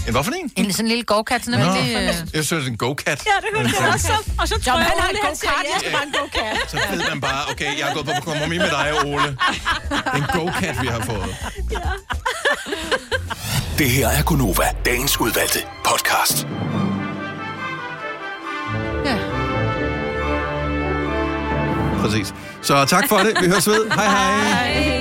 En 0.06 0.12
hvad 0.12 0.24
for 0.24 0.32
en? 0.32 0.52
En 0.56 0.72
sådan 0.72 0.84
en 0.84 0.88
lille 0.88 1.04
go-kat, 1.04 1.44
sådan 1.44 1.60
Nå, 1.60 1.74
en 1.74 1.84
lille... 1.84 2.00
jeg 2.34 2.44
synes, 2.44 2.48
det 2.48 2.62
er 2.62 2.66
en 2.66 2.76
go-kat. 2.76 3.22
Ja, 3.26 3.30
det 3.40 3.48
hørte 3.56 3.74
jeg 3.80 3.92
også. 3.94 4.12
Og 4.38 4.48
så 4.48 4.60
tror 4.60 4.78
jeg, 4.78 4.86
han 4.86 4.98
har 4.98 5.08
en 5.08 5.16
go-kart, 5.22 5.64
ja. 5.64 5.72
jeg 5.72 5.80
skal 5.80 5.92
bare 5.92 6.06
en 6.06 6.12
go-kart. 6.12 6.70
Så 6.70 6.76
ved 6.90 7.02
man 7.08 7.20
bare, 7.20 7.50
okay, 7.50 7.78
jeg 7.78 7.88
er 7.90 7.94
gået 7.94 8.06
på 8.06 8.12
kompromis 8.24 8.58
med 8.58 8.70
dig, 8.70 9.04
Ole. 9.04 9.22
Det 9.22 9.36
er 10.06 10.12
en 10.14 10.24
go-kat, 10.32 10.82
vi 10.82 10.86
har 10.86 11.00
fået. 11.00 11.36
Det 13.78 13.90
her 13.90 14.08
er 14.08 14.22
Gunova, 14.22 14.64
dagens 14.84 15.20
udvalgte 15.20 15.58
podcast. 15.84 16.46
Præcis. 22.00 22.34
Så 22.62 22.84
tak 22.84 23.08
for 23.08 23.18
det. 23.18 23.32
Vi 23.42 23.46
høres 23.48 23.66
ved. 23.66 23.90
Hej 23.90 24.04
hej. 24.04 24.38
Hej. 24.40 24.99